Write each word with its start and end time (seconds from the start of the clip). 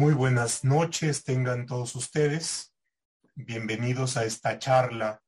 Muy 0.00 0.14
buenas 0.14 0.64
noches, 0.64 1.24
tengan 1.24 1.66
todos 1.66 1.94
ustedes. 1.94 2.72
Bienvenidos 3.34 4.16
a 4.16 4.24
esta 4.24 4.58
charla 4.58 5.20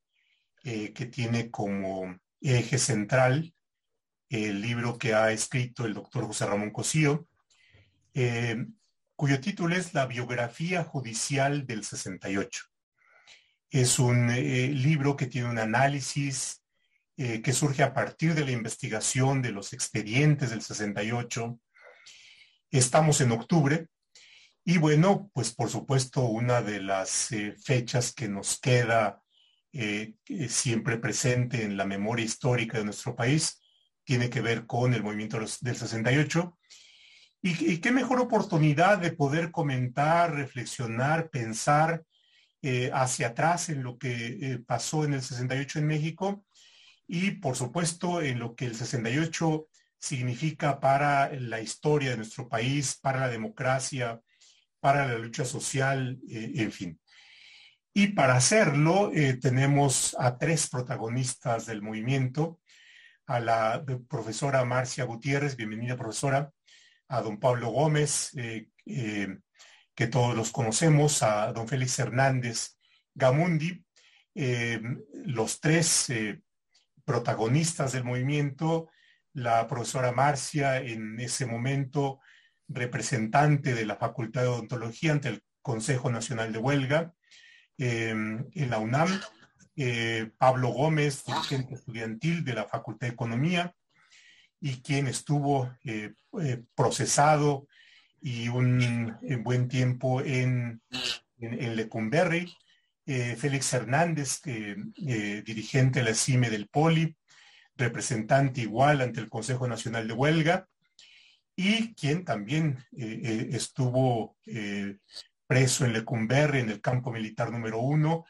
eh, 0.64 0.94
que 0.94 1.04
tiene 1.04 1.50
como 1.50 2.18
eje 2.40 2.78
central 2.78 3.54
el 4.30 4.62
libro 4.62 4.96
que 4.96 5.12
ha 5.12 5.30
escrito 5.30 5.84
el 5.84 5.92
doctor 5.92 6.24
José 6.24 6.46
Ramón 6.46 6.70
Cosío, 6.70 7.28
eh, 8.14 8.64
cuyo 9.14 9.42
título 9.42 9.76
es 9.76 9.92
La 9.92 10.06
biografía 10.06 10.84
judicial 10.84 11.66
del 11.66 11.84
68. 11.84 12.64
Es 13.68 13.98
un 13.98 14.30
eh, 14.30 14.68
libro 14.68 15.18
que 15.18 15.26
tiene 15.26 15.50
un 15.50 15.58
análisis 15.58 16.62
que 17.14 17.52
surge 17.52 17.82
a 17.82 17.92
partir 17.92 18.34
de 18.34 18.46
la 18.46 18.52
investigación 18.52 19.42
de 19.42 19.52
los 19.52 19.74
expedientes 19.74 20.48
del 20.48 20.62
68. 20.62 21.60
Estamos 22.70 23.20
en 23.20 23.32
octubre, 23.32 23.86
y 24.64 24.78
bueno, 24.78 25.30
pues 25.34 25.52
por 25.52 25.68
supuesto, 25.68 26.22
una 26.26 26.62
de 26.62 26.80
las 26.80 27.32
eh, 27.32 27.56
fechas 27.62 28.12
que 28.12 28.28
nos 28.28 28.60
queda 28.60 29.20
eh, 29.72 30.14
siempre 30.48 30.98
presente 30.98 31.64
en 31.64 31.76
la 31.76 31.84
memoria 31.84 32.24
histórica 32.24 32.78
de 32.78 32.84
nuestro 32.84 33.16
país 33.16 33.60
tiene 34.04 34.30
que 34.30 34.40
ver 34.40 34.66
con 34.66 34.94
el 34.94 35.02
movimiento 35.02 35.38
del 35.38 35.76
68. 35.76 36.58
Y, 37.44 37.78
qué 37.78 37.90
mejor 37.90 38.20
oportunidad 38.20 38.98
de 38.98 39.10
poder 39.10 39.50
comentar, 39.50 40.32
reflexionar, 40.32 41.28
pensar 41.28 42.04
eh, 42.62 42.90
hacia 42.94 43.28
atrás 43.28 43.68
en 43.68 43.82
lo 43.82 43.98
que 43.98 44.60
pasó 44.64 45.04
en 45.04 45.14
el 45.14 45.22
68 45.22 45.80
en 45.80 45.86
México 45.86 46.44
y 47.08 47.32
por 47.32 47.56
supuesto 47.56 48.22
en 48.22 48.38
lo 48.38 48.54
que 48.54 48.66
el 48.66 48.76
68 48.76 49.66
significa 49.98 50.78
para 50.78 51.32
la 51.32 51.60
historia 51.60 52.10
de 52.10 52.18
nuestro 52.18 52.48
país, 52.48 52.96
para 53.00 53.20
la 53.20 53.28
democracia, 53.28 54.20
para 54.82 55.06
la 55.06 55.16
lucha 55.16 55.44
social, 55.44 56.18
eh, 56.28 56.54
en 56.56 56.72
fin. 56.72 57.00
Y 57.94 58.08
para 58.08 58.34
hacerlo 58.34 59.12
eh, 59.14 59.34
tenemos 59.34 60.16
a 60.18 60.36
tres 60.38 60.68
protagonistas 60.68 61.66
del 61.66 61.82
movimiento, 61.82 62.58
a 63.26 63.38
la 63.38 63.84
profesora 64.08 64.64
Marcia 64.64 65.04
Gutiérrez, 65.04 65.54
bienvenida 65.54 65.96
profesora, 65.96 66.50
a 67.06 67.20
don 67.20 67.38
Pablo 67.38 67.70
Gómez, 67.70 68.32
eh, 68.36 68.70
que 69.94 70.06
todos 70.08 70.34
los 70.34 70.50
conocemos, 70.50 71.22
a 71.22 71.52
don 71.52 71.68
Félix 71.68 72.00
Hernández 72.00 72.76
Gamundi, 73.14 73.84
los 74.34 75.60
tres 75.60 76.08
protagonistas 77.04 77.92
del 77.92 78.02
movimiento, 78.02 78.90
la 79.34 79.64
profesora 79.68 80.10
Marcia 80.10 80.78
en 80.78 81.20
ese 81.20 81.46
momento 81.46 82.18
representante 82.74 83.74
de 83.74 83.86
la 83.86 83.96
Facultad 83.96 84.42
de 84.42 84.48
Odontología 84.48 85.12
ante 85.12 85.28
el 85.28 85.42
Consejo 85.62 86.10
Nacional 86.10 86.52
de 86.52 86.58
Huelga 86.58 87.14
eh, 87.78 88.10
en 88.10 88.70
la 88.70 88.78
UNAM, 88.78 89.20
eh, 89.76 90.30
Pablo 90.38 90.68
Gómez, 90.68 91.24
dirigente 91.24 91.74
estudiantil 91.74 92.44
de 92.44 92.54
la 92.54 92.64
Facultad 92.64 93.06
de 93.06 93.12
Economía, 93.14 93.74
y 94.60 94.82
quien 94.82 95.08
estuvo 95.08 95.74
eh, 95.84 96.12
procesado 96.74 97.66
y 98.20 98.48
un 98.48 99.18
buen 99.42 99.66
tiempo 99.66 100.20
en, 100.20 100.80
en, 101.40 101.76
Lecumberri, 101.76 102.54
Félix 103.04 103.72
Hernández, 103.72 104.40
dirigente 104.42 105.98
de 105.98 106.04
la 106.04 106.14
CIME 106.14 106.48
del 106.48 106.68
POLI, 106.68 107.16
representante 107.76 108.60
igual 108.60 109.00
ante 109.00 109.18
el 109.18 109.28
Consejo 109.28 109.66
Nacional 109.66 110.06
de 110.06 110.14
Huelga, 110.14 110.68
y 111.56 111.94
quien 111.94 112.24
también 112.24 112.84
eh, 112.92 113.20
eh, 113.22 113.48
estuvo 113.52 114.36
eh, 114.46 114.96
preso 115.46 115.84
en 115.84 115.92
Lecumberri, 115.92 116.60
en 116.60 116.70
el 116.70 116.80
campo 116.80 117.12
militar 117.12 117.50
número 117.50 117.78
uno, 117.78 118.24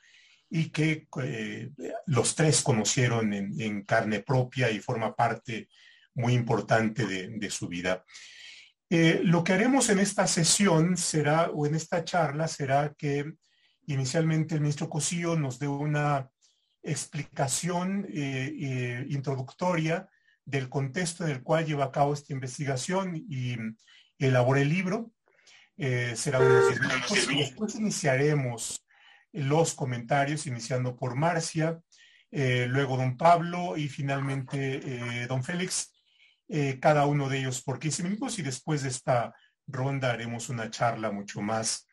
y 0.50 0.68
que 0.68 1.06
los 2.04 2.34
tres 2.34 2.60
conocieron 2.60 3.32
en, 3.32 3.84
carne 3.84 4.20
propia 4.20 4.70
y 4.70 4.80
forma 4.80 5.16
parte 5.16 5.70
muy 6.14 6.34
importante 6.34 7.06
de, 7.06 7.50
su 7.50 7.68
vida. 7.68 8.04
lo 8.90 9.42
que 9.42 9.54
haremos 9.54 9.88
en 9.88 10.00
esta 10.00 10.26
sesión 10.26 10.98
será, 10.98 11.48
o 11.54 11.64
en 11.64 11.74
esta 11.74 12.04
charla, 12.04 12.48
será 12.48 12.92
que 12.92 13.32
inicialmente 13.86 14.54
el 14.54 14.60
ministro 14.60 14.90
Cosío 14.90 15.36
nos 15.36 15.58
dé 15.58 15.68
una 15.68 16.28
explicación 16.82 18.06
introductoria 18.12 20.06
del 20.44 20.68
contexto 20.68 21.24
en 21.24 21.30
el 21.30 21.42
cual 21.42 21.66
lleva 21.66 21.84
a 21.84 21.92
cabo 21.92 22.14
esta 22.14 22.32
investigación 22.32 23.16
y 23.16 23.56
elaboré 24.18 24.62
el 24.62 24.68
libro. 24.68 25.12
Eh, 25.76 26.14
será 26.16 26.38
unos 26.38 26.74
y 27.30 27.38
después 27.38 27.74
iniciaremos 27.74 28.86
los 29.32 29.74
comentarios, 29.74 30.46
iniciando 30.46 30.94
por 30.94 31.16
Marcia, 31.16 31.80
eh, 32.30 32.66
luego 32.68 32.96
don 32.96 33.16
Pablo 33.16 33.76
y 33.76 33.88
finalmente 33.88 34.80
eh, 34.84 35.26
don 35.26 35.42
Félix, 35.42 35.90
cada 36.80 37.06
uno 37.06 37.30
de 37.30 37.38
ellos 37.38 37.62
por 37.62 37.78
15 37.78 38.02
minutos 38.02 38.38
y 38.38 38.42
después 38.42 38.82
de 38.82 38.90
esta 38.90 39.34
ronda 39.66 40.10
haremos 40.10 40.50
una 40.50 40.68
charla 40.68 41.10
mucho 41.10 41.40
más 41.40 41.88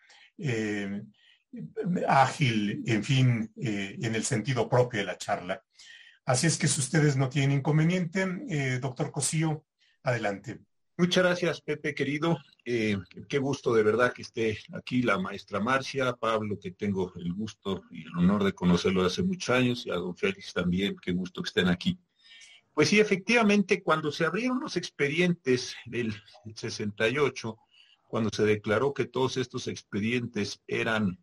ágil, 2.06 2.84
en 2.86 3.04
fin, 3.06 3.50
en 3.56 4.16
el 4.16 4.26
sentido 4.26 4.68
propio 4.68 5.00
de 5.00 5.06
la 5.06 5.18
charla. 5.18 5.64
Así 6.30 6.46
es 6.46 6.60
que 6.60 6.68
si 6.68 6.80
ustedes 6.80 7.18
no 7.18 7.28
tienen 7.28 7.58
inconveniente, 7.58 8.28
eh, 8.50 8.78
doctor 8.80 9.10
Cosío, 9.10 9.66
adelante. 10.04 10.60
Muchas 10.96 11.24
gracias, 11.24 11.60
Pepe, 11.60 11.96
querido. 11.96 12.38
Eh, 12.64 13.00
qué 13.28 13.40
gusto 13.40 13.74
de 13.74 13.82
verdad 13.82 14.14
que 14.14 14.22
esté 14.22 14.60
aquí 14.74 15.02
la 15.02 15.18
maestra 15.18 15.60
Marcia, 15.60 16.14
Pablo, 16.14 16.60
que 16.60 16.70
tengo 16.70 17.12
el 17.16 17.34
gusto 17.34 17.82
y 17.90 18.04
el 18.04 18.16
honor 18.16 18.44
de 18.44 18.54
conocerlo 18.54 19.04
hace 19.04 19.24
muchos 19.24 19.50
años, 19.50 19.88
y 19.88 19.90
a 19.90 19.96
don 19.96 20.16
Félix 20.16 20.54
también, 20.54 20.96
qué 21.02 21.14
gusto 21.14 21.42
que 21.42 21.48
estén 21.48 21.68
aquí. 21.68 21.98
Pues 22.76 22.90
sí, 22.90 23.00
efectivamente, 23.00 23.82
cuando 23.82 24.12
se 24.12 24.24
abrieron 24.24 24.60
los 24.60 24.78
expedientes 24.78 25.76
del 25.88 26.14
68, 26.54 27.58
cuando 28.08 28.30
se 28.30 28.44
declaró 28.46 28.94
que 28.94 29.06
todos 29.06 29.38
estos 29.38 29.68
expedientes 29.68 30.62
eran, 30.68 31.18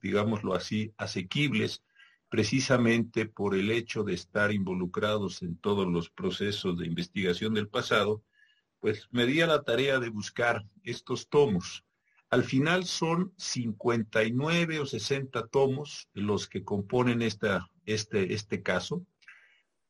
digámoslo 0.00 0.54
así, 0.54 0.94
asequibles, 0.98 1.82
precisamente 2.28 3.26
por 3.26 3.54
el 3.54 3.70
hecho 3.70 4.02
de 4.02 4.14
estar 4.14 4.52
involucrados 4.52 5.42
en 5.42 5.56
todos 5.56 5.86
los 5.86 6.10
procesos 6.10 6.78
de 6.78 6.86
investigación 6.86 7.54
del 7.54 7.68
pasado, 7.68 8.22
pues 8.80 9.08
me 9.10 9.26
di 9.26 9.40
a 9.40 9.46
la 9.46 9.62
tarea 9.62 9.98
de 9.98 10.10
buscar 10.10 10.64
estos 10.82 11.28
tomos. 11.28 11.84
Al 12.30 12.42
final 12.42 12.84
son 12.84 13.32
59 13.36 14.80
o 14.80 14.86
60 14.86 15.46
tomos 15.46 16.08
los 16.12 16.48
que 16.48 16.64
componen 16.64 17.22
esta, 17.22 17.70
este, 17.84 18.34
este 18.34 18.62
caso. 18.62 19.06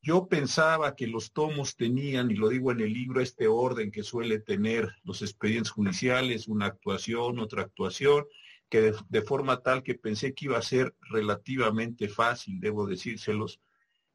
Yo 0.03 0.29
pensaba 0.29 0.95
que 0.95 1.07
los 1.07 1.33
tomos 1.33 1.75
tenían, 1.77 2.31
y 2.31 2.35
lo 2.35 2.49
digo 2.51 2.71
en 2.71 2.81
el 2.81 2.93
libro, 2.93 3.21
este 3.21 3.49
orden 3.49 3.91
que 3.91 4.03
suele 4.03 4.39
tener 4.39 4.89
los 5.03 5.23
expedientes 5.23 5.71
judiciales, 5.71 6.47
una 6.47 6.67
actuación, 6.67 7.41
otra 7.41 7.63
actuación, 7.63 8.27
que 8.69 8.93
de, 9.09 9.23
forma 9.23 9.63
tal 9.63 9.83
que 9.83 9.95
pensé 9.95 10.35
que 10.35 10.47
iba 10.47 10.59
a 10.59 10.63
ser 10.63 10.95
relativamente 11.11 12.09
fácil, 12.09 12.59
debo 12.61 12.87
decírselos, 12.87 13.61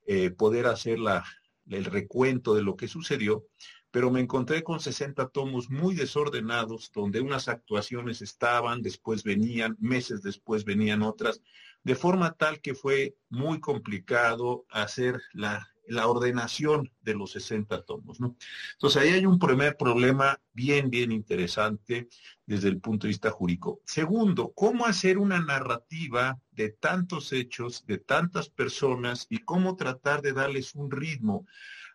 eh, 0.05 0.31
poder 0.31 0.67
hacer 0.67 0.99
la, 0.99 1.23
el 1.69 1.85
recuento 1.85 2.53
de 2.53 2.63
lo 2.63 2.75
que 2.75 2.87
sucedió, 2.87 3.45
pero 3.91 4.09
me 4.09 4.21
encontré 4.21 4.63
con 4.63 4.79
60 4.79 5.29
tomos 5.29 5.69
muy 5.69 5.95
desordenados, 5.95 6.91
donde 6.93 7.21
unas 7.21 7.47
actuaciones 7.47 8.21
estaban, 8.21 8.81
después 8.81 9.23
venían, 9.23 9.77
meses 9.79 10.21
después 10.21 10.63
venían 10.63 11.01
otras, 11.01 11.41
de 11.83 11.95
forma 11.95 12.33
tal 12.33 12.61
que 12.61 12.73
fue 12.73 13.15
muy 13.29 13.59
complicado 13.59 14.65
hacer 14.69 15.21
la 15.33 15.67
la 15.87 16.07
ordenación 16.07 16.91
de 17.01 17.15
los 17.15 17.31
60 17.31 17.83
tomos. 17.83 18.19
¿no? 18.19 18.35
Entonces 18.73 19.01
ahí 19.01 19.09
hay 19.09 19.25
un 19.25 19.39
primer 19.39 19.77
problema 19.77 20.39
bien, 20.53 20.89
bien 20.89 21.11
interesante 21.11 22.07
desde 22.45 22.69
el 22.69 22.79
punto 22.79 23.07
de 23.07 23.09
vista 23.09 23.31
jurídico. 23.31 23.81
Segundo, 23.85 24.51
cómo 24.53 24.85
hacer 24.85 25.17
una 25.17 25.39
narrativa 25.39 26.39
de 26.51 26.69
tantos 26.69 27.33
hechos, 27.33 27.85
de 27.85 27.97
tantas 27.97 28.49
personas 28.49 29.27
y 29.29 29.39
cómo 29.39 29.75
tratar 29.75 30.21
de 30.21 30.33
darles 30.33 30.75
un 30.75 30.91
ritmo 30.91 31.45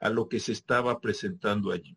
a 0.00 0.10
lo 0.10 0.28
que 0.28 0.40
se 0.40 0.52
estaba 0.52 1.00
presentando 1.00 1.72
allí. 1.72 1.96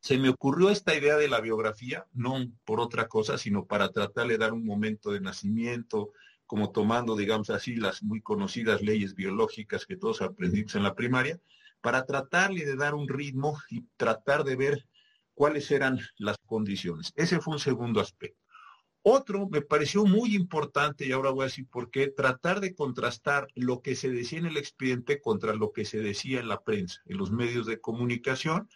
Se 0.00 0.18
me 0.18 0.30
ocurrió 0.30 0.70
esta 0.70 0.96
idea 0.96 1.16
de 1.16 1.28
la 1.28 1.40
biografía, 1.40 2.06
no 2.12 2.50
por 2.64 2.80
otra 2.80 3.06
cosa, 3.06 3.38
sino 3.38 3.66
para 3.66 3.92
tratar 3.92 4.26
de 4.26 4.36
dar 4.36 4.52
un 4.52 4.64
momento 4.64 5.12
de 5.12 5.20
nacimiento, 5.20 6.12
como 6.52 6.70
tomando, 6.70 7.16
digamos 7.16 7.48
así, 7.48 7.76
las 7.76 8.02
muy 8.02 8.20
conocidas 8.20 8.82
leyes 8.82 9.14
biológicas 9.14 9.86
que 9.86 9.96
todos 9.96 10.20
aprendimos 10.20 10.74
en 10.74 10.82
la 10.82 10.94
primaria, 10.94 11.40
para 11.80 12.04
tratarle 12.04 12.66
de 12.66 12.76
dar 12.76 12.94
un 12.94 13.08
ritmo 13.08 13.58
y 13.70 13.86
tratar 13.96 14.44
de 14.44 14.54
ver 14.56 14.86
cuáles 15.32 15.70
eran 15.70 15.98
las 16.18 16.36
condiciones. 16.44 17.10
Ese 17.16 17.40
fue 17.40 17.54
un 17.54 17.58
segundo 17.58 18.02
aspecto. 18.02 18.38
Otro 19.00 19.48
me 19.48 19.62
pareció 19.62 20.04
muy 20.04 20.36
importante, 20.36 21.06
y 21.06 21.12
ahora 21.12 21.30
voy 21.30 21.44
a 21.44 21.46
decir 21.46 21.66
por 21.68 21.90
qué, 21.90 22.08
tratar 22.08 22.60
de 22.60 22.74
contrastar 22.74 23.48
lo 23.54 23.80
que 23.80 23.96
se 23.96 24.10
decía 24.10 24.40
en 24.40 24.44
el 24.44 24.58
expediente 24.58 25.22
contra 25.22 25.54
lo 25.54 25.72
que 25.72 25.86
se 25.86 26.00
decía 26.00 26.38
en 26.38 26.48
la 26.48 26.60
prensa, 26.60 27.00
en 27.06 27.16
los 27.16 27.30
medios 27.30 27.64
de 27.64 27.80
comunicación, 27.80 28.68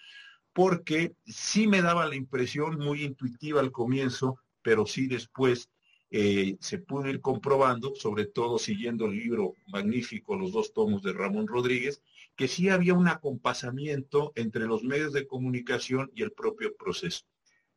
porque 0.54 1.14
sí 1.26 1.66
me 1.66 1.82
daba 1.82 2.06
la 2.06 2.16
impresión 2.16 2.78
muy 2.78 3.04
intuitiva 3.04 3.60
al 3.60 3.70
comienzo 3.70 4.40
pero 4.66 4.84
sí 4.84 5.06
después 5.06 5.70
eh, 6.10 6.56
se 6.60 6.78
pudo 6.78 7.08
ir 7.08 7.20
comprobando, 7.20 7.94
sobre 7.94 8.26
todo 8.26 8.58
siguiendo 8.58 9.06
el 9.06 9.12
libro 9.12 9.54
magnífico, 9.66 10.36
los 10.36 10.52
dos 10.52 10.72
tomos 10.72 11.02
de 11.02 11.12
Ramón 11.12 11.46
Rodríguez, 11.46 12.02
que 12.36 12.48
sí 12.48 12.68
había 12.68 12.94
un 12.94 13.08
acompasamiento 13.08 14.32
entre 14.36 14.66
los 14.66 14.84
medios 14.84 15.12
de 15.12 15.26
comunicación 15.26 16.10
y 16.14 16.22
el 16.22 16.32
propio 16.32 16.76
proceso. 16.76 17.24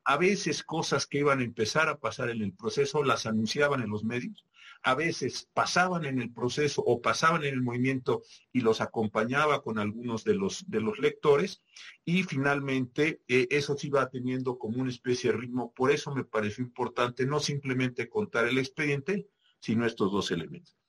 A 0.04 0.18
veces 0.18 0.64
cosas 0.64 1.06
que 1.06 1.20
iban 1.20 1.40
a 1.40 1.44
empezar 1.44 1.90
a 1.90 2.00
pasar 2.00 2.30
en 2.30 2.42
el 2.42 2.54
proceso 2.54 3.04
las 3.04 3.26
anunciaban 3.26 3.82
en 3.82 3.90
los 3.90 4.04
medios, 4.04 4.46
a 4.84 4.96
veces 4.96 5.50
pasaban 5.54 6.06
en 6.06 6.22
el 6.22 6.32
proceso 6.32 6.82
o 6.86 7.02
pasaban 7.02 7.44
en 7.44 7.54
el 7.54 7.62
movimiento 7.62 8.24
y 8.52 8.62
los 8.62 8.82
acompañaba 8.82 9.62
con 9.62 9.78
algunos 9.78 10.24
de 10.24 10.36
los, 10.36 10.70
de 10.70 10.82
los 10.82 11.00
lectores 11.00 11.62
y 12.06 12.24
finalmente 12.24 13.22
eh, 13.28 13.48
eso 13.52 13.78
se 13.78 13.88
iba 13.88 14.10
teniendo 14.10 14.58
como 14.58 14.82
una 14.82 14.90
especie 14.90 15.32
de 15.32 15.38
ritmo. 15.38 15.74
Por 15.74 15.92
eso 15.92 16.14
me 16.14 16.24
pareció 16.24 16.64
importante 16.64 17.26
no 17.26 17.40
simplemente 17.40 18.10
contar 18.10 18.48
el 18.48 18.58
expediente, 18.58 19.28
sino 19.60 19.86
estos 19.86 20.12
dos 20.12 20.32
elementos. 20.32 20.80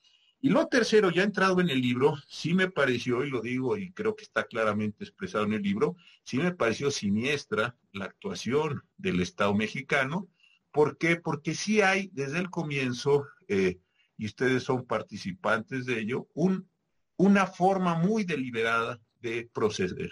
Y 0.43 0.49
lo 0.49 0.69
tercero, 0.69 1.11
ya 1.11 1.23
entrado 1.23 1.61
en 1.61 1.69
el 1.69 1.83
libro, 1.83 2.17
sí 2.27 2.55
me 2.55 2.71
pareció, 2.71 3.25
y 3.25 3.31
lo 3.31 3.43
digo 3.43 3.77
y 3.77 3.93
creo 3.93 4.17
que 4.17 4.25
está 4.25 4.45
claramente 4.45 5.05
expresado 5.05 5.45
en 5.45 5.53
el 5.53 5.63
libro, 5.63 5.97
sí 6.25 6.39
me 6.39 6.53
pareció 6.53 6.91
siniestra 6.91 7.77
la 7.93 8.07
actuación 8.07 8.83
del 8.97 9.21
Estado 9.21 9.55
mexicano. 9.55 10.31
¿Por 10.73 10.99
qué? 10.99 11.17
Porque 11.17 11.55
sí 11.55 11.81
hay 11.81 12.11
desde 12.13 12.39
el 12.39 12.51
comienzo, 12.51 13.27
eh, 13.49 13.79
y 14.17 14.27
ustedes 14.27 14.63
son 14.63 14.87
participantes 14.87 15.87
de 15.87 16.01
ello, 16.01 16.29
un, 16.35 16.69
una 17.17 17.47
forma 17.47 17.95
muy 17.95 18.25
deliberada 18.25 19.01
de 19.21 19.49
proceder. 19.53 20.11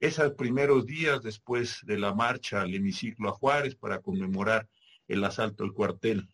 Esos 0.00 0.32
primeros 0.32 0.86
días 0.86 1.22
después 1.22 1.80
de 1.84 1.98
la 1.98 2.12
marcha 2.12 2.62
al 2.62 2.74
hemiciclo 2.74 3.28
a 3.28 3.32
Juárez 3.32 3.76
para 3.76 4.00
conmemorar 4.00 4.68
el 5.06 5.22
asalto 5.24 5.64
al 5.64 5.72
cuartel 5.72 6.28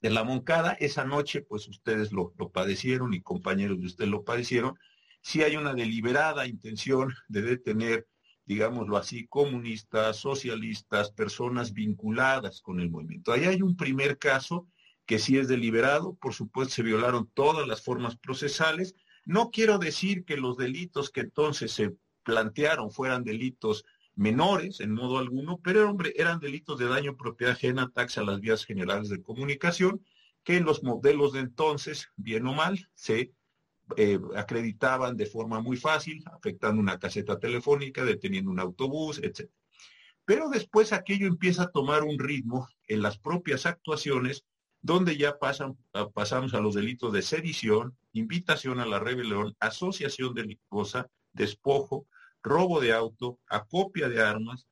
de 0.00 0.10
la 0.10 0.24
Moncada. 0.24 0.72
Esa 0.78 1.04
noche, 1.04 1.42
pues 1.42 1.68
ustedes 1.68 2.12
lo, 2.12 2.32
padecieron 2.52 3.14
y 3.14 3.22
compañeros 3.22 3.80
de 3.80 3.86
ustedes 3.86 4.10
lo 4.10 4.24
padecieron. 4.24 4.78
Si 5.20 5.42
hay 5.42 5.56
una 5.56 5.74
deliberada 5.74 6.46
intención 6.46 7.12
de 7.28 7.42
detener, 7.42 8.06
digámoslo 8.46 8.96
así, 8.96 9.26
comunistas, 9.26 10.16
socialistas, 10.16 11.10
personas 11.10 11.72
vinculadas 11.72 12.62
con 12.62 12.80
el 12.80 12.90
movimiento. 12.90 13.32
Ahí 13.32 13.44
hay 13.44 13.60
un 13.60 13.76
primer 13.76 14.18
caso 14.18 14.68
que 15.04 15.18
sí 15.18 15.36
es 15.36 15.48
deliberado, 15.48 16.14
por 16.14 16.32
supuesto 16.32 16.74
se 16.74 16.82
violaron 16.82 17.30
todas 17.34 17.66
las 17.66 17.82
formas 17.82 18.16
procesales. 18.16 18.94
No 19.24 19.50
quiero 19.50 19.78
decir 19.78 20.24
que 20.24 20.36
los 20.36 20.56
delitos 20.56 21.10
que 21.10 21.20
entonces 21.20 21.72
se 21.72 21.96
plantearon 22.22 22.90
fueran 22.90 23.24
delitos 23.24 23.84
menores 24.14 24.80
en 24.80 24.92
modo 24.92 25.18
alguno, 25.18 25.60
pero 25.62 25.88
hombre, 25.90 26.12
eran 26.16 26.40
delitos 26.40 26.78
de 26.78 26.86
daño 26.86 27.16
propiedad 27.16 27.54
ajena, 27.54 27.82
ataques 27.82 28.18
a 28.18 28.24
las 28.24 28.40
vías 28.40 28.64
generales 28.64 29.08
de 29.08 29.22
comunicación, 29.22 30.04
que 30.42 30.56
en 30.56 30.64
los 30.64 30.82
modelos 30.82 31.32
de 31.32 31.40
entonces, 31.40 32.08
bien 32.16 32.46
o 32.46 32.54
mal, 32.54 32.88
se 32.94 33.32
eh, 33.96 34.18
acreditaban 34.34 35.16
de 35.16 35.26
forma 35.26 35.60
muy 35.60 35.76
fácil, 35.76 36.24
afectando 36.26 36.80
una 36.80 36.98
caseta 36.98 37.38
telefónica, 37.38 38.04
deteniendo 38.04 38.50
un 38.50 38.58
autobús, 38.58 39.20
etc. 39.22 39.48
Pero 40.24 40.48
después 40.48 40.92
aquello 40.92 41.28
empieza 41.28 41.64
a 41.64 41.70
tomar 41.70 42.02
un 42.02 42.18
ritmo 42.18 42.68
en 42.88 43.02
las 43.02 43.18
propias 43.18 43.64
actuaciones, 43.64 44.44
donde 44.82 45.16
ya 45.16 45.38
pasan, 45.38 45.76
pasamos 46.14 46.54
a 46.54 46.60
los 46.60 46.74
delitos 46.74 47.12
de 47.12 47.22
sedición, 47.22 47.96
invitación 48.12 48.80
a 48.80 48.86
la 48.86 48.98
rebelión, 48.98 49.54
asociación 49.60 50.34
delictuosa, 50.34 51.08
despojo, 51.32 52.06
robo 52.42 52.80
de 52.80 52.92
auto, 52.92 53.38
acopia 53.48 54.08
de 54.08 54.22
armas, 54.22 54.66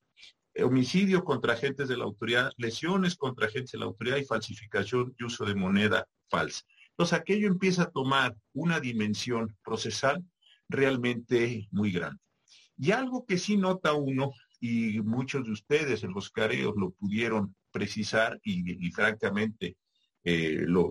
homicidio 0.62 1.24
contra 1.24 1.54
agentes 1.54 1.88
de 1.88 1.96
la 1.96 2.04
autoridad, 2.04 2.52
lesiones 2.56 3.16
contra 3.16 3.46
agentes 3.46 3.72
de 3.72 3.78
la 3.78 3.86
autoridad 3.86 4.16
y 4.16 4.24
falsificación 4.24 5.14
y 5.18 5.24
uso 5.24 5.44
de 5.44 5.54
moneda 5.54 6.08
falsa. 6.28 6.64
Entonces 6.94 7.18
aquello 7.18 7.48
empieza 7.48 7.82
a 7.84 7.90
tomar 7.90 8.36
una 8.52 8.80
dimensión 8.80 9.56
procesal 9.62 10.24
realmente 10.68 11.68
muy 11.70 11.90
grande. 11.90 12.20
Y 12.76 12.92
algo 12.92 13.26
que 13.26 13.38
sí 13.38 13.56
nota 13.56 13.92
uno, 13.94 14.32
y 14.60 15.00
muchos 15.00 15.44
de 15.44 15.52
ustedes 15.52 16.04
en 16.04 16.12
los 16.12 16.30
careos 16.30 16.74
lo 16.76 16.92
pudieron 16.92 17.54
precisar 17.70 18.40
y, 18.42 18.86
y 18.86 18.90
francamente 18.92 19.76
eh, 20.26 20.64
lo, 20.66 20.90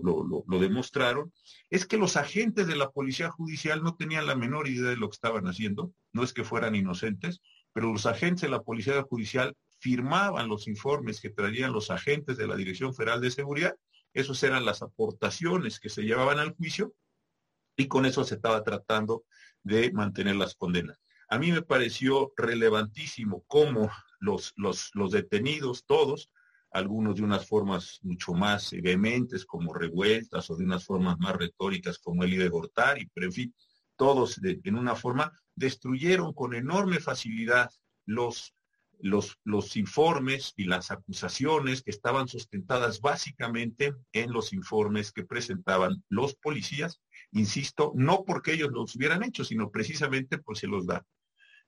demostraron, 0.60 1.32
es 1.68 1.86
que 1.86 1.96
los 1.96 2.16
agentes 2.16 2.68
de 2.68 2.76
la 2.76 2.90
policía 2.90 3.30
judicial 3.30 3.82
no 3.82 3.96
tenían 3.96 4.26
la 4.26 4.36
menor 4.36 4.68
idea 4.68 4.90
de 4.90 4.96
lo 4.96 5.08
que 5.08 5.14
estaban 5.14 5.48
haciendo, 5.48 5.92
no 6.12 6.22
es 6.22 6.32
que 6.32 6.44
fueran 6.44 6.76
inocentes, 6.76 7.40
pero 7.72 7.92
los 7.92 8.06
agentes 8.06 8.42
de 8.42 8.50
la 8.50 8.62
policía 8.62 9.02
judicial 9.02 9.56
firmaban 9.80 10.48
los 10.48 10.68
informes 10.68 11.20
que 11.20 11.30
traían 11.30 11.72
los 11.72 11.90
agentes 11.90 12.36
de 12.36 12.46
la 12.46 12.54
Dirección 12.54 12.94
Federal 12.94 13.20
de 13.20 13.32
Seguridad, 13.32 13.74
esos 14.14 14.42
eran 14.42 14.64
las 14.64 14.80
aportaciones 14.82 15.80
que 15.80 15.90
se 15.90 16.02
llevaban 16.02 16.38
al 16.38 16.54
juicio 16.54 16.94
y 17.76 17.88
con 17.88 18.06
eso 18.06 18.24
se 18.24 18.36
estaba 18.36 18.62
tratando 18.62 19.24
de 19.62 19.92
mantener 19.92 20.36
las 20.36 20.54
condenas. 20.54 20.98
A 21.28 21.38
mí 21.38 21.50
me 21.50 21.62
pareció 21.62 22.32
relevantísimo 22.36 23.44
cómo 23.46 23.90
los, 24.20 24.52
los, 24.56 24.90
los 24.94 25.10
detenidos, 25.10 25.84
todos, 25.84 26.30
algunos 26.70 27.16
de 27.16 27.22
unas 27.22 27.46
formas 27.46 28.00
mucho 28.02 28.34
más 28.34 28.70
vehementes 28.72 29.44
como 29.44 29.74
revueltas 29.74 30.50
o 30.50 30.56
de 30.56 30.64
unas 30.64 30.84
formas 30.84 31.18
más 31.18 31.36
retóricas 31.36 31.98
como 31.98 32.24
el 32.24 32.36
de 32.36 32.48
Gortari, 32.48 33.10
pero 33.14 33.26
en 33.26 33.32
fin, 33.32 33.54
todos 33.96 34.40
en 34.42 34.76
una 34.76 34.96
forma 34.96 35.32
destruyeron 35.54 36.32
con 36.32 36.54
enorme 36.54 36.98
facilidad 36.98 37.70
los, 38.06 38.54
los, 39.04 39.36
los 39.44 39.76
informes 39.76 40.52
y 40.56 40.64
las 40.64 40.90
acusaciones 40.90 41.82
que 41.82 41.90
estaban 41.90 42.26
sustentadas 42.26 43.00
básicamente 43.00 43.94
en 44.12 44.32
los 44.32 44.52
informes 44.52 45.12
que 45.12 45.24
presentaban 45.24 46.02
los 46.08 46.34
policías, 46.34 47.00
insisto, 47.32 47.92
no 47.94 48.24
porque 48.24 48.52
ellos 48.52 48.70
los 48.72 48.96
hubieran 48.96 49.22
hecho, 49.22 49.44
sino 49.44 49.70
precisamente 49.70 50.38
por 50.38 50.56
se 50.56 50.66
los 50.66 50.86
da 50.86 51.04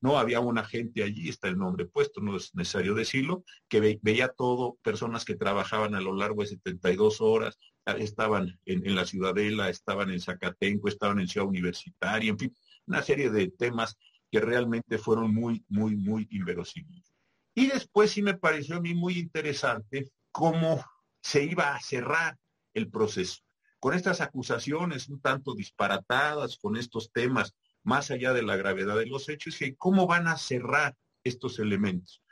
no 0.01 0.19
había 0.19 0.41
una 0.41 0.65
gente 0.65 1.03
allí, 1.03 1.29
está 1.29 1.49
el 1.49 1.59
nombre 1.59 1.87
puesto, 1.87 2.21
no 2.21 2.37
es 2.37 2.55
necesario 2.55 2.95
decirlo, 2.95 3.45
que 3.69 3.99
veía 4.03 4.29
todo, 4.29 4.77
personas 4.83 5.25
que 5.25 5.37
trabajaban 5.37 5.95
a 5.95 6.01
lo 6.01 6.15
largo 6.15 6.43
de 6.43 6.49
72 6.49 7.21
horas, 7.21 7.59
estaban 7.99 8.59
en, 8.67 8.95
la 8.95 9.07
Ciudadela, 9.07 9.69
estaban 9.71 10.11
en 10.11 10.21
Zacatenco, 10.21 10.89
estaban 10.89 11.21
en 11.21 11.29
Ciudad 11.29 11.49
Universitaria, 11.49 12.31
en 12.31 12.39
fin, 12.39 12.57
una 12.87 13.03
serie 13.03 13.31
de 13.31 13.49
temas 13.49 13.97
que 14.31 14.41
realmente 14.41 14.99
fueron 14.99 15.33
muy, 15.35 15.65
muy, 15.69 15.97
muy 15.97 16.29
inverosímiles. 16.31 17.16
Y 17.57 17.69
después 17.69 18.11
sí 18.11 18.21
me 18.21 18.35
pareció 18.35 18.77
a 18.77 18.81
mí 18.81 18.95
muy 18.95 19.19
interesante 19.19 20.13
cómo 20.31 20.85
se 21.23 21.43
iba 21.43 21.75
a 21.75 21.81
cerrar 21.81 22.37
el 22.75 22.91
proceso. 22.91 23.41
Con 23.81 23.95
estas 23.95 24.21
acusaciones 24.21 25.09
un 25.09 25.23
tanto 25.23 25.55
disparatadas, 25.55 26.59
con 26.59 26.77
estos 26.77 27.11
temas 27.13 27.55
más 27.83 28.11
allá 28.11 28.35
de 28.35 28.43
la 28.43 28.57
gravedad 28.57 28.99
de 28.99 29.07
los 29.07 29.31
hechos, 29.31 29.57
que 29.57 29.75
cómo 29.75 30.07
van 30.07 30.29
a 30.29 30.37
cerrar 30.37 30.95
estos 31.25 31.59
elementos. 31.59 32.23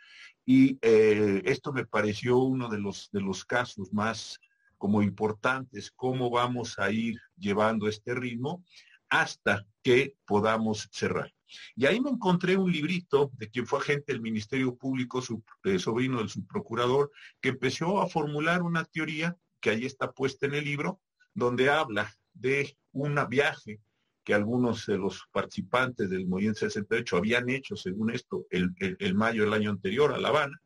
Y 0.45 0.79
eh, 0.83 1.41
esto 1.47 1.73
me 1.73 1.87
pareció 1.87 2.37
uno 2.37 2.69
de 2.69 2.79
los, 2.79 3.09
de 3.11 3.23
los 3.23 3.47
casos 3.47 3.95
más 3.95 4.39
como 4.77 5.01
importantes, 5.01 5.91
cómo 5.91 6.29
vamos 6.29 6.79
a 6.79 6.91
ir 6.91 7.19
llevando 7.39 7.89
este 7.89 8.15
ritmo 8.15 8.63
hasta 9.21 9.65
que 9.83 10.17
podamos 10.27 10.89
cerrar. 10.91 11.33
Y 11.77 11.87
ahí 11.87 12.01
me 12.01 12.11
encontré 12.11 12.57
un 12.57 12.73
librito 12.73 13.31
de 13.35 13.49
quien 13.49 13.67
fue 13.67 13.79
agente 13.79 14.13
del 14.13 14.21
Ministerio 14.21 14.75
Público, 14.75 15.23
su, 15.23 15.45
eh, 15.63 15.79
sobrino 15.79 16.19
del 16.19 16.29
subprocurador, 16.29 17.13
que 17.41 17.51
empezó 17.51 18.01
a 18.01 18.09
formular 18.09 18.63
una 18.63 18.85
teoría 18.85 19.37
que 19.61 19.71
ahí 19.71 19.87
está 19.87 20.11
puesta 20.11 20.47
en 20.47 20.55
el 20.55 20.65
libro, 20.65 21.01
donde 21.33 21.71
habla 21.71 22.13
de 22.33 22.77
un 22.93 23.17
viaje 23.29 23.81
que 24.25 24.35
algunos 24.35 24.87
de 24.87 24.99
los 24.99 25.23
participantes 25.31 26.11
del 26.11 26.27
movimiento 26.27 26.61
68 26.61 27.17
habían 27.17 27.49
hecho, 27.51 27.77
según 27.77 28.11
esto, 28.11 28.47
el, 28.51 29.15
mayo 29.15 29.45
del 29.45 29.53
año 29.53 29.71
anterior 29.71 30.13
a 30.13 30.19
La 30.19 30.31
Habana. 30.31 30.61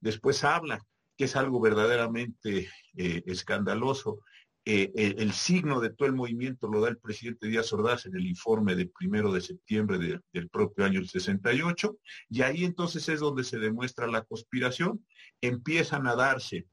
Después 0.00 0.42
habla 0.42 0.84
que 1.16 1.24
es 1.24 1.36
algo 1.36 1.60
verdaderamente 1.60 2.68
eh, 2.96 3.22
escandaloso. 3.26 4.20
Eh, 4.64 4.92
el, 4.94 5.32
signo 5.32 5.80
de 5.80 5.90
todo 5.90 6.06
el 6.06 6.14
movimiento 6.14 6.68
lo 6.68 6.80
da 6.80 6.88
el 6.88 6.98
presidente 6.98 7.48
Díaz 7.48 7.72
Ordaz 7.72 8.06
en 8.06 8.14
el 8.14 8.26
informe 8.26 8.76
del 8.76 8.90
primero 8.90 9.32
de 9.32 9.40
septiembre 9.40 9.98
del 9.98 10.48
propio 10.50 10.84
año 10.84 11.04
68, 11.04 11.98
y 12.28 12.42
ahí 12.42 12.64
entonces 12.64 13.08
es 13.08 13.18
donde 13.18 13.42
se 13.42 13.58
demuestra 13.58 14.06
la 14.06 14.22
conspiración. 14.22 15.04
Empiezan 15.40 16.06
a 16.06 16.14
darse 16.14 16.66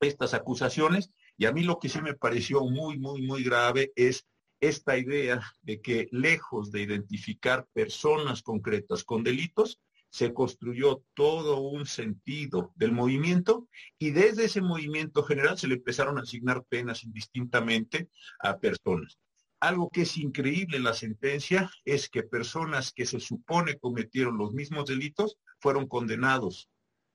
estas 0.00 0.32
acusaciones, 0.32 1.12
y 1.36 1.44
a 1.44 1.52
mí 1.52 1.64
lo 1.64 1.78
que 1.78 1.90
sí 1.90 2.00
me 2.00 2.14
pareció 2.14 2.62
muy, 2.62 2.98
muy, 2.98 3.20
muy 3.20 3.44
grave 3.44 3.92
es 3.94 4.26
esta 4.60 4.96
idea 4.96 5.42
de 5.60 5.82
que 5.82 6.08
lejos 6.12 6.72
de 6.72 6.80
identificar 6.80 7.66
personas 7.74 8.42
concretas 8.42 9.04
con 9.04 9.22
delitos, 9.22 9.80
se 10.12 10.34
construyó 10.34 11.02
todo 11.14 11.60
un 11.60 11.86
sentido 11.86 12.70
del 12.76 12.92
movimiento 12.92 13.66
y 13.98 14.10
desde 14.10 14.44
ese 14.44 14.60
movimiento 14.60 15.22
general 15.22 15.56
se 15.56 15.68
le 15.68 15.76
empezaron 15.76 16.18
a 16.18 16.20
asignar 16.20 16.64
penas 16.64 17.02
indistintamente 17.02 18.10
a 18.38 18.58
personas. 18.58 19.18
Algo 19.58 19.88
que 19.88 20.02
es 20.02 20.18
increíble 20.18 20.76
en 20.76 20.84
la 20.84 20.92
sentencia 20.92 21.70
es 21.86 22.10
que 22.10 22.22
personas 22.24 22.92
que 22.92 23.06
se 23.06 23.20
supone 23.20 23.78
cometieron 23.78 24.36
los 24.36 24.52
mismos 24.52 24.84
delitos 24.84 25.38
fueron 25.60 25.86
condenados 25.86 26.68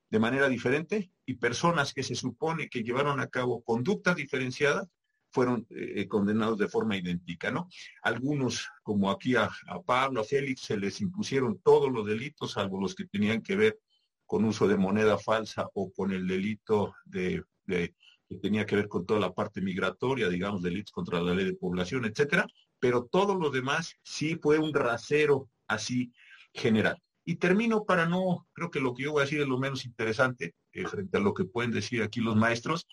de 0.09 0.19
manera 0.19 0.49
diferente 0.49 1.11
y 1.23 1.35
personas 1.35 1.93
que 1.93 2.01
se 2.01 2.15
supone 2.15 2.67
que 2.67 2.81
llevaron 2.81 3.19
a 3.19 3.27
cabo 3.27 3.61
conductas 3.61 4.15
diferenciadas 4.15 4.87
fueron 5.31 5.67
eh, 5.69 6.07
condenados 6.07 6.57
de 6.57 6.67
forma 6.67 6.97
idéntica, 6.97 7.51
¿no? 7.51 7.69
Algunos, 8.01 8.67
como 8.83 9.11
aquí 9.11 9.35
a, 9.35 9.49
Pablo, 9.85 10.21
a 10.21 10.23
Félix, 10.23 10.61
se 10.61 10.77
les 10.77 11.01
impusieron 11.01 11.59
todos 11.63 11.91
los 11.91 12.05
delitos, 12.05 12.53
salvo 12.53 12.79
los 12.79 12.95
que 12.95 13.05
tenían 13.05 13.41
que 13.41 13.55
ver 13.55 13.79
con 14.25 14.45
uso 14.45 14.67
de 14.67 14.77
moneda 14.77 15.17
falsa 15.17 15.69
o 15.73 15.91
con 15.91 16.11
el 16.11 16.27
delito 16.27 16.93
de, 17.05 17.43
que 17.65 18.35
tenía 18.41 18.65
que 18.65 18.75
ver 18.75 18.87
con 18.87 19.05
toda 19.05 19.19
la 19.19 19.33
parte 19.33 19.61
migratoria, 19.61 20.29
digamos, 20.29 20.61
delitos 20.61 20.91
contra 20.91 21.21
la 21.21 21.33
ley 21.33 21.45
de 21.45 21.55
población, 21.55 22.05
etcétera, 22.05 22.45
pero 22.79 23.05
todos 23.05 23.37
los 23.37 23.51
demás 23.51 23.95
sí 24.03 24.37
fue 24.41 24.59
un 24.59 24.73
rasero 24.73 25.49
así 25.67 26.11
general. 26.53 27.01
Y 27.23 27.35
termino 27.35 27.83
para 27.83 28.05
no, 28.05 28.47
creo 28.53 28.71
que 28.71 28.79
lo 28.79 28.93
que 28.93 29.03
yo 29.03 29.11
voy 29.11 29.21
a 29.21 29.25
decir 29.25 29.41
es 29.41 29.47
lo 29.47 29.57
menos 29.57 29.85
interesante 29.85 30.55
eh, 30.71 30.85
frente 30.85 31.17
a 31.17 31.21
lo 31.21 31.33
que 31.33 31.43
pueden 31.45 31.71
decir 31.71 32.01
aquí 32.01 32.21
los 32.21 32.35
maestros, 32.35 32.87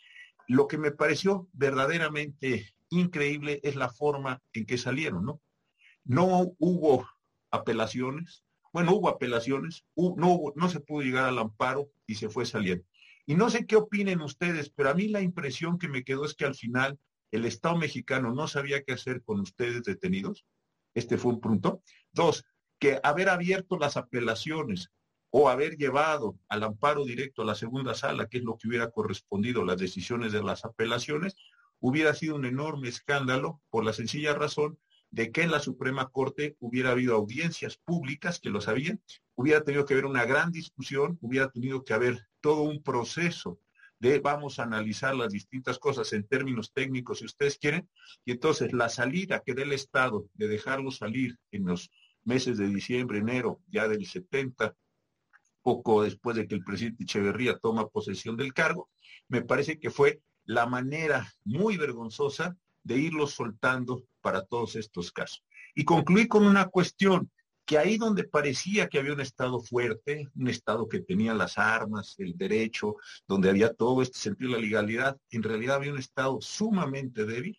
lo 0.48 0.68
que 0.68 0.78
me 0.78 0.90
pareció 0.90 1.48
verdaderamente 1.52 2.74
increíble 2.90 3.60
es 3.62 3.76
la 3.76 3.88
forma 3.88 4.42
en 4.52 4.66
que 4.66 4.78
salieron, 4.78 5.24
¿no? 5.24 5.40
No 6.04 6.52
hubo 6.58 7.08
apelaciones, 7.50 8.44
bueno, 8.72 8.94
hubo 8.94 9.08
apelaciones, 9.08 9.84
no, 9.96 10.52
no 10.54 10.68
se 10.68 10.80
pudo 10.80 11.02
llegar 11.02 11.24
al 11.24 11.38
amparo 11.38 11.90
y 12.06 12.16
se 12.16 12.28
fue 12.28 12.44
saliendo. 12.44 12.84
Y 13.26 13.34
no 13.34 13.48
sé 13.48 13.66
qué 13.66 13.76
opinen 13.76 14.20
ustedes, 14.20 14.68
pero 14.70 14.90
a 14.90 14.94
mí 14.94 15.08
la 15.08 15.22
impresión 15.22 15.78
que 15.78 15.88
me 15.88 16.04
quedó 16.04 16.24
es 16.24 16.34
que 16.34 16.44
al 16.44 16.54
final 16.54 16.98
el 17.30 17.46
Estado 17.46 17.76
mexicano 17.76 18.34
no 18.34 18.48
sabía 18.48 18.82
qué 18.82 18.92
hacer 18.92 19.22
con 19.22 19.40
ustedes 19.40 19.82
detenidos. 19.82 20.44
Este 20.94 21.16
fue 21.16 21.32
un 21.32 21.40
punto. 21.40 21.82
Dos, 22.12 22.44
que 22.78 23.00
haber 23.02 23.28
abierto 23.28 23.78
las 23.78 23.96
apelaciones 23.96 24.90
o 25.36 25.48
haber 25.48 25.76
llevado 25.76 26.38
al 26.48 26.62
amparo 26.62 27.04
directo 27.04 27.42
a 27.42 27.44
la 27.44 27.56
segunda 27.56 27.94
sala, 27.94 28.28
que 28.28 28.38
es 28.38 28.44
lo 28.44 28.56
que 28.56 28.68
hubiera 28.68 28.92
correspondido 28.92 29.64
las 29.64 29.78
decisiones 29.78 30.30
de 30.30 30.44
las 30.44 30.64
apelaciones, 30.64 31.34
hubiera 31.80 32.14
sido 32.14 32.36
un 32.36 32.44
enorme 32.44 32.88
escándalo 32.88 33.60
por 33.68 33.84
la 33.84 33.92
sencilla 33.92 34.32
razón 34.34 34.78
de 35.10 35.32
que 35.32 35.42
en 35.42 35.50
la 35.50 35.58
Suprema 35.58 36.08
Corte 36.10 36.56
hubiera 36.60 36.92
habido 36.92 37.16
audiencias 37.16 37.76
públicas 37.76 38.38
que 38.38 38.48
lo 38.48 38.60
sabían, 38.60 39.02
hubiera 39.34 39.64
tenido 39.64 39.84
que 39.84 39.94
haber 39.94 40.06
una 40.06 40.24
gran 40.24 40.52
discusión, 40.52 41.18
hubiera 41.20 41.50
tenido 41.50 41.82
que 41.82 41.94
haber 41.94 42.28
todo 42.40 42.62
un 42.62 42.80
proceso 42.80 43.58
de 43.98 44.20
vamos 44.20 44.60
a 44.60 44.62
analizar 44.62 45.16
las 45.16 45.32
distintas 45.32 45.80
cosas 45.80 46.12
en 46.12 46.28
términos 46.28 46.72
técnicos 46.72 47.18
si 47.18 47.24
ustedes 47.24 47.58
quieren, 47.58 47.90
y 48.24 48.30
entonces 48.30 48.72
la 48.72 48.88
salida 48.88 49.42
que 49.44 49.54
dé 49.54 49.62
el 49.62 49.72
Estado 49.72 50.28
de 50.34 50.46
dejarlo 50.46 50.92
salir 50.92 51.36
en 51.50 51.64
los 51.64 51.90
meses 52.22 52.56
de 52.56 52.68
diciembre, 52.68 53.18
enero, 53.18 53.60
ya 53.66 53.88
del 53.88 54.06
70, 54.06 54.76
poco 55.64 56.02
después 56.02 56.36
de 56.36 56.46
que 56.46 56.54
el 56.54 56.62
presidente 56.62 57.04
Echeverría 57.04 57.58
toma 57.58 57.88
posesión 57.88 58.36
del 58.36 58.52
cargo, 58.52 58.90
me 59.28 59.42
parece 59.42 59.80
que 59.80 59.90
fue 59.90 60.20
la 60.44 60.66
manera 60.66 61.32
muy 61.42 61.78
vergonzosa 61.78 62.56
de 62.82 62.98
irlos 62.98 63.32
soltando 63.32 64.04
para 64.20 64.44
todos 64.44 64.76
estos 64.76 65.10
casos. 65.10 65.42
Y 65.74 65.84
concluí 65.84 66.28
con 66.28 66.46
una 66.46 66.66
cuestión, 66.66 67.30
que 67.64 67.78
ahí 67.78 67.96
donde 67.96 68.24
parecía 68.24 68.88
que 68.88 68.98
había 68.98 69.14
un 69.14 69.22
Estado 69.22 69.58
fuerte, 69.58 70.28
un 70.36 70.48
Estado 70.48 70.86
que 70.86 71.00
tenía 71.00 71.32
las 71.32 71.56
armas, 71.56 72.14
el 72.18 72.36
derecho, 72.36 72.96
donde 73.26 73.48
había 73.48 73.72
todo 73.72 74.02
este 74.02 74.18
sentido 74.18 74.50
de 74.50 74.56
la 74.56 74.62
legalidad, 74.62 75.16
en 75.30 75.42
realidad 75.42 75.76
había 75.76 75.92
un 75.92 75.98
Estado 75.98 76.38
sumamente 76.42 77.24
débil, 77.24 77.56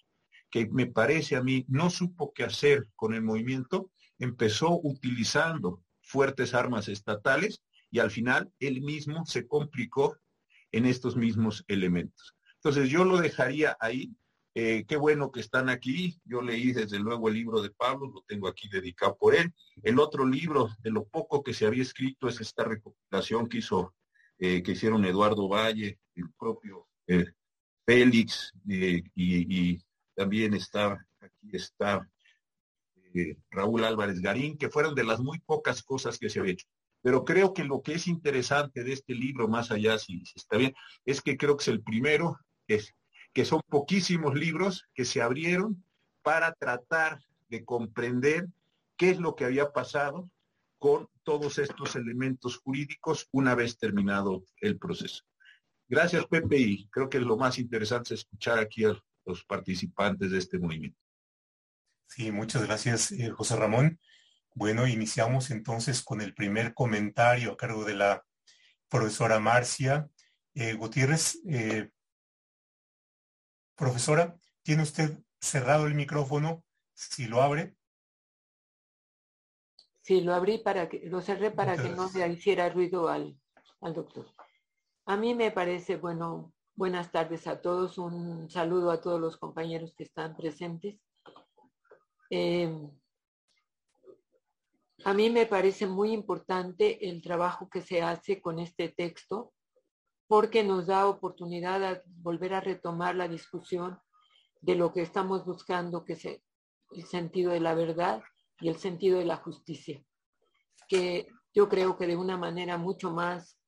que 0.51 0.67
me 0.67 0.85
parece 0.85 1.35
a 1.35 1.41
mí 1.41 1.65
no 1.67 1.89
supo 1.89 2.31
qué 2.33 2.43
hacer 2.43 2.87
con 2.95 3.15
el 3.15 3.23
movimiento, 3.23 3.89
empezó 4.19 4.79
utilizando 4.83 5.81
fuertes 6.01 6.53
armas 6.53 6.87
estatales 6.87 7.63
y 7.95 7.99
al 7.99 8.11
final 8.11 8.51
él 8.59 8.81
mismo 8.81 9.25
se 9.25 9.47
complicó 9.47 10.17
en 10.73 10.85
estos 10.85 11.15
mismos 11.15 11.63
elementos. 11.69 12.35
Entonces 12.55 12.89
yo 12.89 13.05
lo 13.05 13.19
dejaría 13.19 13.77
ahí. 13.79 14.13
Eh, 14.53 14.83
qué 14.85 14.97
bueno 14.97 15.31
que 15.31 15.39
están 15.39 15.69
aquí. 15.69 16.19
Yo 16.25 16.41
leí 16.41 16.73
desde 16.73 16.99
luego 16.99 17.29
el 17.29 17.35
libro 17.35 17.61
de 17.61 17.69
Pablo, 17.69 18.11
lo 18.13 18.21
tengo 18.27 18.49
aquí 18.49 18.67
dedicado 18.67 19.15
por 19.15 19.33
él. 19.33 19.53
El 19.81 19.97
otro 19.99 20.25
libro, 20.25 20.71
de 20.79 20.91
lo 20.91 21.05
poco 21.05 21.41
que 21.41 21.53
se 21.53 21.65
había 21.65 21.83
escrito, 21.83 22.27
es 22.27 22.41
esta 22.41 22.65
recopilación 22.65 23.47
que 23.47 23.59
hizo, 23.59 23.95
eh, 24.39 24.61
que 24.61 24.73
hicieron 24.73 25.05
Eduardo 25.05 25.47
Valle, 25.47 25.97
el 26.15 26.33
propio 26.37 26.89
eh, 27.07 27.31
Félix, 27.85 28.51
y, 28.65 29.79
también 30.15 30.53
está, 30.53 31.01
aquí 31.21 31.49
está 31.53 32.05
Raúl 33.51 33.85
Álvarez 33.85 34.19
Garín, 34.19 34.57
que 34.57 34.69
fueron 34.69 34.95
de 34.95 35.05
las 35.05 35.21
muy 35.21 35.39
pocas 35.39 35.81
cosas 35.81 36.17
que 36.17 36.29
se 36.29 36.41
había 36.41 36.53
hecho. 36.53 36.67
Pero 37.05 37.23
creo 37.23 37.53
que 37.53 37.63
lo 37.63 37.83
que 37.83 37.93
es 37.93 38.07
interesante 38.07 38.83
de 38.83 38.93
este 38.93 39.13
libro, 39.13 39.47
más 39.47 39.69
allá 39.69 39.99
si, 39.99 40.23
está 40.33 40.57
bien, 40.57 40.73
es 41.05 41.21
que 41.21 41.37
creo 41.37 41.55
que 41.55 41.61
es 41.61 41.67
el 41.67 41.83
primero, 41.83 42.39
es 42.67 42.95
que 43.31 43.45
son 43.45 43.61
poquísimos 43.69 44.33
libros 44.33 44.87
que 44.95 45.05
se 45.05 45.21
abrieron 45.21 45.85
para 46.23 46.53
tratar 46.53 47.19
de 47.47 47.63
comprender 47.63 48.47
qué 48.97 49.11
es 49.11 49.19
lo 49.19 49.35
que 49.35 49.45
había 49.45 49.71
pasado 49.71 50.31
con 50.79 51.07
todos 51.21 51.59
estos 51.59 51.95
elementos 51.95 52.57
jurídicos 52.57 53.29
una 53.31 53.53
vez 53.53 53.77
terminado 53.77 54.43
el 54.59 54.79
proceso. 54.79 55.25
Gracias, 55.87 56.25
Pepe, 56.25 56.57
y 56.57 56.87
creo 56.87 57.07
que 57.07 57.19
lo 57.19 57.37
más 57.37 57.59
interesante 57.59 58.15
es 58.15 58.21
escuchar 58.21 58.57
aquí 58.57 58.83
a 58.83 58.99
los 59.25 59.43
participantes 59.43 60.31
de 60.31 60.39
este 60.39 60.57
movimiento. 60.57 60.99
Sí, 62.07 62.31
muchas 62.31 62.65
gracias, 62.65 63.11
eh, 63.11 63.29
José 63.29 63.57
Ramón. 63.57 63.99
Bueno, 64.57 64.87
iniciamos 64.87 65.51
entonces 65.51 66.01
con 66.01 66.21
el 66.21 66.33
primer 66.33 66.73
comentario 66.73 67.51
a 67.51 67.57
cargo 67.57 67.83
de 67.83 67.93
la 67.93 68.25
profesora 68.87 69.37
Marcia 69.37 70.07
eh, 70.53 70.71
Gutiérrez. 70.75 71.41
Eh, 71.45 71.89
profesora, 73.75 74.37
¿tiene 74.63 74.83
usted 74.83 75.19
cerrado 75.41 75.87
el 75.87 75.93
micrófono? 75.93 76.63
Si 76.93 77.25
lo 77.25 77.41
abre. 77.41 77.75
Sí, 79.99 80.21
lo 80.21 80.33
abrí 80.33 80.59
para 80.59 80.87
que, 80.87 81.01
lo 81.09 81.19
cerré 81.19 81.51
para 81.51 81.75
que 81.75 81.89
no 81.89 82.07
se 82.07 82.25
hiciera 82.25 82.69
ruido 82.69 83.09
al, 83.09 83.37
al 83.81 83.93
doctor. 83.93 84.25
A 85.05 85.17
mí 85.17 85.35
me 85.35 85.51
parece, 85.51 85.97
bueno, 85.97 86.53
buenas 86.75 87.11
tardes 87.11 87.45
a 87.47 87.59
todos, 87.59 87.97
un 87.97 88.49
saludo 88.49 88.91
a 88.91 89.01
todos 89.01 89.19
los 89.19 89.35
compañeros 89.35 89.93
que 89.97 90.05
están 90.05 90.37
presentes. 90.37 90.97
Eh, 92.29 92.89
a 95.05 95.13
mí 95.13 95.29
me 95.29 95.45
parece 95.45 95.85
muy 95.85 96.11
importante 96.11 97.07
el 97.07 97.21
trabajo 97.21 97.69
que 97.69 97.81
se 97.81 98.01
hace 98.01 98.41
con 98.41 98.57
este 98.57 98.89
texto 98.89 99.53
porque 100.27 100.63
nos 100.63 100.87
da 100.87 101.07
oportunidad 101.07 101.79
de 101.79 102.01
volver 102.07 102.55
a 102.55 102.59
retomar 102.59 103.15
la 103.15 103.27
discusión 103.27 103.99
de 104.61 104.73
lo 104.73 104.91
que 104.91 105.03
estamos 105.03 105.45
buscando, 105.45 106.03
que 106.03 106.13
es 106.13 106.25
el 106.25 107.05
sentido 107.05 107.51
de 107.51 107.59
la 107.59 107.75
verdad 107.75 108.23
y 108.59 108.67
el 108.67 108.77
sentido 108.77 109.19
de 109.19 109.25
la 109.25 109.37
justicia, 109.37 110.03
que 110.87 111.27
yo 111.53 111.69
creo 111.69 111.97
que 111.97 112.07
de 112.07 112.15
una 112.15 112.35
manera 112.35 112.79
mucho 112.79 113.11
más 113.11 113.59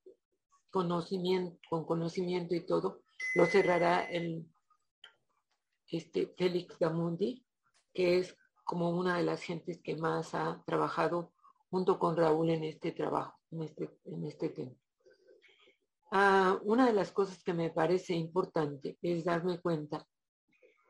conocimiento, 0.72 1.60
con 1.70 1.86
conocimiento 1.86 2.56
y 2.56 2.66
todo, 2.66 3.04
lo 3.36 3.46
cerrará 3.46 4.06
el 4.06 4.44
este 5.90 6.34
Félix 6.36 6.80
Gamundi, 6.80 7.46
que 7.94 8.18
es 8.18 8.36
como 8.68 8.90
una 8.90 9.16
de 9.16 9.24
las 9.24 9.42
gentes 9.42 9.82
que 9.82 9.96
más 9.96 10.36
ha 10.36 10.62
trabajado 10.66 11.32
junto 11.72 11.98
con 11.98 12.18
Raúl 12.18 12.50
en 12.50 12.66
este 12.66 12.92
trabajo, 12.92 13.40
en 13.50 13.64
este, 13.64 13.98
en 14.04 14.26
este 14.26 14.50
tema. 14.50 14.76
Ah, 16.12 16.60
una 16.64 16.86
de 16.86 16.92
las 16.92 17.14
cosas 17.14 17.42
que 17.42 17.54
me 17.54 17.70
parece 17.70 18.14
importante 18.14 18.98
es 19.02 19.24
darme 19.24 19.62
cuenta 19.62 20.06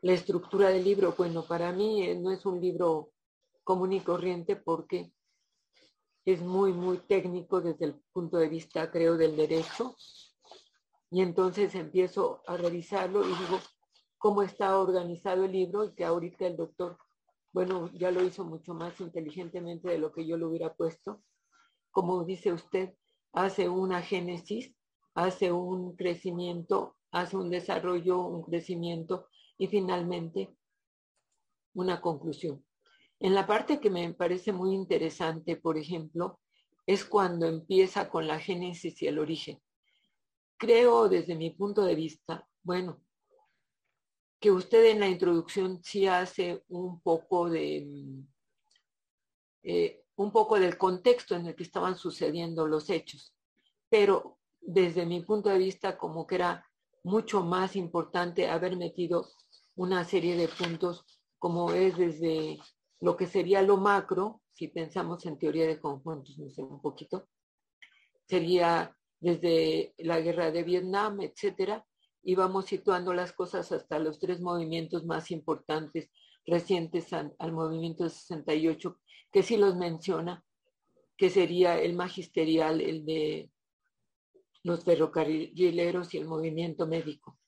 la 0.01 0.13
estructura 0.13 0.69
del 0.69 0.85
libro. 0.85 1.13
Bueno, 1.15 1.43
para 1.43 1.71
mí 1.71 2.01
eh, 2.01 2.15
no 2.15 2.31
es 2.31 2.47
un 2.47 2.59
libro 2.59 3.11
común 3.63 3.93
y 3.93 3.99
corriente 3.99 4.55
porque 4.55 5.13
es 6.25 6.41
muy, 6.41 6.73
muy 6.73 6.97
técnico 6.97 7.61
desde 7.61 7.85
el 7.85 8.01
punto 8.11 8.37
de 8.37 8.49
vista, 8.49 8.89
creo, 8.89 9.17
del 9.17 9.35
derecho. 9.35 9.95
Y 11.11 11.21
entonces 11.21 11.75
empiezo 11.75 12.41
a 12.47 12.57
revisarlo 12.57 13.21
y 13.21 13.27
digo 13.27 13.59
cómo 14.17 14.41
está 14.41 14.79
organizado 14.79 15.45
el 15.45 15.51
libro 15.51 15.85
y 15.85 15.93
que 15.93 16.03
ahorita 16.03 16.47
el 16.47 16.57
doctor 16.57 16.97
bueno, 17.51 17.91
ya 17.93 18.11
lo 18.11 18.23
hizo 18.23 18.43
mucho 18.43 18.73
más 18.73 18.99
inteligentemente 18.99 19.89
de 19.89 19.97
lo 19.97 20.11
que 20.11 20.25
yo 20.25 20.37
lo 20.37 20.49
hubiera 20.49 20.73
puesto. 20.73 21.23
Como 21.91 22.23
dice 22.23 22.51
usted, 22.53 22.93
hace 23.33 23.69
una 23.69 24.01
génesis, 24.01 24.75
hace 25.13 25.51
un 25.51 25.95
crecimiento, 25.95 26.95
hace 27.11 27.37
un 27.37 27.49
desarrollo, 27.49 28.21
un 28.21 28.43
crecimiento 28.43 29.27
y 29.57 29.67
finalmente 29.67 30.55
una 31.73 32.01
conclusión. 32.01 32.63
En 33.19 33.33
la 33.33 33.47
parte 33.47 33.79
que 33.79 33.89
me 33.89 34.13
parece 34.13 34.51
muy 34.51 34.75
interesante, 34.75 35.55
por 35.55 35.77
ejemplo, 35.77 36.39
es 36.85 37.03
cuando 37.03 37.47
empieza 37.47 38.09
con 38.09 38.27
la 38.27 38.39
génesis 38.39 39.01
y 39.01 39.07
el 39.07 39.19
origen. 39.19 39.59
Creo 40.57 41.09
desde 41.09 41.35
mi 41.35 41.51
punto 41.51 41.83
de 41.83 41.95
vista, 41.95 42.47
bueno, 42.63 43.01
que 44.39 44.51
usted 44.51 44.85
en 44.85 44.99
la 44.99 45.07
introducción 45.07 45.81
sí 45.83 46.07
hace 46.07 46.63
un 46.69 47.01
poco 47.01 47.49
de 47.49 47.85
mm, 47.85 48.27
eh, 49.63 50.03
un 50.15 50.31
poco 50.31 50.59
del 50.59 50.77
contexto 50.77 51.35
en 51.35 51.47
el 51.47 51.55
que 51.55 51.63
estaban 51.63 51.95
sucediendo 51.95 52.67
los 52.67 52.89
hechos. 52.89 53.33
Pero 53.89 54.37
desde 54.61 55.05
mi 55.05 55.21
punto 55.21 55.49
de 55.49 55.57
vista 55.57 55.97
como 55.97 56.25
que 56.25 56.35
era 56.35 56.65
mucho 57.03 57.43
más 57.43 57.75
importante 57.75 58.49
haber 58.49 58.75
metido 58.75 59.27
una 59.75 60.03
serie 60.03 60.35
de 60.35 60.47
puntos 60.47 61.05
como 61.39 61.71
es 61.71 61.97
desde 61.97 62.59
lo 62.99 63.15
que 63.15 63.27
sería 63.27 63.61
lo 63.61 63.77
macro, 63.77 64.41
si 64.53 64.67
pensamos 64.67 65.25
en 65.25 65.37
teoría 65.37 65.67
de 65.67 65.79
conjuntos, 65.79 66.37
no 66.39 66.49
sé, 66.49 66.63
un 66.63 66.81
poquito, 66.81 67.27
sería 68.25 68.95
desde 69.19 69.93
la 69.99 70.19
guerra 70.19 70.51
de 70.51 70.63
Vietnam, 70.63 71.21
etcétera, 71.21 71.85
y 72.27 72.35
vamos 72.35 72.65
situando 72.65 73.13
las 73.13 73.31
cosas 73.31 73.71
hasta 73.71 73.99
los 73.99 74.19
tres 74.19 74.41
movimientos 74.41 75.05
más 75.05 75.31
importantes 75.31 76.09
recientes 76.45 77.13
al, 77.13 77.53
movimiento 77.53 78.09
68, 78.09 78.99
que 79.31 79.43
sí 79.43 79.55
los 79.55 79.77
menciona, 79.77 80.43
que 81.15 81.29
sería 81.29 81.79
el 81.79 81.93
magisterial, 81.93 82.81
el 82.81 83.05
de 83.05 83.49
los 84.61 84.83
ferrocarrileros 84.83 86.13
y 86.13 86.17
el 86.17 86.25
movimiento 86.25 86.85
médico. 86.85 87.39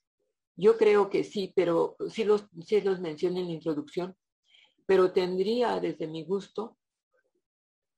Yo 0.56 0.78
creo 0.78 1.10
que 1.10 1.24
sí, 1.24 1.52
pero 1.54 1.96
sí 2.08 2.24
los, 2.24 2.46
sí 2.64 2.80
los 2.80 3.00
mencioné 3.00 3.40
en 3.40 3.48
la 3.48 3.52
introducción, 3.52 4.16
pero 4.86 5.12
tendría 5.12 5.78
desde 5.78 6.06
mi 6.06 6.24
gusto 6.24 6.78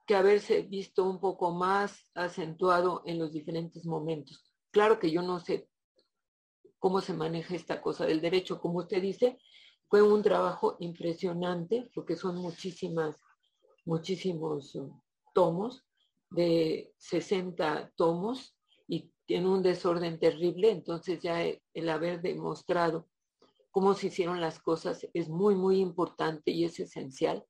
que 0.05 0.17
haberse 0.17 0.63
visto 0.63 1.09
un 1.09 1.21
poco 1.21 1.53
más 1.53 2.11
acentuado 2.13 3.05
en 3.07 3.21
los 3.21 3.33
diferentes 3.33 3.87
momentos. 3.87 4.53
Claro 4.73 4.99
que 4.99 5.13
yo 5.13 5.23
no 5.23 5.39
sé 5.39 5.69
cómo 6.83 7.01
se 7.01 7.15
maneja 7.15 7.55
esta 7.55 7.81
cosa 7.81 8.07
del 8.07 8.21
derecho, 8.21 8.61
como 8.61 8.81
usted 8.81 9.01
dice, 9.01 9.39
fue 9.89 10.03
un 10.03 10.21
trabajo 10.21 10.77
impresionante, 10.81 11.89
porque 11.95 12.17
son 12.17 12.39
muchísimas, 12.39 13.23
muchísimos 13.85 14.75
uh, 14.75 14.93
tomos, 15.33 15.87
de 16.29 16.93
60 16.97 17.93
tomos, 17.95 18.57
y 18.89 19.13
en 19.29 19.47
un 19.47 19.63
desorden 19.63 20.19
terrible, 20.19 20.73
entonces 20.73 21.21
ya 21.21 21.45
el 21.45 21.89
haber 21.89 22.21
demostrado 22.21 23.09
cómo 23.71 23.95
se 23.95 24.09
hicieron 24.09 24.41
las 24.41 24.59
cosas 24.59 25.07
es 25.15 25.29
muy, 25.29 25.55
muy 25.55 25.79
importante 25.79 26.51
y 26.51 26.65
es 26.65 26.81
esencial 26.81 27.47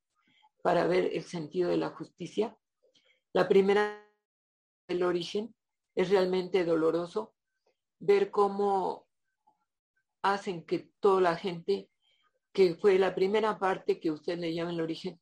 para 0.63 0.87
ver 0.87 1.09
el 1.11 1.23
sentido 1.23 1.71
de 1.71 1.79
la 1.79 1.89
justicia. 1.89 2.55
La 3.33 3.49
primera, 3.49 4.07
el 4.89 5.03
origen, 5.03 5.55
es 5.95 6.11
realmente 6.11 6.67
doloroso 6.67 7.33
ver 7.99 8.31
cómo 8.31 9.07
hacen 10.23 10.65
que 10.65 10.91
toda 11.01 11.21
la 11.21 11.37
gente 11.37 11.91
que 12.53 12.75
fue 12.77 12.99
la 12.99 13.15
primera 13.15 13.59
parte 13.59 14.01
que 14.01 14.11
usted 14.11 14.39
le 14.39 14.55
llama 14.55 14.73
el 14.73 14.81
origen, 14.81 15.21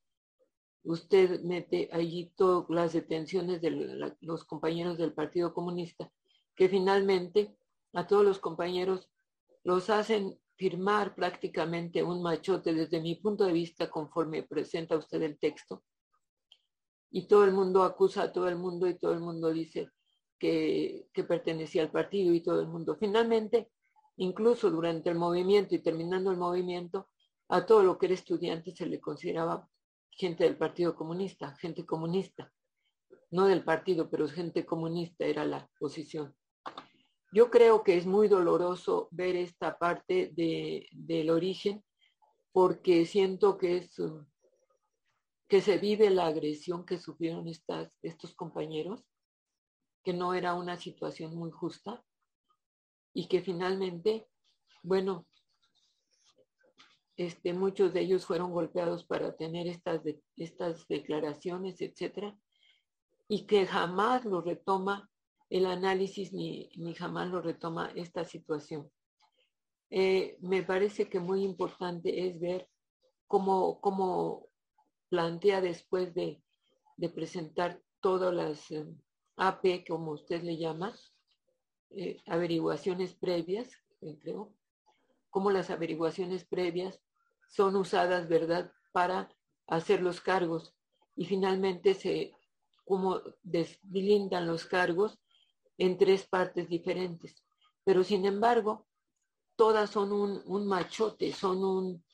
usted 0.83 1.41
mete 1.43 1.89
allí 1.93 2.33
todas 2.37 2.69
las 2.71 2.93
detenciones 2.93 3.61
de 3.61 4.17
los 4.21 4.45
compañeros 4.45 4.99
del 4.99 5.13
Partido 5.13 5.53
Comunista, 5.53 6.11
que 6.55 6.69
finalmente 6.69 7.57
a 7.93 8.07
todos 8.07 8.25
los 8.25 8.39
compañeros 8.39 9.11
los 9.65 9.91
hacen 9.91 10.39
firmar 10.57 11.15
prácticamente 11.15 12.03
un 12.03 12.23
machote 12.23 12.75
desde 12.75 13.01
mi 13.01 13.15
punto 13.15 13.45
de 13.45 13.53
vista 13.53 13.91
conforme 13.91 14.43
presenta 14.43 14.97
usted 14.97 15.23
el 15.23 15.39
texto. 15.39 15.85
Y 17.11 17.27
todo 17.27 17.45
el 17.45 17.53
mundo 17.53 17.83
acusa 17.83 18.25
a 18.25 18.33
todo 18.33 18.49
el 18.49 18.57
mundo 18.57 18.87
y 18.87 18.99
todo 18.99 19.13
el 19.13 19.21
mundo 19.21 19.51
dice 19.51 19.89
que, 20.39 21.09
que 21.13 21.25
pertenecía 21.25 21.83
al 21.83 21.91
partido 21.91 22.33
y 22.35 22.43
todo 22.43 22.61
el 22.61 22.69
mundo. 22.69 22.97
Finalmente, 22.99 23.71
incluso 24.17 24.71
durante 24.71 25.11
el 25.11 25.17
movimiento 25.17 25.75
y 25.75 25.79
terminando 25.79 26.31
el 26.31 26.37
movimiento, 26.37 27.09
a 27.49 27.67
todo 27.67 27.83
lo 27.83 27.99
que 27.99 28.07
era 28.07 28.15
estudiante 28.15 28.75
se 28.75 28.87
le 28.87 29.01
consideraba 29.01 29.69
gente 30.11 30.45
del 30.45 30.57
Partido 30.57 30.95
Comunista, 30.95 31.55
gente 31.57 31.85
comunista, 31.85 32.53
no 33.31 33.47
del 33.47 33.65
partido, 33.65 34.11
pero 34.11 34.29
gente 34.29 34.67
comunista 34.67 35.25
era 35.25 35.45
la 35.45 35.69
posición. 35.79 36.35
Yo 37.33 37.51
creo 37.51 37.85
que 37.85 37.97
es 37.97 38.07
muy 38.07 38.29
doloroso 38.29 39.09
ver 39.13 39.37
esta 39.37 39.79
parte 39.79 40.33
de, 40.35 40.89
del 40.91 41.31
origen 41.31 41.85
porque 42.53 43.07
siento 43.07 43.57
que 43.57 43.77
es 43.77 43.95
que 45.49 45.61
se 45.61 45.79
vive 45.79 46.11
la 46.11 46.27
agresión 46.27 46.85
que 46.85 46.99
sufrieron 46.99 47.47
estos 47.49 48.35
compañeros, 48.35 49.05
que 50.05 50.13
no 50.13 50.35
era 50.35 50.55
una 50.55 50.77
situación 50.77 51.37
muy 51.37 51.51
justa 51.51 52.05
y 53.13 53.29
que 53.29 53.43
finalmente, 53.43 54.27
bueno, 54.83 55.27
este, 57.17 57.53
muchos 57.53 57.93
de 57.93 58.01
ellos 58.01 58.25
fueron 58.25 58.53
golpeados 58.53 59.05
para 59.05 59.37
tener 59.37 59.67
estas, 59.67 60.01
estas 60.37 60.89
declaraciones, 60.89 61.81
etcétera, 61.81 62.39
y 63.29 63.47
que 63.47 63.67
jamás 63.67 64.25
lo 64.25 64.41
retoma 64.41 65.11
el 65.51 65.67
análisis 65.67 66.33
ni, 66.33 66.71
ni 66.77 66.95
jamás 66.95 67.29
lo 67.29 67.43
retoma 67.43 67.93
esta 67.95 68.25
situación. 68.25 68.91
Eh, 69.91 70.39
me 70.41 70.63
parece 70.63 71.09
que 71.09 71.19
muy 71.19 71.43
importante 71.43 72.27
es 72.27 72.41
ver 72.41 72.69
cómo, 73.27 73.81
cómo 73.81 74.49
plantea 75.09 75.61
después 75.61 76.15
de, 76.15 76.43
de 76.97 77.09
presentar 77.09 77.83
todas 78.01 78.33
las 78.33 78.71
eh, 78.71 78.87
AP, 79.37 79.85
como 79.87 80.13
usted 80.13 80.43
le 80.43 80.57
llama, 80.57 80.95
eh, 81.91 82.21
averiguaciones 82.27 83.15
previas, 83.15 83.71
creo, 84.21 84.55
cómo 85.31 85.51
las 85.51 85.71
averiguaciones 85.71 86.45
previas 86.45 87.01
son 87.49 87.77
usadas, 87.77 88.29
¿verdad?, 88.29 88.73
para 88.93 89.29
hacer 89.67 90.03
los 90.03 90.21
cargos. 90.21 90.75
Y 91.17 91.25
finalmente 91.27 91.95
se, 91.95 92.33
como 92.85 93.21
deslindan 93.43 94.47
los 94.47 94.65
cargos 94.65 95.19
en 95.79 95.97
tres 95.99 96.27
partes 96.27 96.69
diferentes. 96.69 97.43
Pero 97.85 98.05
sin 98.05 98.25
embargo, 98.27 98.87
todas 99.57 99.91
son 99.91 100.13
un, 100.13 100.43
un 100.47 100.67
machote, 100.67 101.33
son 101.33 101.65
un, 101.65 102.05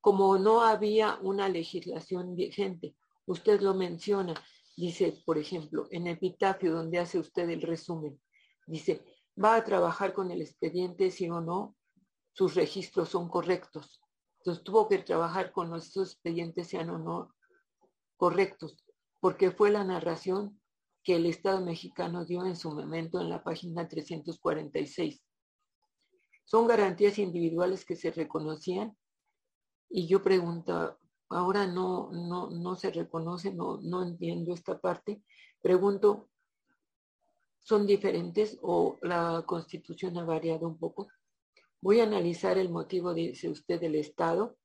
como 0.00 0.38
no 0.38 0.62
había 0.62 1.18
una 1.22 1.48
legislación 1.48 2.34
vigente. 2.34 2.94
Usted 3.26 3.60
lo 3.60 3.74
menciona, 3.74 4.34
dice, 4.76 5.22
por 5.24 5.38
ejemplo, 5.38 5.86
en 5.90 6.06
epitafio, 6.06 6.72
donde 6.72 6.98
hace 6.98 7.18
usted 7.18 7.48
el 7.50 7.62
resumen, 7.62 8.20
dice, 8.66 9.04
va 9.42 9.56
a 9.56 9.64
trabajar 9.64 10.12
con 10.12 10.30
el 10.30 10.40
expediente 10.42 11.10
si 11.10 11.28
o 11.30 11.40
no 11.40 11.76
sus 12.32 12.54
registros 12.54 13.08
son 13.08 13.28
correctos. 13.28 14.00
Entonces 14.38 14.64
tuvo 14.64 14.88
que 14.88 14.98
trabajar 14.98 15.52
con 15.52 15.70
los 15.70 15.96
expedientes 15.96 16.68
sean 16.68 16.90
o 16.90 16.98
no 16.98 17.34
correctos, 18.16 18.84
porque 19.20 19.50
fue 19.50 19.70
la 19.70 19.84
narración 19.84 20.60
que 21.02 21.16
el 21.16 21.26
Estado 21.26 21.64
mexicano 21.64 22.24
dio 22.24 22.44
en 22.44 22.56
su 22.56 22.70
momento 22.70 23.20
en 23.20 23.30
la 23.30 23.42
página 23.42 23.88
346. 23.88 25.22
Son 26.44 26.66
garantías 26.66 27.18
individuales 27.18 27.84
que 27.84 27.96
se 27.96 28.10
reconocían 28.10 28.96
y 29.88 30.06
yo 30.06 30.22
pregunto, 30.22 30.98
ahora 31.28 31.66
no, 31.66 32.10
no, 32.12 32.50
no 32.50 32.76
se 32.76 32.90
reconoce, 32.90 33.52
no, 33.52 33.80
no 33.80 34.02
entiendo 34.02 34.54
esta 34.54 34.78
parte. 34.78 35.22
Pregunto, 35.60 36.28
¿son 37.60 37.86
diferentes 37.86 38.58
o 38.62 38.98
la 39.02 39.42
constitución 39.46 40.16
ha 40.18 40.24
variado 40.24 40.66
un 40.66 40.78
poco? 40.78 41.08
Voy 41.80 42.00
a 42.00 42.04
analizar 42.04 42.58
el 42.58 42.70
motivo, 42.70 43.14
dice 43.14 43.48
usted, 43.48 43.80
del 43.80 43.94
Estado. 43.94 44.56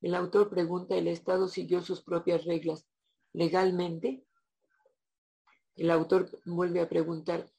El 0.00 0.14
autor 0.14 0.50
pregunta, 0.50 0.96
¿el 0.96 1.08
Estado 1.08 1.48
siguió 1.48 1.82
sus 1.82 2.02
propias 2.02 2.44
reglas 2.44 2.86
legalmente? 3.32 4.24
El 5.76 5.90
autor 5.90 6.30
vuelve 6.44 6.80
a 6.80 6.88
preguntar, 6.88 7.50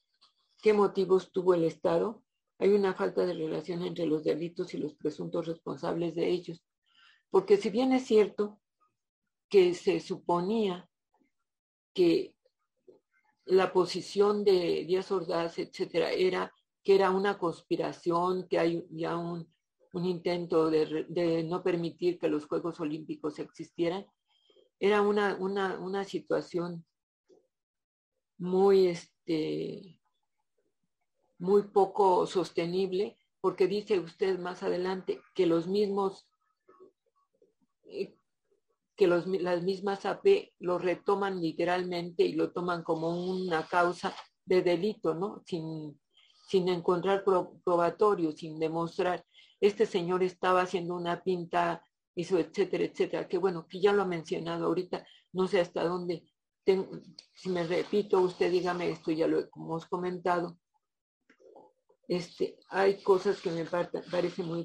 ¿qué 0.61 0.73
motivos 0.73 1.31
tuvo 1.31 1.53
el 1.53 1.63
Estado? 1.63 2.23
Hay 2.59 2.69
una 2.69 2.93
falta 2.93 3.25
de 3.25 3.33
relación 3.33 3.83
entre 3.83 4.05
los 4.05 4.23
delitos 4.23 4.73
y 4.73 4.77
los 4.77 4.93
presuntos 4.93 5.47
responsables 5.47 6.15
de 6.15 6.29
ellos. 6.29 6.63
Porque 7.29 7.57
si 7.57 7.69
bien 7.69 7.91
es 7.91 8.05
cierto 8.05 8.61
que 9.49 9.73
se 9.73 9.99
suponía 9.99 10.89
que 11.93 12.35
la 13.45 13.73
posición 13.73 14.43
de 14.43 14.85
Díaz 14.85 15.11
Ordaz, 15.11 15.59
etcétera, 15.59 16.11
era 16.11 16.53
que 16.83 16.95
era 16.95 17.11
una 17.11 17.37
conspiración, 17.37 18.47
que 18.47 18.59
hay 18.59 18.85
ya 18.91 19.17
un, 19.17 19.47
intento 19.93 20.69
de, 20.69 21.43
no 21.47 21.63
permitir 21.63 22.19
que 22.19 22.27
los 22.27 22.45
Juegos 22.45 22.79
Olímpicos 22.79 23.39
existieran. 23.39 24.05
Era 24.79 25.01
una, 25.01 25.35
una, 25.35 25.79
una 25.79 26.03
situación 26.03 26.83
muy, 28.37 28.87
este, 28.87 29.99
muy 31.37 31.63
poco 31.63 32.25
sostenible, 32.25 33.17
porque 33.39 33.67
dice 33.67 33.99
usted 33.99 34.39
más 34.39 34.63
adelante 34.63 35.21
que 35.35 35.45
los 35.45 35.67
mismos, 35.67 36.27
eh, 37.85 38.17
que 39.03 39.07
los, 39.07 39.27
las 39.27 39.61
mismas 39.63 40.05
AP 40.05 40.53
lo 40.59 40.79
retoman 40.79 41.41
literalmente 41.41 42.23
y 42.23 42.35
lo 42.35 42.53
toman 42.53 42.83
como 42.83 43.09
una 43.09 43.67
causa 43.67 44.15
de 44.45 44.61
delito, 44.61 45.13
¿no? 45.13 45.43
Sin, 45.45 45.99
sin 46.47 46.69
encontrar 46.69 47.25
probatorio, 47.65 48.31
sin 48.31 48.57
demostrar, 48.57 49.25
este 49.59 49.85
señor 49.85 50.23
estaba 50.23 50.61
haciendo 50.61 50.95
una 50.95 51.21
pinta, 51.21 51.83
hizo 52.15 52.39
etcétera, 52.39 52.85
etcétera, 52.85 53.27
que 53.27 53.37
bueno, 53.37 53.67
que 53.67 53.81
ya 53.81 53.91
lo 53.91 54.03
ha 54.03 54.05
mencionado 54.05 54.67
ahorita, 54.67 55.05
no 55.33 55.49
sé 55.49 55.59
hasta 55.59 55.83
dónde, 55.83 56.23
si 57.35 57.49
me 57.49 57.65
repito, 57.65 58.21
usted 58.21 58.49
dígame 58.51 58.89
esto, 58.89 59.11
ya 59.11 59.27
lo 59.27 59.49
hemos 59.53 59.85
comentado, 59.85 60.57
este, 62.07 62.57
hay 62.69 63.03
cosas 63.03 63.41
que 63.41 63.51
me 63.51 63.65
parece 63.65 64.43
muy 64.43 64.63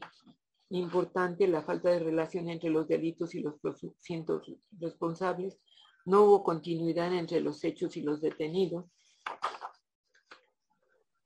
importante, 0.71 1.49
la 1.49 1.63
falta 1.63 1.91
de 1.91 2.01
relación 2.01 2.49
entre 2.49 2.71
los 2.71 2.87
delitos 2.89 3.35
y 3.35 3.41
los 3.41 3.59
presuntos 3.61 4.51
responsables, 4.79 5.59
no 6.05 6.25
hubo 6.25 6.43
continuidad 6.43 7.15
entre 7.15 7.41
los 7.41 7.63
hechos 7.65 7.97
y 7.97 8.03
los 8.03 8.21
detenidos. 8.21 8.87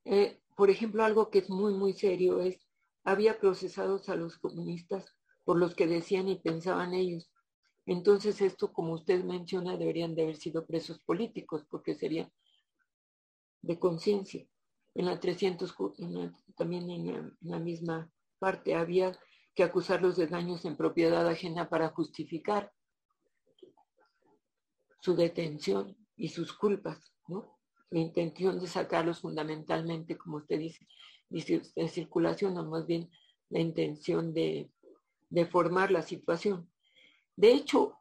Eh, 0.05 0.41
por 0.57 0.71
ejemplo, 0.71 1.05
algo 1.05 1.31
que 1.31 1.39
es 1.39 1.51
muy, 1.51 1.75
muy 1.75 1.93
serio 1.93 2.41
es, 2.41 2.69
había 3.05 3.39
procesados 3.39 4.09
a 4.09 4.17
los 4.17 4.39
comunistas 4.39 5.15
por 5.45 5.59
los 5.59 5.75
que 5.75 5.87
decían 5.87 6.29
y 6.29 6.41
pensaban 6.41 6.95
ellos. 6.95 7.33
Entonces 7.87 8.41
esto, 8.41 8.73
como 8.73 8.95
usted 8.95 9.25
menciona, 9.25 9.77
deberían 9.77 10.15
de 10.15 10.23
haber 10.23 10.37
sido 10.37 10.67
presos 10.67 11.01
políticos, 11.01 11.67
porque 11.69 11.95
sería 11.95 12.31
de 13.61 13.79
conciencia. 13.79 14.47
En 14.95 15.07
la 15.07 15.19
300, 15.19 15.75
también 16.57 16.91
en 16.91 17.37
la 17.41 17.59
misma 17.59 18.13
parte, 18.39 18.75
había 18.75 19.19
que 19.55 19.63
acusarlos 19.63 20.17
de 20.17 20.27
daños 20.27 20.65
en 20.65 20.77
propiedad 20.77 21.27
ajena 21.27 21.69
para 21.69 21.91
justificar 21.91 22.73
su 25.01 25.15
detención 25.15 25.97
y 26.17 26.29
sus 26.29 26.53
culpas, 26.53 27.13
¿no? 27.29 27.59
La 27.91 28.01
intención 28.01 28.59
de 28.59 28.67
sacarlos 28.67 29.21
fundamentalmente, 29.21 30.17
como 30.17 30.39
usted 30.39 30.59
dice, 30.59 30.87
de 31.29 31.89
circulación, 31.89 32.57
o 32.57 32.65
más 32.65 32.87
bien 32.87 33.11
la 33.51 33.61
intención 33.61 34.33
de, 34.33 34.71
de 35.29 35.47
formar 35.47 35.91
la 35.91 36.03
situación. 36.03 36.71
De 37.37 37.53
hecho, 37.53 37.99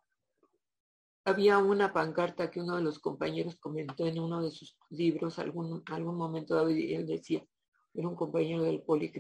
había 1.26 1.58
una 1.58 1.94
pancarta 1.94 2.50
que 2.50 2.62
uno 2.62 2.78
de 2.78 2.84
los 2.84 3.00
compañeros 3.00 3.56
comentó 3.58 4.06
en 4.06 4.20
uno 4.20 4.42
de 4.42 4.52
sus 4.52 4.78
libros, 4.90 5.40
algún, 5.40 5.84
algún 5.88 6.16
momento 6.16 6.68
él 6.68 7.06
decía, 7.06 7.46
era 7.94 8.08
un 8.08 8.16
compañero 8.16 8.64
del 8.64 8.82
poli, 8.82 9.12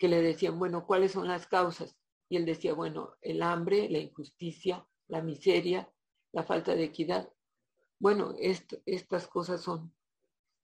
que 0.00 0.08
le 0.08 0.22
decían, 0.22 0.58
bueno, 0.58 0.86
¿cuáles 0.86 1.12
son 1.12 1.28
las 1.28 1.46
causas? 1.46 1.94
Y 2.30 2.38
él 2.38 2.46
decía, 2.46 2.72
bueno, 2.72 3.16
el 3.20 3.42
hambre, 3.42 3.86
la 3.90 3.98
injusticia, 3.98 4.88
la 5.08 5.20
miseria, 5.20 5.92
la 6.32 6.42
falta 6.42 6.74
de 6.74 6.84
equidad. 6.84 7.28
Bueno, 7.98 8.34
estas 8.38 9.28
cosas 9.28 9.60
son 9.60 9.92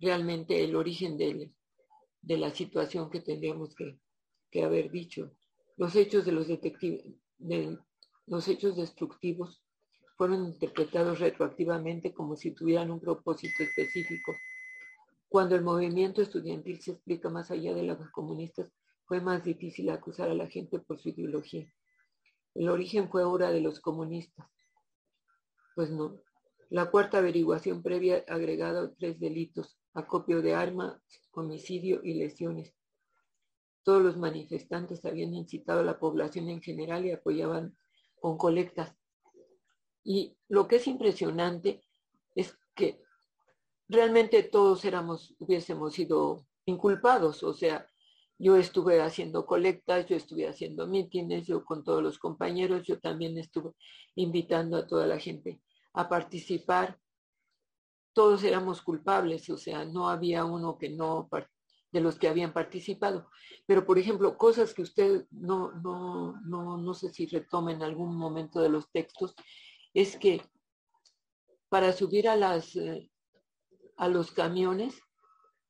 realmente 0.01 0.65
el 0.65 0.75
origen 0.75 1.19
de, 1.19 1.53
de 2.23 2.39
la 2.39 2.49
situación 2.51 3.11
que 3.11 3.21
tendríamos 3.21 3.75
que, 3.75 4.01
que, 4.51 4.65
haber 4.65 4.91
dicho. 4.91 5.31
Los 5.77 5.95
hechos 5.97 6.25
de 6.25 6.33
los 6.33 6.49
los 8.27 8.49
hechos 8.49 8.77
destructivos 8.77 9.63
fueron 10.17 10.47
interpretados 10.47 11.21
retroactivamente 11.21 12.15
como 12.15 12.37
si 12.37 12.53
tuvieran 12.53 12.91
un 12.91 13.01
propósito 13.01 13.63
específico. 13.63 14.33
Cuando 15.29 15.55
el 15.57 15.63
movimiento 15.63 16.23
estudiantil 16.23 16.81
se 16.81 16.93
explica 16.93 17.29
más 17.29 17.51
allá 17.51 17.75
de 17.75 17.83
los 17.83 17.99
comunistas, 18.13 18.73
fue 19.07 19.21
más 19.21 19.45
difícil 19.45 19.89
acusar 19.91 20.29
a 20.29 20.35
la 20.35 20.49
gente 20.49 20.79
por 20.79 21.01
su 21.01 21.11
ideología. 21.11 21.73
El 22.55 22.69
origen 22.69 23.09
fue 23.09 23.25
obra 23.25 23.51
de 23.51 23.61
los 23.61 23.81
comunistas. 23.81 24.47
Pues 25.75 25.91
no. 25.91 26.21
La 26.71 26.91
cuarta 26.91 27.19
averiguación 27.19 27.83
previa 27.83 28.25
agregado 28.27 28.93
tres 28.99 29.21
delitos, 29.21 29.79
acopio 29.95 30.43
de 30.43 30.55
armas, 30.55 31.01
homicidio 31.33 32.01
y 32.03 32.15
lesiones. 32.15 32.75
Todos 33.85 34.03
los 34.03 34.17
manifestantes 34.17 35.05
habían 35.05 35.33
incitado 35.35 35.81
a 35.81 35.85
la 35.85 35.99
población 35.99 36.49
en 36.49 36.61
general 36.61 37.07
y 37.07 37.13
apoyaban 37.13 37.77
con 38.21 38.37
colectas. 38.37 38.97
Y 40.03 40.37
lo 40.49 40.67
que 40.67 40.77
es 40.77 40.89
impresionante 40.89 41.83
es 42.35 42.59
que 42.75 43.01
realmente 43.89 44.43
todos 44.43 44.85
éramos, 44.85 45.37
hubiésemos 45.39 45.95
sido 45.95 46.47
inculpados, 46.65 47.45
o 47.45 47.55
sea, 47.55 47.89
yo 48.39 48.57
estuve 48.57 49.01
haciendo 49.01 49.47
colectas, 49.47 50.07
yo 50.07 50.17
estuve 50.17 50.49
haciendo 50.49 50.87
mítines, 50.87 51.47
yo 51.47 51.65
con 51.65 51.83
todos 51.85 52.03
los 52.03 52.19
compañeros, 52.19 52.83
yo 52.83 52.99
también 53.01 53.39
estuve 53.39 53.73
invitando 54.15 54.77
a 54.77 54.87
toda 54.87 55.07
la 55.07 55.19
gente 55.19 55.61
a 55.95 56.09
participar. 56.09 56.99
Todos 58.13 58.45
éramos 58.45 58.83
culpables, 58.83 59.49
o 59.51 59.59
sea, 59.59 59.85
no 59.85 60.09
había 60.09 60.45
uno 60.45 60.79
que 60.79 60.91
no 60.91 61.29
de 61.93 62.01
los 62.01 62.19
que 62.19 62.29
habían 62.29 62.53
participado. 62.53 63.31
Pero, 63.67 63.87
por 63.87 63.99
ejemplo, 63.99 64.37
cosas 64.37 64.75
que 64.75 64.83
usted 64.83 65.27
no, 65.31 65.73
no, 65.83 66.41
no, 66.43 66.77
no 66.77 66.95
sé 66.95 67.11
si 67.13 67.27
retoma 67.27 67.73
en 67.73 67.83
algún 67.83 68.17
momento 68.17 68.61
de 68.61 68.69
los 68.69 68.91
textos, 68.91 69.35
es 69.95 70.17
que 70.19 70.43
para 71.69 71.93
subir 71.93 72.29
a 72.29 72.37
las 72.37 72.77
eh, 72.77 73.11
a 73.97 74.09
los 74.09 74.31
camiones 74.31 75.01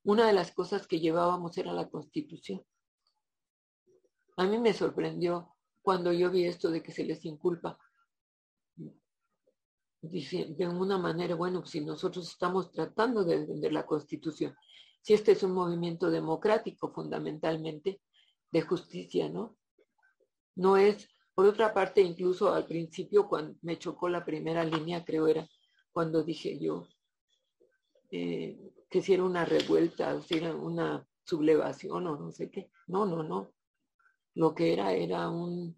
una 0.07 0.29
de 0.29 0.33
las 0.33 0.53
cosas 0.53 0.87
que 0.87 1.01
llevábamos 1.01 1.59
era 1.59 1.73
la 1.73 1.89
constitución. 1.89 2.65
A 4.37 4.47
mí 4.47 4.57
me 4.59 4.73
sorprendió 4.73 5.57
cuando 5.83 6.13
yo 6.13 6.31
vi 6.31 6.45
esto 6.45 6.71
de 6.71 6.81
que 6.81 6.93
se 6.93 7.05
les 7.05 7.25
inculpa. 7.25 7.77
de 10.01 10.69
una 10.69 10.97
manera, 10.97 11.35
bueno, 11.35 11.67
si 11.67 11.81
nosotros 11.81 12.29
estamos 12.29 12.71
tratando 12.71 13.25
de 13.25 13.41
defender 13.41 13.73
la 13.73 13.85
constitución, 13.85 14.55
si 15.03 15.13
este 15.13 15.33
es 15.33 15.43
un 15.43 15.53
movimiento 15.53 16.09
democrático 16.09 16.93
fundamentalmente, 16.93 18.01
de 18.53 18.63
justicia, 18.63 19.29
¿no? 19.29 19.57
No 20.55 20.77
es, 20.77 21.09
por 21.35 21.47
otra 21.47 21.75
parte, 21.75 22.01
incluso 22.01 22.55
al 22.55 22.67
principio 22.67 23.27
cuando 23.29 23.59
me 23.63 23.77
chocó 23.77 24.09
la 24.09 24.25
primera 24.25 24.63
línea, 24.63 25.05
creo 25.05 25.27
era 25.27 25.49
cuando 25.91 26.23
dije 26.23 26.61
yo, 26.61 26.87
eh, 28.13 28.57
que 28.89 29.03
si 29.03 29.15
era 29.15 29.25
una 29.25 29.45
revuelta, 29.45 30.15
o 30.15 30.23
si 30.23 30.37
era 30.37 30.55
una 30.55 31.07
sublevación 31.25 32.07
o 32.07 32.17
no 32.17 32.33
sé 32.33 32.51
qué. 32.51 32.71
No, 32.87 33.07
no, 33.07 33.23
no. 33.23 33.53
Lo 34.35 34.55
que 34.55 34.73
era 34.73 34.93
era 34.93 35.29
un, 35.29 35.77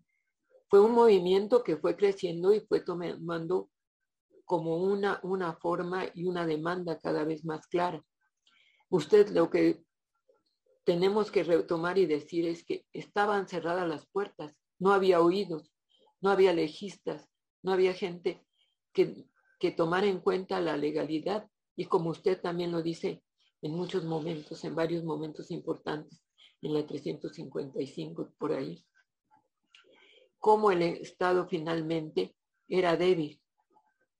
fue 0.68 0.80
un 0.80 0.92
movimiento 0.92 1.62
que 1.62 1.76
fue 1.76 1.96
creciendo 1.96 2.52
y 2.52 2.60
fue 2.60 2.80
tomando 2.80 3.70
como 4.44 4.78
una, 4.78 5.20
una 5.22 5.54
forma 5.54 6.06
y 6.14 6.24
una 6.24 6.46
demanda 6.46 6.98
cada 6.98 7.24
vez 7.24 7.44
más 7.44 7.66
clara. 7.66 8.04
Usted 8.90 9.28
lo 9.28 9.50
que 9.50 9.84
tenemos 10.84 11.30
que 11.30 11.44
retomar 11.44 11.98
y 11.98 12.06
decir 12.06 12.46
es 12.46 12.64
que 12.64 12.86
estaban 12.92 13.46
cerradas 13.46 13.86
las 13.86 14.06
puertas, 14.06 14.56
no 14.78 14.92
había 14.92 15.20
oídos, 15.20 15.70
no 16.20 16.30
había 16.30 16.52
legistas, 16.52 17.28
no 17.62 17.72
había 17.72 17.92
gente 17.92 18.44
que, 18.92 19.26
que 19.60 19.70
tomara 19.70 20.06
en 20.06 20.20
cuenta 20.20 20.60
la 20.60 20.76
legalidad 20.76 21.46
y 21.78 21.84
como 21.84 22.10
usted 22.10 22.40
también 22.40 22.72
lo 22.72 22.82
dice 22.82 23.22
en 23.62 23.72
muchos 23.72 24.02
momentos, 24.02 24.64
en 24.64 24.74
varios 24.74 25.04
momentos 25.04 25.52
importantes, 25.52 26.20
en 26.60 26.74
la 26.74 26.84
355 26.84 28.32
por 28.36 28.52
ahí, 28.52 28.84
cómo 30.40 30.72
el 30.72 30.82
Estado 30.82 31.46
finalmente 31.46 32.34
era 32.66 32.96
débil, 32.96 33.40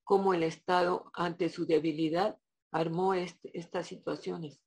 cómo 0.05 0.35
el 0.35 0.44
Estado 0.44 1.11
ante 1.14 1.49
su 1.49 1.66
debilidad 1.66 2.38
armó 2.71 3.12
este, 3.14 3.51
estas 3.59 3.88
situaciones, 3.88 4.62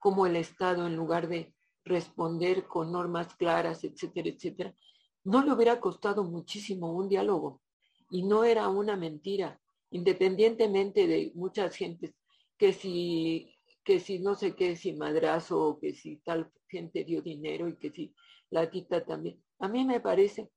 cómo 0.00 0.26
el 0.26 0.34
Estado 0.34 0.88
en 0.88 0.96
lugar 0.96 1.28
de 1.28 1.54
responder 1.84 2.66
con 2.66 2.90
normas 2.90 3.36
claras, 3.36 3.84
etcétera, 3.84 4.30
etcétera, 4.30 4.74
no 5.22 5.44
le 5.44 5.52
hubiera 5.52 5.78
costado 5.78 6.24
muchísimo 6.24 6.92
un 6.92 7.08
diálogo. 7.08 7.62
Y 8.10 8.24
no 8.24 8.42
era 8.42 8.68
una 8.68 8.96
mentira, 8.96 9.60
independientemente 9.90 11.06
de 11.06 11.30
muchas 11.36 11.76
gentes 11.76 12.16
que 12.58 12.72
si, 12.72 13.54
que 13.84 14.00
si 14.00 14.18
no 14.18 14.34
sé 14.34 14.54
qué, 14.54 14.76
si 14.76 14.92
madrazo, 14.92 15.60
o 15.60 15.78
que 15.78 15.92
si 15.94 16.16
tal 16.18 16.50
gente 16.68 17.04
dio 17.04 17.22
dinero 17.22 17.68
y 17.68 17.76
que 17.76 17.90
si 17.90 18.14
la 18.50 18.70
tita 18.70 19.04
también. 19.04 19.42
A 19.58 19.68
mí 19.68 19.84
me 19.84 20.00
parece 20.00 20.50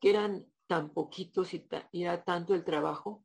que 0.00 0.10
eran 0.10 0.46
tan 0.66 0.92
poquitos 0.92 1.52
y, 1.54 1.66
era 1.92 2.22
tanto 2.24 2.54
el 2.54 2.64
trabajo 2.64 3.24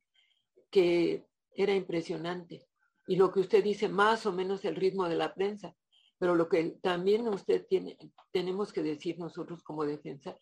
que 0.72 1.28
era 1.54 1.74
impresionante. 1.74 2.68
Y 3.08 3.18
lo 3.18 3.32
que 3.32 3.40
usted 3.40 3.64
dice, 3.64 3.88
más 3.88 4.26
o 4.26 4.32
menos 4.32 4.66
el 4.66 4.76
ritmo 4.76 5.08
de 5.08 5.16
la 5.16 5.34
prensa, 5.34 5.76
pero 6.18 6.36
lo 6.36 6.50
que 6.50 6.78
también 6.82 7.28
usted 7.28 7.66
tiene, 7.68 7.98
tenemos 8.32 8.74
que 8.74 8.82
decir 8.82 9.20
nosotros 9.20 9.62
como 9.64 9.86
defensa, 9.86 10.38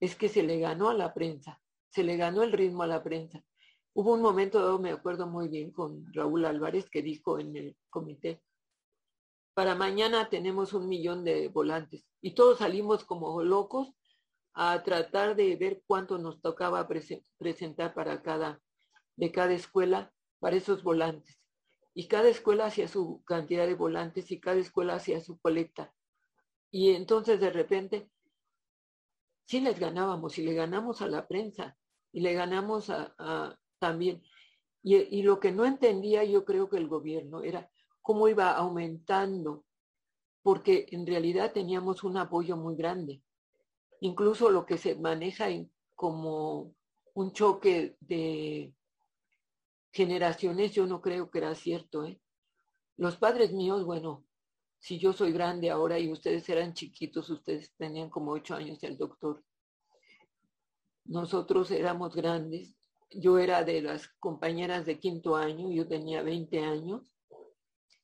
es 0.00 0.14
que 0.16 0.28
se 0.28 0.42
le 0.42 0.58
ganó 0.58 0.88
a 0.88 0.94
la 0.94 1.12
prensa, 1.12 1.60
se 1.90 2.04
le 2.04 2.16
ganó 2.16 2.42
el 2.42 2.52
ritmo 2.52 2.82
a 2.82 2.86
la 2.86 3.02
prensa. 3.02 3.44
Hubo 3.98 4.12
un 4.12 4.20
momento, 4.20 4.78
me 4.78 4.90
acuerdo 4.90 5.26
muy 5.26 5.48
bien, 5.48 5.70
con 5.70 6.12
Raúl 6.12 6.44
Álvarez 6.44 6.90
que 6.90 7.00
dijo 7.00 7.38
en 7.38 7.56
el 7.56 7.78
comité, 7.88 8.42
para 9.54 9.74
mañana 9.74 10.28
tenemos 10.28 10.74
un 10.74 10.86
millón 10.86 11.24
de 11.24 11.48
volantes 11.48 12.04
y 12.20 12.34
todos 12.34 12.58
salimos 12.58 13.06
como 13.06 13.42
locos 13.42 13.94
a 14.52 14.82
tratar 14.82 15.34
de 15.34 15.56
ver 15.56 15.82
cuánto 15.86 16.18
nos 16.18 16.42
tocaba 16.42 16.86
presentar 17.38 17.94
para 17.94 18.20
cada, 18.20 18.60
de 19.16 19.32
cada 19.32 19.54
escuela 19.54 20.12
para 20.40 20.56
esos 20.56 20.82
volantes. 20.82 21.40
Y 21.94 22.06
cada 22.06 22.28
escuela 22.28 22.66
hacía 22.66 22.88
su 22.88 23.22
cantidad 23.24 23.66
de 23.66 23.76
volantes 23.76 24.30
y 24.30 24.40
cada 24.40 24.58
escuela 24.58 24.96
hacía 24.96 25.22
su 25.22 25.38
colecta. 25.38 25.94
Y 26.70 26.90
entonces 26.90 27.40
de 27.40 27.48
repente, 27.48 28.10
sí 29.46 29.62
les 29.62 29.80
ganábamos 29.80 30.36
y 30.36 30.42
le 30.42 30.52
ganamos 30.52 31.00
a 31.00 31.08
la 31.08 31.26
prensa 31.26 31.78
y 32.12 32.20
le 32.20 32.34
ganamos 32.34 32.90
a, 32.90 33.58
también. 33.78 34.22
Y, 34.82 35.22
lo 35.22 35.40
que 35.40 35.50
no 35.50 35.64
entendía 35.64 36.22
yo 36.22 36.44
creo 36.44 36.68
que 36.68 36.76
el 36.76 36.86
gobierno 36.86 37.42
era 37.42 37.68
cómo 38.02 38.28
iba 38.28 38.52
aumentando 38.52 39.64
porque 40.42 40.86
en 40.92 41.04
realidad 41.04 41.52
teníamos 41.52 42.04
un 42.04 42.16
apoyo 42.18 42.56
muy 42.56 42.76
grande. 42.76 43.20
Incluso 44.00 44.48
lo 44.48 44.64
que 44.64 44.78
se 44.78 44.94
maneja 44.94 45.46
como 45.96 46.72
un 47.14 47.32
choque 47.32 47.96
de 47.98 48.72
generaciones, 49.92 50.72
yo 50.72 50.86
no 50.86 51.00
creo 51.00 51.30
que 51.30 51.38
era 51.38 51.54
cierto. 51.56 52.04
¿eh? 52.04 52.20
Los 52.96 53.16
padres 53.16 53.52
míos, 53.52 53.84
bueno, 53.84 54.24
si 54.78 54.98
yo 54.98 55.12
soy 55.12 55.32
grande 55.32 55.70
ahora 55.70 55.98
y 55.98 56.12
ustedes 56.12 56.48
eran 56.48 56.74
chiquitos, 56.74 57.28
ustedes 57.30 57.74
tenían 57.76 58.08
como 58.08 58.30
ocho 58.30 58.54
años 58.54 58.80
el 58.84 58.96
doctor. 58.96 59.42
Nosotros 61.06 61.70
éramos 61.70 62.14
grandes. 62.14 62.76
Yo 63.10 63.38
era 63.38 63.64
de 63.64 63.82
las 63.82 64.08
compañeras 64.18 64.86
de 64.86 64.98
quinto 64.98 65.36
año, 65.36 65.70
yo 65.70 65.86
tenía 65.86 66.22
20 66.22 66.60
años 66.60 67.12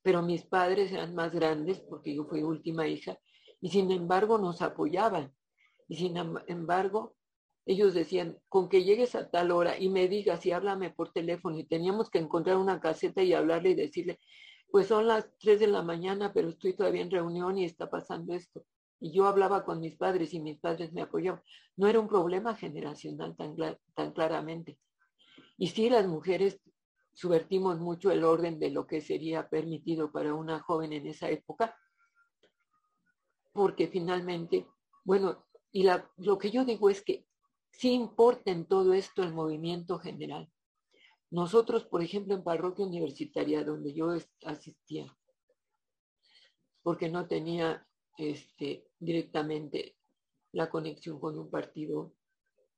pero 0.03 0.23
mis 0.23 0.43
padres 0.45 0.93
eran 0.93 1.15
más 1.15 1.33
grandes 1.33 1.81
porque 1.81 2.15
yo 2.15 2.25
fui 2.25 2.43
última 2.43 2.87
hija 2.87 3.19
y 3.61 3.71
sin 3.71 3.91
embargo 3.91 4.37
nos 4.39 4.61
apoyaban. 4.61 5.33
Y 5.89 5.97
sin 5.97 6.17
embargo, 6.17 7.15
ellos 7.65 7.95
decían, 7.95 8.39
con 8.49 8.69
que 8.69 8.83
llegues 8.83 9.15
a 9.15 9.31
tal 9.31 9.53
hora 9.53 9.79
y 9.79 9.89
me 9.89 10.09
digas 10.09 10.45
y 10.45 10.51
háblame 10.53 10.91
por 10.91 11.13
teléfono 11.13 11.59
y 11.59 11.65
teníamos 11.65 12.11
que 12.11 12.19
encontrar 12.19 12.57
una 12.57 12.81
caseta 12.81 13.23
y 13.23 13.33
hablarle 13.33 13.71
y 13.71 13.75
decirle, 13.75 14.19
pues 14.71 14.89
son 14.89 15.07
las 15.07 15.31
tres 15.39 15.61
de 15.61 15.69
la 15.69 15.83
mañana, 15.83 16.33
pero 16.33 16.49
estoy 16.49 16.75
todavía 16.75 17.03
en 17.03 17.11
reunión 17.11 17.59
y 17.59 17.65
está 17.65 17.89
pasando 17.89 18.35
esto. 18.35 18.65
Y 18.99 19.13
yo 19.13 19.27
hablaba 19.27 19.65
con 19.65 19.81
mis 19.81 19.97
padres 19.97 20.33
y 20.35 20.41
mis 20.41 20.59
padres 20.59 20.93
me 20.93 21.03
apoyaban. 21.03 21.43
No 21.77 21.87
era 21.89 22.01
un 22.01 22.09
problema 22.09 22.57
generacional 22.57 23.37
tan, 23.37 23.55
tan 23.95 24.13
claramente. 24.13 24.79
Y 25.63 25.69
sí, 25.69 25.89
las 25.89 26.09
mujeres 26.09 26.61
subvertimos 27.13 27.79
mucho 27.79 28.11
el 28.11 28.25
orden 28.25 28.59
de 28.59 28.71
lo 28.71 28.85
que 28.85 29.01
sería 29.01 29.49
permitido 29.49 30.11
para 30.11 30.35
una 30.35 30.59
joven 30.59 30.93
en 30.93 31.07
esa 31.07 31.31
época, 31.31 31.79
porque 33.53 33.87
finalmente, 33.87 34.67
bueno, 35.05 35.47
y 35.71 35.89
lo 36.17 36.37
que 36.37 36.51
yo 36.51 36.65
digo 36.65 36.91
es 36.91 37.01
que 37.01 37.29
sí 37.71 37.93
importa 37.93 38.51
en 38.51 38.67
todo 38.67 38.93
esto 38.93 39.23
el 39.23 39.33
movimiento 39.33 40.01
general. 40.01 40.53
Nosotros, 41.31 41.85
por 41.85 42.03
ejemplo, 42.03 42.35
en 42.35 42.43
parroquia 42.43 42.85
universitaria, 42.85 43.63
donde 43.63 43.95
yo 43.95 44.17
asistía, 44.45 45.17
porque 46.83 47.09
no 47.09 47.29
tenía 47.29 47.87
este, 48.19 48.91
directamente 48.99 49.97
la 50.51 50.69
conexión 50.69 51.21
con 51.21 51.39
un 51.39 51.49
partido 51.53 52.17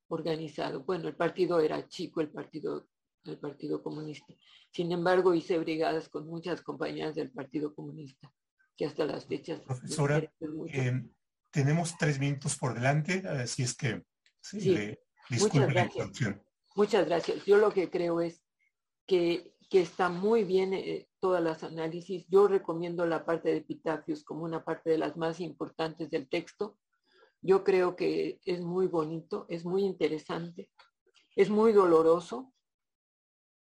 organizado. 0.09 0.85
Bueno, 0.85 1.09
el 1.09 1.17
partido 1.17 1.61
era 1.61 1.89
chico, 1.89 2.21
el 2.21 2.31
partido 2.31 2.89
del 3.25 3.39
Partido 3.39 3.83
Comunista. 3.83 4.35
Sin 4.71 4.93
embargo, 4.93 5.35
hice 5.35 5.59
brigadas 5.59 6.09
con 6.09 6.27
muchas 6.27 6.63
compañías 6.63 7.15
del 7.15 7.31
Partido 7.31 7.75
Comunista, 7.75 8.33
que 8.77 8.87
hasta 8.87 9.07
las 9.07 9.27
fechas... 9.27 9.61
Profesora, 9.61 10.19
eh, 10.73 11.03
tenemos 11.51 11.97
tres 11.97 12.19
minutos 12.19 12.57
por 12.57 12.75
delante, 12.75 13.27
así 13.27 13.63
es 13.63 13.75
que 13.75 14.03
sí, 14.41 14.77
muchas 15.31 15.69
gracias. 15.69 16.11
Muchas 16.77 17.07
gracias. 17.07 17.45
Yo 17.45 17.57
lo 17.57 17.73
que 17.73 17.89
creo 17.89 18.21
es 18.21 18.43
que, 19.07 19.55
que 19.71 19.81
está 19.81 20.09
muy 20.09 20.43
bien 20.45 20.75
eh, 20.75 21.09
todas 21.21 21.43
las 21.43 21.63
análisis. 21.63 22.27
Yo 22.29 22.49
recomiendo 22.49 23.07
la 23.07 23.25
parte 23.25 23.51
de 23.51 23.59
epitafios 23.59 24.25
como 24.25 24.43
una 24.43 24.65
parte 24.65 24.91
de 24.91 24.99
las 24.99 25.17
más 25.17 25.39
importantes 25.41 26.11
del 26.11 26.29
texto. 26.29 26.77
Yo 27.47 27.63
creo 27.63 27.95
que 27.95 28.41
es 28.47 28.63
muy 28.63 28.87
bonito, 28.87 29.45
es 29.51 29.67
muy 29.67 29.85
interesante, 29.85 30.71
es 31.37 31.51
muy 31.51 31.75
doloroso, 31.75 32.55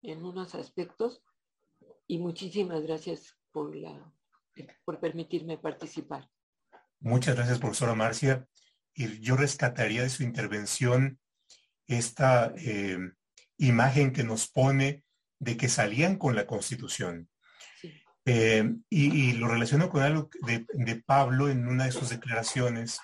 en 0.04 0.24
unos 0.24 0.54
aspectos 0.54 1.24
y 2.06 2.20
muchísimas 2.20 2.84
gracias 2.84 3.36
por, 3.52 3.76
la, 3.76 4.14
por 4.86 5.00
permitirme 5.00 5.58
participar. 5.58 6.30
Muchas 7.00 7.36
gracias, 7.36 7.58
profesora 7.58 7.96
Marcia. 7.96 8.48
Y 8.94 9.20
yo 9.22 9.38
rescataría 9.38 10.04
de 10.04 10.10
su 10.10 10.22
intervención 10.22 11.20
esta 11.88 12.54
eh, 12.56 13.00
imagen 13.58 14.14
que 14.14 14.24
nos 14.24 14.48
pone 14.48 15.04
de 15.40 15.58
que 15.58 15.68
salían 15.68 16.18
con 16.18 16.36
la 16.36 16.46
Constitución. 16.46 17.28
Eh, 18.26 18.72
y, 18.90 19.34
lo 19.34 19.48
relaciono 19.48 19.90
con 19.90 20.04
algo 20.04 20.30
de, 20.46 20.66
de 20.74 20.96
Pablo 21.02 21.50
en 21.50 21.68
una 21.68 21.86
de 21.86 21.92
sus 21.92 22.10
declaraciones. 22.10 23.00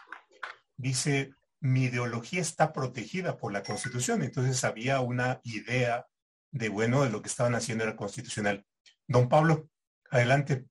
Dice, 0.80 1.36
mi 1.60 1.84
ideología 1.84 2.40
está 2.40 2.72
protegida 2.72 3.36
por 3.38 3.52
la 3.52 3.64
Constitución. 3.64 4.24
Entonces 4.24 4.64
había 4.64 5.02
una 5.02 5.42
idea 5.44 6.08
de 6.52 6.70
bueno 6.70 7.04
de 7.04 7.10
lo 7.10 7.22
que 7.22 7.28
estaban 7.28 7.54
haciendo 7.54 7.84
era 7.84 7.98
constitucional. 7.98 8.66
Don 9.06 9.28
Pablo, 9.28 9.70
adelante. 10.10 10.68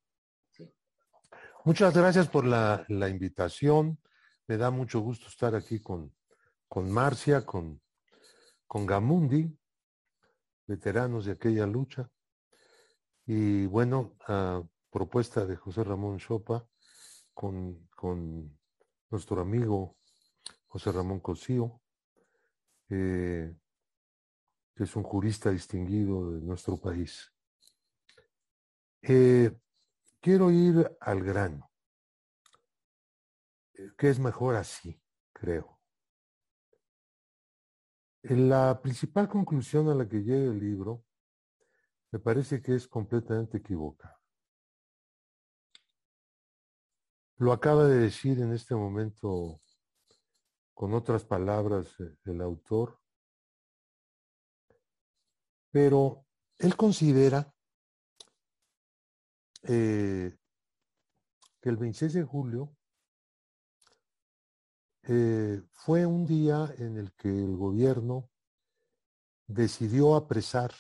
Muchas 1.63 1.95
gracias 1.95 2.27
por 2.27 2.47
la, 2.47 2.87
invitación. 2.89 4.01
Me 4.47 4.57
da 4.57 4.71
mucho 4.71 5.01
gusto 5.01 5.29
estar 5.29 5.55
aquí 5.55 5.81
con, 5.81 6.15
con 6.69 6.91
Marcia, 6.91 7.45
con, 7.45 7.83
con 8.67 8.87
Gamundi, 8.87 9.55
veteranos 10.67 11.27
de 11.27 11.33
aquella 11.33 11.67
lucha. 11.67 12.11
Y 13.27 13.67
bueno, 13.67 14.17
propuesta 14.91 15.45
de 15.45 15.57
José 15.57 15.85
Ramón 15.85 16.17
Chopa, 16.17 16.67
con, 17.35 17.87
con 17.95 18.58
nuestro 19.11 19.41
amigo 19.41 19.97
José 20.67 20.93
Ramón 20.93 21.21
Cosío, 21.21 21.81
eh, 22.91 23.55
que 24.75 24.85
es 24.85 24.97
un 24.97 25.03
jurista 25.03 25.51
distinguido 25.51 26.33
de 26.33 26.41
nuestro 26.41 26.77
país. 26.79 27.33
Eh, 29.03 29.57
quiero 30.21 30.51
ir 30.51 30.97
al 31.01 31.23
grano, 31.23 31.71
eh, 33.75 33.91
que 33.97 34.11
es 34.11 34.19
mejor 34.19 34.57
así, 34.57 35.01
creo. 35.33 35.79
La 38.23 38.81
principal 38.83 39.29
conclusión 39.29 39.89
a 39.89 39.95
la 39.95 40.09
que 40.09 40.23
llega 40.23 40.51
el 40.51 40.59
libro 40.59 41.05
me 42.11 42.19
parece 42.19 42.61
que 42.61 42.75
es 42.75 42.87
completamente 42.89 43.59
equivocada. 43.59 44.18
Lo 47.41 47.53
acaba 47.53 47.87
de 47.87 47.99
decir 47.99 48.41
en 48.41 48.53
este 48.53 48.75
momento 48.75 49.61
con 50.75 50.93
otras 50.93 51.25
palabras 51.25 51.89
eh, 52.01 52.17
el 52.25 52.41
autor. 52.41 53.01
Pero 55.71 56.27
él 56.59 56.77
considera 56.77 57.55
eh, 59.63 60.37
que 61.61 61.69
el 61.69 61.77
26 61.77 62.13
de 62.13 62.25
julio 62.25 62.77
eh, 65.03 65.63
fue 65.71 66.07
un 66.07 66.27
día 66.27 66.75
en 66.79 66.99
el 66.99 67.13
que 67.13 67.29
el 67.29 67.57
gobierno 67.57 68.31
decidió 69.47 70.17
apresar 70.17 70.75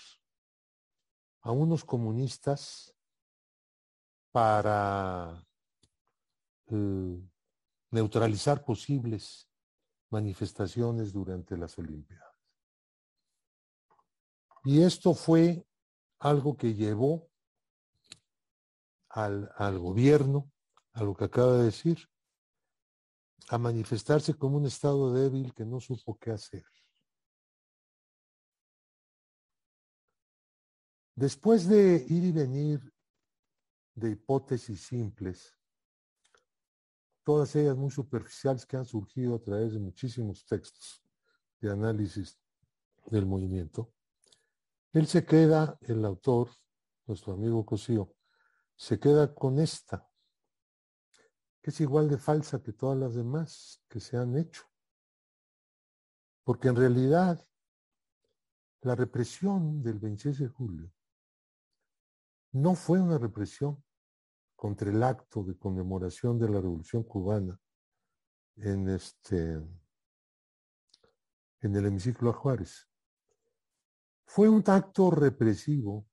a 1.43 1.53
unos 1.53 1.85
comunistas 1.85 2.97
para 4.33 5.48
eh, 6.71 7.23
neutralizar 7.91 8.65
posibles 8.65 9.49
manifestaciones 10.11 11.13
durante 11.13 11.57
las 11.57 11.79
Olimpiadas. 11.79 12.35
Y 14.65 14.83
esto 14.83 15.15
fue 15.15 15.67
algo 16.19 16.57
que 16.57 16.75
llevó 16.75 17.29
al, 19.11 19.51
al 19.57 19.79
gobierno, 19.79 20.51
a 20.93 21.03
lo 21.05 21.15
que 21.15 21.25
acaba 21.25 21.59
de 21.59 21.65
decir, 21.65 21.99
a 23.49 23.59
manifestarse 23.59 24.35
como 24.35 24.59
un 24.59 24.67
estado 24.67 25.13
débil 25.13 25.55
que 25.55 25.65
no 25.65 25.81
supo 25.81 26.19
qué 26.19 26.33
hacer. 26.33 26.65
Después 31.15 31.67
de 31.69 32.05
ir 32.09 32.25
y 32.25 32.33
venir 32.33 32.93
de 33.95 34.11
hipótesis 34.11 34.83
simples, 34.83 35.58
todas 37.29 37.55
ellas 37.57 37.77
muy 37.77 37.91
superficiales 37.91 38.65
que 38.65 38.79
han 38.79 38.87
surgido 38.87 39.35
a 39.35 39.39
través 39.39 39.75
de 39.75 39.79
muchísimos 39.79 40.47
textos 40.47 41.05
de 41.61 41.71
análisis 41.71 42.41
del 43.05 43.27
movimiento, 43.27 43.93
él 44.95 45.07
se 45.07 45.27
queda, 45.27 45.77
el 45.83 46.07
autor, 46.07 46.49
nuestro 47.07 47.35
amigo 47.35 47.67
Cosío, 47.67 48.15
se 48.75 48.99
queda 48.99 49.35
con 49.35 49.59
esta, 49.59 50.09
que 51.61 51.69
es 51.69 51.79
igual 51.83 52.09
de 52.09 52.17
falsa 52.17 52.63
que 52.63 52.73
todas 52.73 52.97
las 52.97 53.15
demás 53.15 53.85
que 53.91 54.01
se 54.01 54.17
han 54.17 54.35
hecho. 54.35 54.63
Porque 56.45 56.69
en 56.69 56.77
realidad 56.77 57.47
la 58.81 58.95
represión 58.95 59.83
del 59.83 59.99
26 59.99 60.39
de 60.39 60.49
julio 60.49 60.91
no 62.53 62.75
fue 62.75 63.03
una 63.03 63.19
represión 63.19 63.85
contra 64.59 64.91
el 64.91 65.01
acto 65.05 65.45
de 65.45 65.57
conmemoración 65.57 66.37
de 66.37 66.49
la 66.49 66.61
Revolución 66.61 67.05
Cubana 67.05 67.61
en 68.57 68.89
este 68.89 69.53
en 71.61 71.77
el 71.77 71.87
hemiciclo 71.87 72.31
a 72.31 72.33
Juárez. 72.33 72.89
Fue 74.25 74.49
un 74.49 74.65
acto 74.67 75.13
represivo 75.13 76.09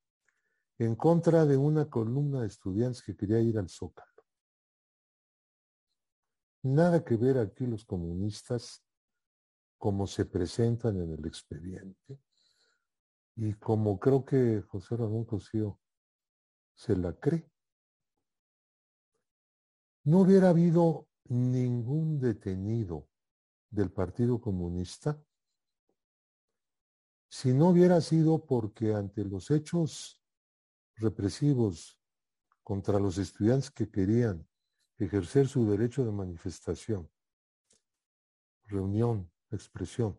en 0.77 0.95
contra 0.95 1.43
de 1.43 1.57
una 1.57 1.89
columna 1.89 2.41
de 2.41 2.47
estudiantes 2.47 3.01
que 3.01 3.17
quería 3.17 3.39
ir 3.39 3.57
al 3.57 3.67
Zócalo. 3.67 4.23
nada 6.61 7.03
que 7.03 7.17
ver 7.17 7.39
aquí 7.39 7.65
los 7.65 7.83
comunistas 7.83 8.83
como 9.79 10.05
se 10.05 10.23
presentan 10.23 11.01
en 11.01 11.13
el 11.13 11.25
expediente 11.25 12.19
y 13.35 13.55
como 13.55 13.99
creo 13.99 14.23
que 14.23 14.61
José 14.61 14.97
Ramón 14.97 15.25
Cosío 15.25 15.79
se 16.75 16.95
la 16.95 17.11
cree. 17.13 17.54
No 20.05 20.19
hubiera 20.19 20.49
habido 20.49 21.07
ningún 21.25 22.19
detenido 22.19 23.09
del 23.71 23.91
Partido 23.91 24.39
Comunista 24.39 25.19
si 27.27 27.53
no 27.53 27.69
hubiera 27.69 27.99
sido 28.01 28.45
porque 28.45 28.93
ante 28.93 29.25
los 29.25 29.49
hechos 29.49 30.21
represivos 30.95 31.99
contra 32.63 32.99
los 32.99 33.17
estudiantes 33.17 33.71
que 33.71 33.89
querían 33.89 34.47
ejercer 34.97 35.47
su 35.47 35.69
derecho 35.69 36.05
de 36.05 36.11
manifestación, 36.11 37.09
reunión, 38.67 39.29
expresión, 39.51 40.17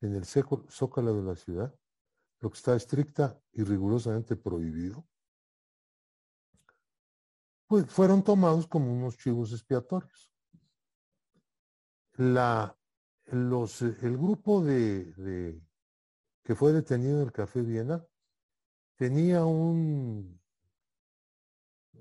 en 0.00 0.14
el 0.14 0.24
zócalo 0.24 1.14
de 1.14 1.22
la 1.22 1.36
ciudad, 1.36 1.74
lo 2.38 2.48
que 2.48 2.56
está 2.56 2.74
estricta 2.74 3.38
y 3.52 3.64
rigurosamente 3.64 4.36
prohibido, 4.36 5.04
pues 7.70 7.86
fueron 7.86 8.24
tomados 8.24 8.66
como 8.66 8.92
unos 8.92 9.16
chivos 9.16 9.52
expiatorios. 9.52 10.34
El 12.18 12.74
grupo 14.18 14.60
de, 14.64 15.62
que 16.42 16.56
fue 16.56 16.72
detenido 16.72 17.18
en 17.18 17.26
el 17.26 17.32
Café 17.32 17.62
Viena 17.62 18.04
tenía 18.96 19.44
un 19.44 20.42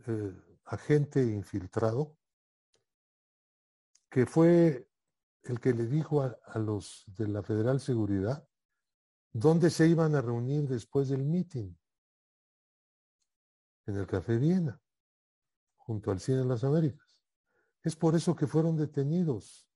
eh, 0.07 0.33
agente 0.65 1.23
infiltrado 1.23 2.17
que 4.09 4.25
fue 4.25 4.89
el 5.43 5.59
que 5.59 5.75
le 5.75 5.85
dijo 5.85 6.23
a, 6.23 6.35
a, 6.45 6.57
los 6.57 7.03
de 7.15 7.27
la 7.27 7.43
Federal 7.43 7.79
Seguridad 7.79 8.43
dónde 9.33 9.69
se 9.69 9.87
iban 9.87 10.15
a 10.15 10.21
reunir 10.21 10.67
después 10.67 11.09
del 11.09 11.23
meeting. 11.25 11.75
En 13.85 13.97
el 13.97 14.07
Café 14.07 14.37
Viena, 14.37 14.81
junto 15.89 16.11
al 16.11 16.19
Cine 16.19 16.37
de 16.37 16.45
las 16.45 16.63
Américas. 16.63 17.17
Es 17.81 17.95
por 17.95 18.15
eso 18.15 18.35
que 18.35 18.45
fueron 18.45 18.77
detenidos 18.77 19.67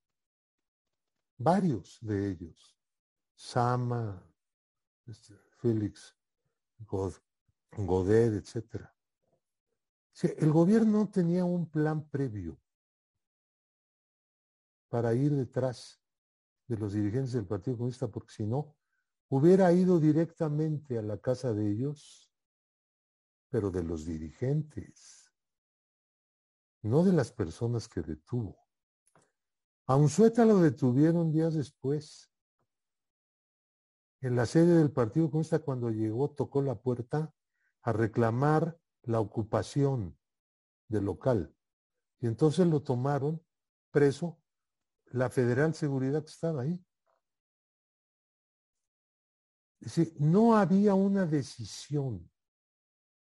varios 1.39 1.97
de 2.02 2.30
ellos. 2.30 2.78
Sama, 3.34 4.23
este, 5.08 5.34
Félix 5.58 6.15
God, 6.86 7.13
Godet, 7.76 8.34
etc. 8.36 8.86
el 10.38 10.52
gobierno 10.52 11.10
tenía 11.10 11.45
un 11.45 11.67
plan 11.67 12.08
previo 12.08 12.62
para 14.89 15.15
ir 15.15 15.32
detrás 15.34 15.99
de 16.67 16.78
los 16.78 16.93
dirigentes 16.93 17.34
del 17.34 17.47
Partido 17.47 17.78
Comunista, 17.78 18.08
porque 18.08 18.34
si 18.34 18.45
no, 18.45 18.76
hubiera 19.30 19.73
ido 19.73 19.99
directamente 19.99 20.99
a 20.99 21.02
la 21.02 21.17
casa 21.17 21.54
de 21.54 21.71
ellos, 21.71 22.32
pero 23.49 23.71
de 23.71 23.82
los 23.82 24.06
dirigentes, 24.06 25.22
no 26.84 27.04
de 27.04 27.13
las 27.13 27.32
personas 27.32 27.88
que 27.88 28.02
detuvo. 28.02 28.58
A 29.86 29.96
Unzueta 29.96 30.46
lo 30.46 30.60
detuvieron 30.60 31.32
días 31.32 31.56
después. 31.56 32.30
En 34.22 34.36
la 34.36 34.46
sede 34.46 34.78
del 34.78 34.91
Partido 34.91 35.30
Comunista, 35.30 35.60
cuando 35.60 35.89
llegó, 35.89 36.32
tocó 36.32 36.62
la 36.62 36.76
puerta 36.76 37.34
a 37.82 37.91
reclamar 37.93 38.78
la 39.04 39.19
ocupación 39.19 40.17
del 40.88 41.06
local. 41.06 41.54
Y 42.19 42.28
entonces 42.28 42.67
lo 42.67 42.82
tomaron 42.82 43.41
preso 43.91 44.39
la 45.08 45.30
Federal 45.30 45.74
Seguridad 45.74 46.24
que 46.24 46.32
estaba 46.32 46.63
ahí. 46.63 46.86
No 50.17 50.56
había 50.56 50.96
una 50.96 51.26
decisión 51.26 52.30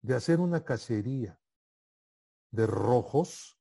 de 0.02 0.16
hacer 0.16 0.40
una 0.40 0.64
cacería 0.64 1.40
de 2.56 2.66
rojos 2.66 3.60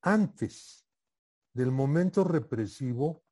antes 0.00 0.86
del 1.52 1.72
momento 1.72 2.24
represivo 2.24 3.24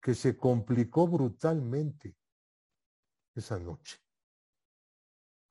que 0.00 0.14
se 0.14 0.36
complicó 0.36 1.06
brutalmente 1.08 2.16
esa 3.34 3.58
noche. 3.58 3.98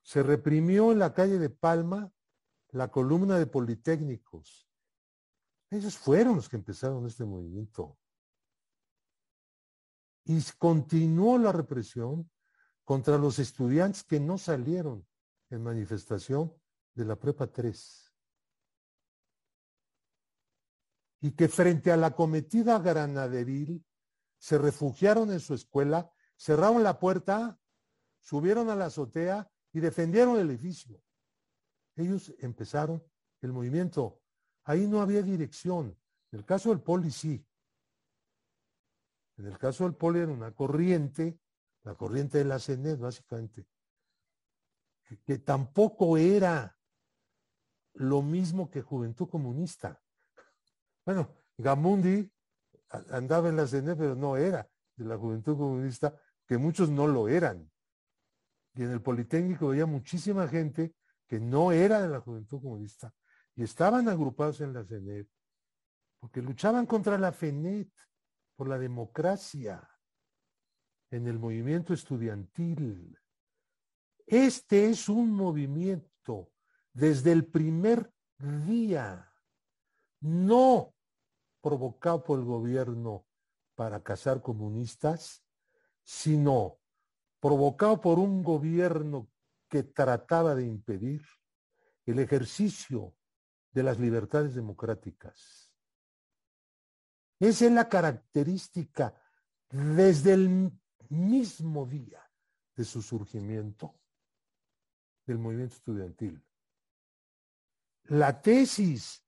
Se 0.04 0.24
reprimió 0.24 0.92
en 0.92 1.00
la 1.00 1.14
calle 1.14 1.38
de 1.38 1.50
Palma 1.50 2.12
la 2.70 2.90
columna 2.90 3.38
de 3.38 3.46
Politécnicos. 3.46 4.70
Ellos 5.70 5.98
fueron 5.98 6.36
los 6.36 6.50
que 6.50 6.58
empezaron 6.58 7.06
este 7.06 7.26
movimiento. 7.26 7.98
Y 10.26 10.42
continuó 10.58 11.38
la 11.38 11.52
represión 11.52 12.30
contra 12.84 13.18
los 13.18 13.40
estudiantes 13.40 14.04
que 14.04 14.20
no 14.20 14.38
salieron 14.38 15.08
en 15.50 15.64
manifestación 15.64 16.54
de 16.94 17.06
la 17.06 17.16
Prepa 17.16 17.48
3. 17.48 18.14
Y 21.22 21.32
que 21.32 21.48
frente 21.48 21.92
a 21.92 21.98
la 21.98 22.16
cometida 22.16 22.80
granaderil 22.80 23.86
se 24.38 24.58
refugiaron 24.58 25.32
en 25.32 25.40
su 25.40 25.54
escuela, 25.54 26.12
cerraron 26.36 26.84
la 26.84 27.00
puerta, 27.00 27.60
subieron 28.20 28.70
a 28.70 28.76
la 28.76 28.86
azotea 28.86 29.52
y 29.72 29.80
defendieron 29.80 30.40
el 30.40 30.50
edificio. 30.50 31.02
Ellos 31.96 32.34
empezaron 32.40 33.04
el 33.42 33.54
movimiento. 33.54 34.22
Ahí 34.64 34.88
no 34.88 35.02
había 35.02 35.22
dirección. 35.22 35.98
En 36.32 36.40
el 36.40 36.46
caso 36.46 36.70
del 36.70 36.82
poli 36.82 37.12
sí. 37.12 37.46
En 39.38 39.48
el 39.48 39.58
caso 39.58 39.84
del 39.84 39.96
poli 39.96 40.20
era 40.20 40.32
una 40.32 40.54
corriente, 40.54 41.40
la 41.84 41.96
corriente 41.96 42.38
de 42.38 42.46
la 42.46 42.60
CENED 42.60 43.00
básicamente, 43.00 43.66
que 45.26 45.40
tampoco 45.40 46.18
era 46.18 46.78
lo 47.94 48.22
mismo 48.22 48.70
que 48.70 48.82
Juventud 48.82 49.30
Comunista. 49.30 50.02
Bueno, 51.06 51.34
Gamundi 51.58 52.32
andaba 53.10 53.50
en 53.50 53.58
la 53.58 53.68
CNE, 53.68 53.96
pero 53.96 54.16
no 54.16 54.38
era 54.38 54.68
de 54.96 55.06
la 55.06 55.18
Juventud 55.18 55.58
Comunista, 55.58 56.16
que 56.46 56.58
muchos 56.58 56.90
no 56.90 57.08
lo 57.08 57.28
eran. 57.28 57.70
Y 58.74 58.84
en 58.84 58.92
el 58.92 59.02
Politécnico 59.02 59.70
había 59.70 59.86
muchísima 59.86 60.48
gente 60.48 60.96
que 61.28 61.40
no 61.40 61.72
era 61.72 62.02
de 62.02 62.10
la 62.10 62.20
Juventud 62.20 62.62
Comunista 62.62 63.14
y 63.56 63.64
estaban 63.64 64.08
agrupados 64.08 64.62
en 64.62 64.74
la 64.74 64.84
CENET, 64.84 65.28
porque 66.20 66.42
luchaban 66.42 66.86
contra 66.86 67.18
la 67.18 67.32
FENET, 67.32 67.90
por 68.56 68.68
la 68.68 68.78
democracia, 68.78 69.88
en 71.10 71.28
el 71.28 71.40
movimiento 71.40 71.94
estudiantil. 71.94 73.18
Este 74.26 74.90
es 74.90 75.10
un 75.10 75.32
movimiento 75.32 76.51
desde 76.94 77.32
el 77.32 77.46
primer 77.46 78.12
día, 78.40 79.32
no 80.20 80.94
provocado 81.62 82.24
por 82.24 82.40
el 82.40 82.46
gobierno 82.46 83.26
para 83.76 84.04
cazar 84.04 84.42
comunistas, 84.42 85.44
sino 86.04 86.80
provocado 87.40 88.02
por 88.02 88.20
un 88.20 88.44
gobierno 88.44 89.30
que 89.70 89.84
trataba 89.84 90.56
de 90.56 90.66
impedir 90.66 91.22
el 92.06 92.20
ejercicio 92.20 93.16
de 93.72 93.84
las 93.84 94.00
libertades 94.00 94.54
democráticas. 94.54 95.72
Esa 97.40 97.66
es 97.66 97.72
la 97.72 97.88
característica 97.88 99.16
desde 99.70 100.34
el 100.34 100.72
mismo 101.10 101.86
día 101.86 102.22
de 102.76 102.84
su 102.84 103.02
surgimiento 103.02 104.00
del 105.26 105.40
movimiento 105.40 105.76
estudiantil. 105.76 106.44
La 108.06 108.42
tesis 108.42 109.24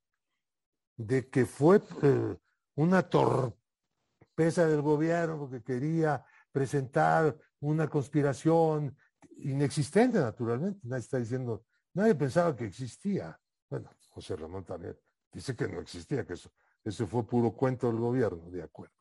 de 0.96 1.28
que 1.28 1.46
fue 1.46 1.80
eh, 2.02 2.36
una 2.76 3.02
torpeza 3.02 4.66
del 4.66 4.82
gobierno 4.82 5.38
porque 5.38 5.62
quería 5.62 6.24
presentar 6.52 7.36
una 7.60 7.88
conspiración 7.88 8.96
inexistente, 9.38 10.18
naturalmente. 10.18 10.80
Nadie 10.84 11.00
está 11.00 11.18
diciendo, 11.18 11.64
nadie 11.94 12.14
pensaba 12.14 12.54
que 12.54 12.66
existía. 12.66 13.38
Bueno, 13.68 13.90
José 14.10 14.36
Ramón 14.36 14.64
también 14.64 14.96
dice 15.32 15.56
que 15.56 15.66
no 15.66 15.80
existía, 15.80 16.24
que 16.24 16.34
eso, 16.34 16.50
eso 16.84 17.06
fue 17.06 17.26
puro 17.26 17.52
cuento 17.52 17.88
del 17.88 17.96
gobierno, 17.96 18.50
de 18.50 18.62
acuerdo. 18.62 18.94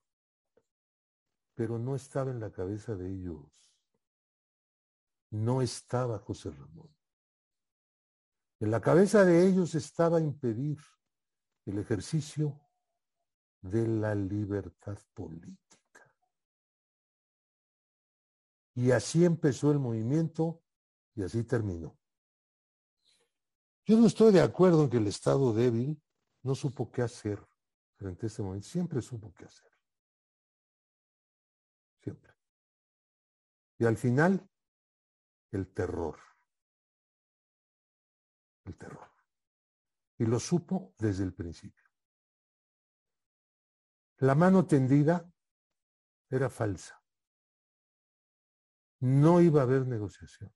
Pero 1.55 1.77
no 1.77 1.95
estaba 1.95 2.31
en 2.31 2.39
la 2.39 2.51
cabeza 2.51 2.95
de 2.95 3.07
ellos. 3.07 3.69
No 5.29 5.61
estaba 5.61 6.17
José 6.19 6.49
Ramón. 6.51 6.89
En 8.63 8.71
la 8.71 8.79
cabeza 8.79 9.25
de 9.25 9.45
ellos 9.45 9.75
estaba 9.75 10.21
impedir 10.21 10.77
el 11.65 11.79
ejercicio 11.79 12.61
de 13.59 13.85
la 13.85 14.15
libertad 14.15 14.97
política. 15.13 16.09
Y 18.73 18.91
así 18.91 19.25
empezó 19.25 19.69
el 19.69 19.79
movimiento 19.79 20.63
y 21.13 21.23
así 21.23 21.43
terminó. 21.43 21.99
Yo 23.83 23.97
no 23.97 24.07
estoy 24.07 24.31
de 24.31 24.39
acuerdo 24.39 24.85
en 24.85 24.89
que 24.89 24.97
el 24.97 25.07
Estado 25.07 25.53
débil 25.53 26.01
no 26.41 26.55
supo 26.55 26.89
qué 26.89 27.01
hacer 27.01 27.45
frente 27.97 28.25
a 28.25 28.27
este 28.27 28.43
momento, 28.43 28.65
siempre 28.65 29.01
supo 29.01 29.33
qué 29.33 29.43
hacer. 29.43 29.71
Siempre. 32.01 32.33
Y 33.79 33.83
al 33.83 33.97
final, 33.97 34.49
el 35.51 35.67
terror. 35.73 36.32
El 38.65 38.77
terror. 38.77 39.09
Y 40.17 40.25
lo 40.25 40.39
supo 40.39 40.93
desde 40.97 41.23
el 41.23 41.33
principio. 41.33 41.83
La 44.17 44.35
mano 44.35 44.65
tendida 44.65 45.29
era 46.29 46.49
falsa. 46.49 47.01
No 48.99 49.41
iba 49.41 49.61
a 49.61 49.63
haber 49.63 49.85
negociación. 49.85 50.53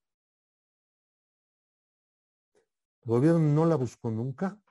El 3.02 3.10
gobierno 3.10 3.40
no 3.40 3.66
la 3.66 3.76
buscó 3.76 4.10
nunca, 4.10 4.62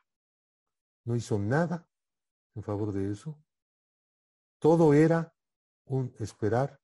no 1.05 1.15
hizo 1.15 1.39
nada 1.39 1.89
en 2.55 2.63
favor 2.63 2.93
de 2.93 3.11
eso. 3.11 3.43
Todo 4.59 4.95
era 4.95 5.35
un 5.85 6.15
esperar 6.19 6.81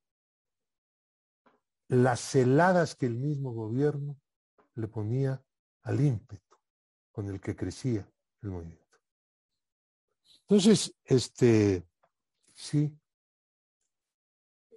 las 1.89 2.35
heladas 2.35 2.95
que 2.95 3.07
el 3.07 3.17
mismo 3.17 3.53
gobierno 3.53 4.19
le 4.75 4.89
ponía 4.89 5.45
al 5.83 6.01
ímpetu 6.01 6.57
con 7.11 7.29
el 7.29 7.41
que 7.41 7.55
crecía 7.55 8.09
el 8.43 8.51
movimiento. 8.51 8.83
Entonces, 10.43 10.95
este, 11.05 11.87
sí. 12.53 12.95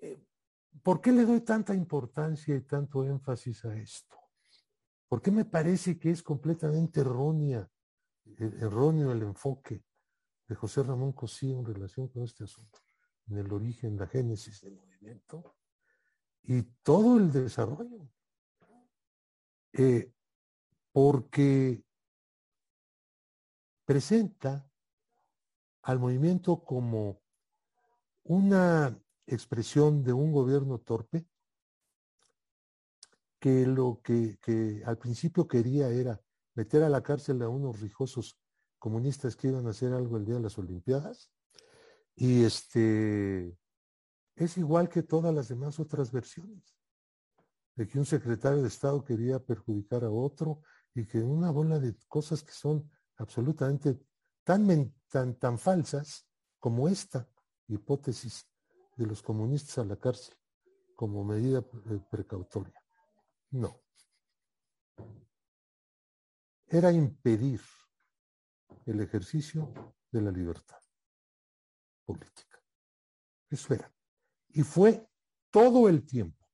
Eh, 0.02 0.20
¿Por 0.82 1.02
qué 1.02 1.12
le 1.12 1.26
doy 1.26 1.42
tanta 1.42 1.74
importancia 1.74 2.56
y 2.56 2.62
tanto 2.62 3.04
énfasis 3.04 3.66
a 3.66 3.76
esto? 3.76 4.16
¿Por 5.08 5.22
qué 5.22 5.32
me 5.32 5.46
parece 5.46 5.98
que 5.98 6.12
es 6.12 6.24
completamente 6.24 7.02
errónea, 7.02 7.70
eh, 8.26 8.52
erróneo 8.60 9.12
el 9.12 9.24
enfoque 9.24 9.84
de 10.48 10.56
José 10.56 10.84
Ramón 10.84 11.14
Cosío 11.14 11.60
en 11.60 11.66
relación 11.66 12.08
con 12.08 12.24
este 12.24 12.44
asunto, 12.44 12.80
en 13.28 13.38
el 13.38 13.52
origen, 13.52 13.98
la 13.98 14.08
génesis 14.08 14.62
del 14.62 14.76
movimiento 14.76 15.56
y 16.44 16.62
todo 16.84 17.18
el 17.18 17.32
desarrollo? 17.32 18.10
Eh, 19.74 20.15
porque 20.96 21.84
presenta 23.84 24.66
al 25.82 26.00
movimiento 26.00 26.64
como 26.64 27.22
una 28.24 28.98
expresión 29.28 30.04
de 30.06 30.14
un 30.14 30.32
gobierno 30.32 30.80
torpe 30.80 31.28
que 33.42 33.68
lo 33.68 34.00
que, 34.02 34.40
al 34.86 34.98
principio 34.98 35.50
quería 35.50 35.90
era 35.90 36.22
meter 36.54 36.82
a 36.84 36.88
la 36.88 37.04
cárcel 37.04 37.42
a 37.42 37.50
unos 37.50 37.82
rijosos 37.82 38.40
comunistas 38.80 39.36
que 39.36 39.50
iban 39.50 39.68
a 39.68 39.72
hacer 39.72 39.92
algo 39.92 40.16
el 40.16 40.24
día 40.24 40.36
de 40.36 40.44
las 40.44 40.58
Olimpiadas. 40.58 41.30
Y 42.16 42.46
este 42.46 43.54
es 44.38 44.58
igual 44.58 44.88
que 44.88 45.04
todas 45.04 45.36
las 45.36 45.50
demás 45.50 45.78
otras 45.78 46.14
versiones. 46.14 46.74
De 47.76 47.86
que 47.86 48.00
un 48.00 48.06
secretario 48.06 48.62
de 48.62 48.70
Estado 48.70 49.04
quería 49.04 49.40
perjudicar 49.40 50.06
a 50.06 50.10
otro 50.10 50.62
y 50.96 51.06
que 51.06 51.20
una 51.20 51.52
bola 51.52 51.78
de 51.78 51.96
cosas 52.08 52.42
que 52.42 52.54
son 52.54 52.90
absolutamente 53.18 54.00
tan, 54.44 54.94
tan, 55.10 55.36
tan 55.36 55.60
falsas 55.60 56.26
como 56.60 56.88
esta 56.88 57.30
hipótesis 57.68 58.48
de 58.96 59.06
los 59.06 59.22
comunistas 59.22 59.78
a 59.80 59.86
la 59.86 59.98
cárcel 59.98 60.36
como 60.96 61.24
medida 61.24 61.62
precautoria. 62.10 62.82
No. 63.52 63.82
Era 66.68 66.92
impedir 66.92 67.62
el 68.86 69.02
ejercicio 69.02 69.72
de 70.12 70.22
la 70.22 70.32
libertad 70.32 70.80
política. 72.06 72.64
Eso 73.50 73.74
era. 73.74 73.94
Y 74.50 74.64
fue 74.64 75.08
todo 75.52 75.90
el 75.90 76.06
tiempo. 76.06 76.46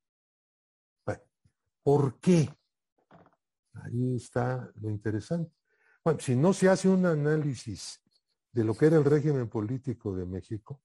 ¿Por 1.84 2.20
qué? 2.20 2.48
Ahí 3.74 4.16
está 4.16 4.72
lo 4.76 4.90
interesante. 4.90 5.54
Bueno, 6.04 6.20
si 6.20 6.36
no 6.36 6.54
se 6.54 6.70
hace 6.70 6.90
un 6.90 7.06
análisis 7.06 8.02
de 8.52 8.64
lo 8.64 8.76
que 8.76 8.88
era 8.88 8.98
el 8.98 9.06
régimen 9.06 9.48
político 9.50 10.16
de 10.16 10.26
México, 10.26 10.82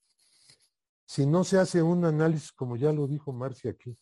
si 1.07 1.26
no 1.26 1.45
se 1.45 1.59
hace 1.59 1.82
un 1.82 2.05
análisis, 2.05 2.53
como 2.53 2.76
ya 2.76 2.93
lo 2.93 3.07
dijo 3.07 3.32
Marcia 3.32 3.70
aquí, 3.70 3.97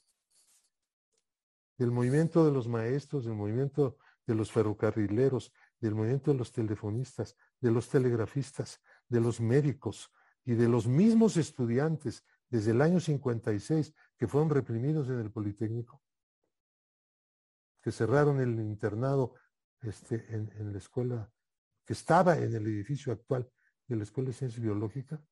del 1.76 1.90
movimiento 1.90 2.44
de 2.44 2.52
los 2.52 2.68
maestros, 2.68 3.24
del 3.24 3.34
movimiento 3.34 3.98
de 4.26 4.34
los 4.34 4.50
ferrocarrileros, 4.50 5.52
del 5.80 5.94
movimiento 5.94 6.32
de 6.32 6.38
los 6.38 6.52
telefonistas, 6.52 7.36
de 7.60 7.70
los 7.70 7.88
telegrafistas, 7.88 8.80
de 9.08 9.20
los 9.20 9.40
médicos 9.40 10.10
y 10.44 10.54
de 10.54 10.68
los 10.68 10.86
mismos 10.86 11.36
estudiantes 11.36 12.24
desde 12.48 12.70
el 12.70 12.80
año 12.80 13.00
56 13.00 13.94
que 14.16 14.28
fueron 14.28 14.50
reprimidos 14.50 15.08
en 15.08 15.18
el 15.18 15.30
Politécnico, 15.30 16.02
que 17.84 17.92
cerraron 17.92 18.40
el 18.40 18.58
internado 18.60 19.34
este, 19.82 20.14
en, 20.34 20.50
en 20.56 20.72
la 20.72 20.78
escuela, 20.78 21.30
que 21.84 21.92
estaba 21.92 22.34
en 22.38 22.54
el 22.54 22.66
edificio 22.66 23.12
actual 23.12 23.46
de 23.86 23.96
la 23.96 24.04
Escuela 24.04 24.28
de 24.30 24.36
Ciencia 24.36 24.62
Biológica, 24.62 25.22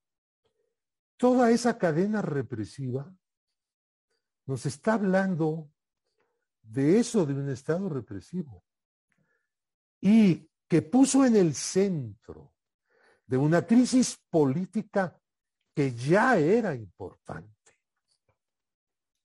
toda 1.17 1.51
esa 1.51 1.79
cadena 1.79 2.21
represiva 2.21 3.11
nos 4.45 4.67
está 4.67 4.95
hablando 4.95 5.71
de 6.61 6.99
eso, 6.99 7.25
de 7.25 7.33
un 7.33 7.49
Estado 7.49 7.89
represivo, 7.89 8.63
y 9.99 10.47
que 10.69 10.83
puso 10.83 11.25
en 11.25 11.37
el 11.37 11.55
centro 11.55 12.53
de 13.25 13.39
una 13.39 13.67
crisis 13.67 14.23
política 14.29 15.19
que 15.75 15.95
ya 15.95 16.37
era 16.37 16.75
importante, 16.75 17.79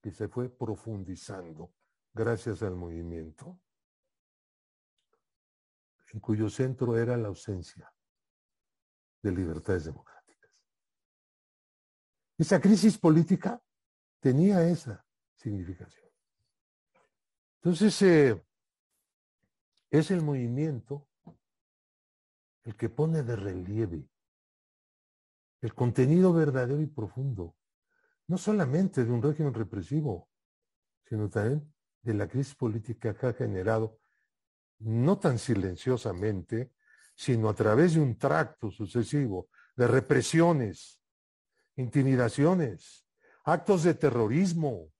que 0.00 0.12
se 0.12 0.28
fue 0.28 0.48
profundizando 0.48 1.74
gracias 2.18 2.62
al 2.62 2.74
movimiento, 2.74 3.60
en 6.12 6.20
cuyo 6.20 6.50
centro 6.50 6.98
era 6.98 7.16
la 7.16 7.28
ausencia 7.28 7.92
de 9.22 9.30
libertades 9.30 9.84
democráticas. 9.84 10.50
Esa 12.36 12.60
crisis 12.60 12.98
política 12.98 13.62
tenía 14.18 14.68
esa 14.68 15.06
significación. 15.36 16.08
Entonces, 17.56 18.02
eh, 18.02 18.44
es 19.90 20.10
el 20.10 20.22
movimiento 20.22 21.08
el 22.64 22.76
que 22.76 22.88
pone 22.88 23.22
de 23.22 23.36
relieve 23.36 24.10
el 25.60 25.74
contenido 25.74 26.32
verdadero 26.32 26.80
y 26.80 26.86
profundo, 26.86 27.56
no 28.28 28.38
solamente 28.38 29.04
de 29.04 29.10
un 29.10 29.22
régimen 29.22 29.54
represivo, 29.54 30.28
sino 31.04 31.28
también 31.28 31.72
de 32.08 32.14
la 32.14 32.26
crisis 32.26 32.54
política 32.54 33.14
que 33.14 33.26
ha 33.26 33.32
generado, 33.34 34.00
no 34.78 35.18
tan 35.18 35.38
silenciosamente, 35.38 36.72
sino 37.14 37.50
a 37.50 37.54
través 37.54 37.94
de 37.94 38.00
un 38.00 38.16
tracto 38.16 38.70
sucesivo 38.70 39.48
de 39.76 39.86
represiones, 39.86 41.02
intimidaciones, 41.76 43.06
actos 43.44 43.82
de 43.82 43.92
terrorismo, 43.92 44.90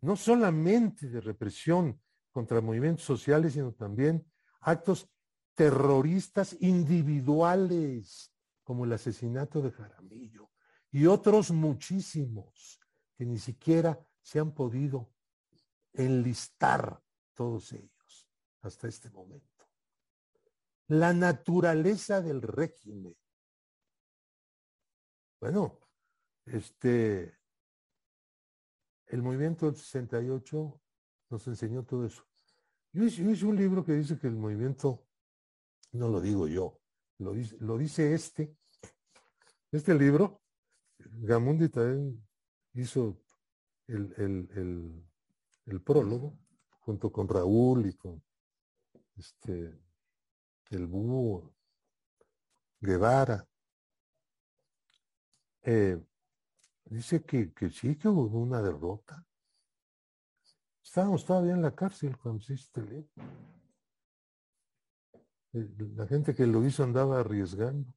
no 0.00 0.16
solamente 0.16 1.08
de 1.08 1.20
represión 1.20 2.00
contra 2.32 2.60
movimientos 2.60 3.04
sociales, 3.04 3.52
sino 3.52 3.72
también 3.72 4.26
actos 4.60 5.08
terroristas 5.54 6.56
individuales, 6.60 8.32
como 8.64 8.84
el 8.84 8.92
asesinato 8.92 9.62
de 9.62 9.70
Jaramillo, 9.70 10.50
y 10.90 11.06
otros 11.06 11.52
muchísimos 11.52 12.80
que 13.16 13.24
ni 13.24 13.38
siquiera 13.38 14.00
se 14.20 14.40
han 14.40 14.52
podido 14.52 15.12
enlistar 15.92 17.02
todos 17.34 17.72
ellos 17.72 18.28
hasta 18.62 18.88
este 18.88 19.10
momento 19.10 19.50
la 20.90 21.12
naturaleza 21.12 22.20
del 22.20 22.42
régimen. 22.42 23.16
Bueno, 25.40 25.78
este, 26.46 27.38
el 29.06 29.22
movimiento 29.22 29.66
del 29.66 29.76
68 29.76 30.82
nos 31.30 31.46
enseñó 31.46 31.84
todo 31.84 32.04
eso. 32.06 32.26
Yo 32.92 33.04
hice, 33.04 33.46
un 33.46 33.54
libro 33.54 33.84
que 33.84 33.92
dice 33.92 34.18
que 34.18 34.26
el 34.26 34.34
movimiento, 34.34 35.06
no 35.92 36.08
lo 36.08 36.20
digo 36.20 36.48
yo, 36.48 36.80
lo 37.18 37.34
dice, 37.34 37.56
lo 37.60 37.78
dice 37.78 38.12
este, 38.12 38.56
este 39.70 39.94
libro, 39.94 40.42
Gamundi 40.98 41.68
también 41.68 42.28
hizo 42.74 43.22
el, 43.86 44.12
el, 44.16 44.50
el 44.56 45.09
prólogo 45.78 46.36
junto 46.80 47.12
con 47.12 47.28
Raúl 47.28 47.86
y 47.86 47.94
con 47.94 48.20
este 49.16 49.80
el 50.70 50.86
búho, 50.86 51.52
Guevara. 52.80 53.46
Eh, 55.62 56.02
dice 56.84 57.22
que, 57.22 57.52
que, 57.52 57.70
sí 57.70 57.96
que 57.96 58.08
hubo 58.08 58.38
una 58.38 58.62
derrota. 58.62 59.26
Estábamos 60.82 61.24
todavía 61.24 61.52
en 61.52 61.62
la 61.62 61.74
cárcel 61.74 62.16
cuando 62.16 62.42
se 62.42 62.54
este 62.54 62.80
Eh, 65.52 65.68
la 65.96 66.06
gente 66.06 66.34
que 66.34 66.46
lo 66.46 66.64
hizo 66.64 66.84
andaba 66.84 67.20
arriesgando 67.20 67.92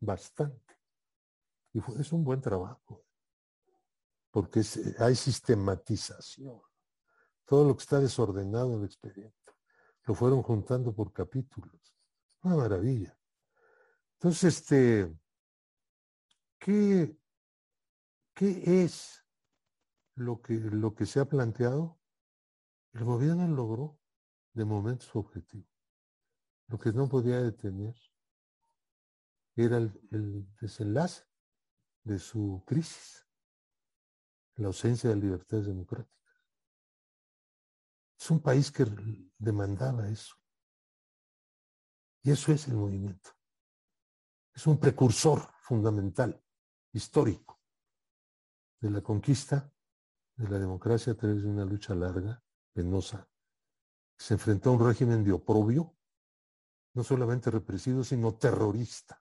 bastante. 0.00 0.74
Y 1.74 1.80
fue, 1.80 2.00
es 2.00 2.12
un 2.12 2.24
buen 2.24 2.40
trabajo, 2.40 3.04
porque 4.30 4.62
hay 4.98 5.14
sistematización. 5.14 6.60
Todo 7.52 7.66
lo 7.66 7.76
que 7.76 7.82
está 7.82 8.00
desordenado 8.00 8.72
en 8.72 8.78
el 8.78 8.86
expediente. 8.86 9.52
Lo 10.04 10.14
fueron 10.14 10.42
juntando 10.42 10.94
por 10.94 11.12
capítulos. 11.12 11.94
Una 12.44 12.56
maravilla. 12.56 13.14
Entonces, 14.14 14.56
este, 14.56 15.14
¿qué, 16.58 17.14
qué 18.32 18.82
es 18.82 19.22
lo 20.14 20.40
que, 20.40 20.54
lo 20.54 20.94
que 20.94 21.04
se 21.04 21.20
ha 21.20 21.26
planteado? 21.26 22.00
El 22.94 23.04
gobierno 23.04 23.46
logró 23.46 23.98
de 24.54 24.64
momento 24.64 25.04
su 25.04 25.18
objetivo. 25.18 25.68
Lo 26.68 26.78
que 26.78 26.90
no 26.90 27.06
podía 27.06 27.42
detener 27.42 27.94
era 29.56 29.76
el, 29.76 30.48
desenlace 30.58 31.26
de 32.02 32.18
su 32.18 32.64
crisis, 32.66 33.26
la 34.54 34.68
ausencia 34.68 35.10
de 35.10 35.16
libertades 35.16 35.66
democráticas. 35.66 36.21
Es 38.22 38.30
un 38.30 38.38
país 38.38 38.70
que 38.70 38.86
demandaba 39.36 40.08
eso. 40.08 40.36
Y 42.22 42.30
eso 42.30 42.52
es 42.52 42.68
el 42.68 42.74
movimiento. 42.74 43.30
Es 44.54 44.64
un 44.68 44.78
precursor 44.78 45.52
fundamental, 45.60 46.40
histórico, 46.92 47.60
de 48.78 48.90
la 48.90 49.00
conquista 49.00 49.74
de 50.36 50.48
la 50.48 50.60
democracia 50.60 51.14
a 51.14 51.16
través 51.16 51.42
de 51.42 51.48
una 51.48 51.64
lucha 51.64 51.96
larga, 51.96 52.40
penosa. 52.72 53.28
Se 54.16 54.34
enfrentó 54.34 54.70
a 54.70 54.74
un 54.74 54.86
régimen 54.86 55.24
de 55.24 55.32
oprobio, 55.32 55.92
no 56.94 57.02
solamente 57.02 57.50
represivo, 57.50 58.04
sino 58.04 58.36
terrorista. 58.36 59.20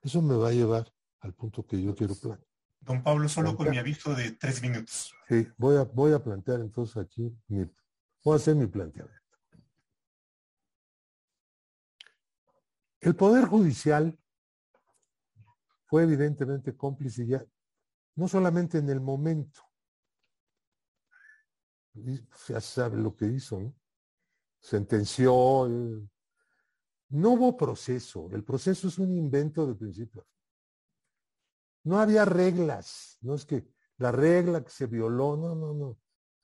eso 0.00 0.22
me 0.22 0.36
va 0.36 0.50
a 0.50 0.52
llevar 0.52 0.94
al 1.22 1.34
punto 1.34 1.66
que 1.66 1.82
yo 1.82 1.92
quiero 1.92 2.14
plantear. 2.14 2.45
Don 2.86 3.02
Pablo, 3.02 3.28
solo 3.28 3.56
con 3.56 3.68
mi 3.68 3.78
aviso 3.78 4.14
de 4.14 4.30
tres 4.32 4.62
minutos. 4.62 5.12
Sí, 5.28 5.48
voy 5.58 5.76
a, 5.76 5.82
voy 5.82 6.12
a 6.12 6.22
plantear 6.22 6.60
entonces 6.60 6.96
aquí, 6.96 7.36
mi, 7.48 7.68
voy 8.22 8.34
a 8.34 8.36
hacer 8.36 8.54
mi 8.54 8.68
planteamiento. 8.68 9.26
El 13.00 13.16
Poder 13.16 13.46
Judicial 13.46 14.16
fue 15.86 16.04
evidentemente 16.04 16.76
cómplice 16.76 17.26
ya, 17.26 17.44
no 18.14 18.28
solamente 18.28 18.78
en 18.78 18.88
el 18.88 19.00
momento, 19.00 19.62
ya 22.48 22.60
sabe 22.60 22.98
lo 22.98 23.16
que 23.16 23.26
hizo, 23.26 23.60
¿no? 23.60 23.74
Sentenció, 24.60 25.66
eh, 25.66 26.08
no 27.08 27.30
hubo 27.30 27.56
proceso, 27.56 28.28
el 28.32 28.44
proceso 28.44 28.86
es 28.86 28.98
un 28.98 29.12
invento 29.16 29.66
de 29.66 29.74
principio. 29.74 30.24
No 31.86 32.00
había 32.00 32.24
reglas, 32.24 33.16
no 33.20 33.36
es 33.36 33.46
que 33.46 33.64
la 33.98 34.10
regla 34.10 34.64
que 34.64 34.70
se 34.70 34.86
violó, 34.86 35.36
no, 35.36 35.54
no, 35.54 35.72
no. 35.72 35.96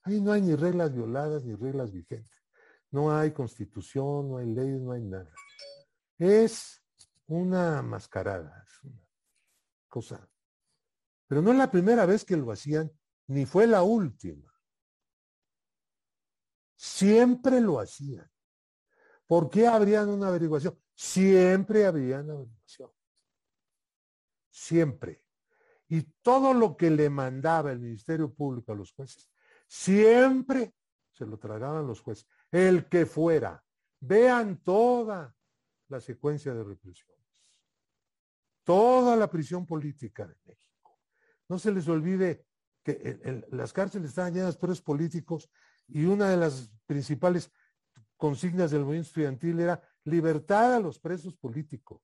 Ahí 0.04 0.20
no 0.20 0.30
hay 0.30 0.40
ni 0.40 0.54
reglas 0.54 0.94
violadas 0.94 1.44
ni 1.44 1.56
reglas 1.56 1.90
vigentes. 1.90 2.44
No 2.92 3.12
hay 3.12 3.32
constitución, 3.32 4.28
no 4.28 4.36
hay 4.36 4.46
leyes, 4.46 4.80
no 4.80 4.92
hay 4.92 5.02
nada. 5.02 5.34
Es 6.16 6.80
una 7.26 7.82
mascarada, 7.82 8.64
es 8.64 8.84
una 8.84 9.04
cosa. 9.88 10.30
Pero 11.26 11.42
no 11.42 11.50
es 11.50 11.58
la 11.58 11.72
primera 11.72 12.06
vez 12.06 12.24
que 12.24 12.36
lo 12.36 12.52
hacían, 12.52 12.92
ni 13.26 13.44
fue 13.44 13.66
la 13.66 13.82
última. 13.82 14.48
Siempre 16.76 17.60
lo 17.60 17.80
hacían. 17.80 18.30
¿Por 19.26 19.50
qué 19.50 19.66
habrían 19.66 20.08
una 20.08 20.28
averiguación? 20.28 20.80
Siempre 20.94 21.84
habrían 21.84 22.30
averiguación. 22.30 22.92
Siempre. 24.48 25.21
Y 25.92 26.04
todo 26.22 26.54
lo 26.54 26.74
que 26.74 26.90
le 26.90 27.10
mandaba 27.10 27.70
el 27.70 27.78
Ministerio 27.78 28.32
Público 28.32 28.72
a 28.72 28.74
los 28.74 28.92
jueces, 28.92 29.28
siempre 29.68 30.72
se 31.10 31.26
lo 31.26 31.38
tragaban 31.38 31.86
los 31.86 32.00
jueces. 32.00 32.26
El 32.50 32.88
que 32.88 33.04
fuera. 33.04 33.62
Vean 34.00 34.62
toda 34.62 35.36
la 35.88 36.00
secuencia 36.00 36.54
de 36.54 36.64
represiones. 36.64 37.28
Toda 38.64 39.16
la 39.16 39.30
prisión 39.30 39.66
política 39.66 40.26
de 40.26 40.34
México. 40.46 40.98
No 41.46 41.58
se 41.58 41.70
les 41.70 41.86
olvide 41.88 42.46
que 42.82 43.44
las 43.50 43.74
cárceles 43.74 44.08
estaban 44.08 44.32
llenas 44.32 44.54
de 44.54 44.60
presos 44.60 44.80
políticos 44.80 45.50
y 45.88 46.06
una 46.06 46.30
de 46.30 46.38
las 46.38 46.72
principales 46.86 47.52
consignas 48.16 48.70
del 48.70 48.80
movimiento 48.80 49.08
estudiantil 49.08 49.60
era 49.60 49.82
libertad 50.04 50.74
a 50.74 50.80
los 50.80 50.98
presos 50.98 51.36
políticos. 51.36 52.00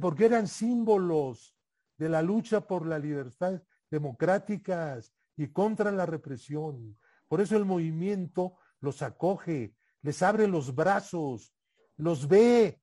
Porque 0.00 0.24
eran 0.24 0.46
símbolos 0.48 1.54
de 1.98 2.08
la 2.08 2.22
lucha 2.22 2.66
por 2.66 2.86
la 2.86 2.98
libertad 2.98 3.62
democráticas 3.90 5.12
y 5.36 5.48
contra 5.48 5.90
la 5.90 6.06
represión. 6.06 6.98
Por 7.28 7.40
eso 7.40 7.56
el 7.56 7.64
movimiento 7.64 8.56
los 8.80 9.02
acoge, 9.02 9.74
les 10.02 10.22
abre 10.22 10.46
los 10.46 10.74
brazos, 10.74 11.54
los 11.96 12.26
ve, 12.26 12.80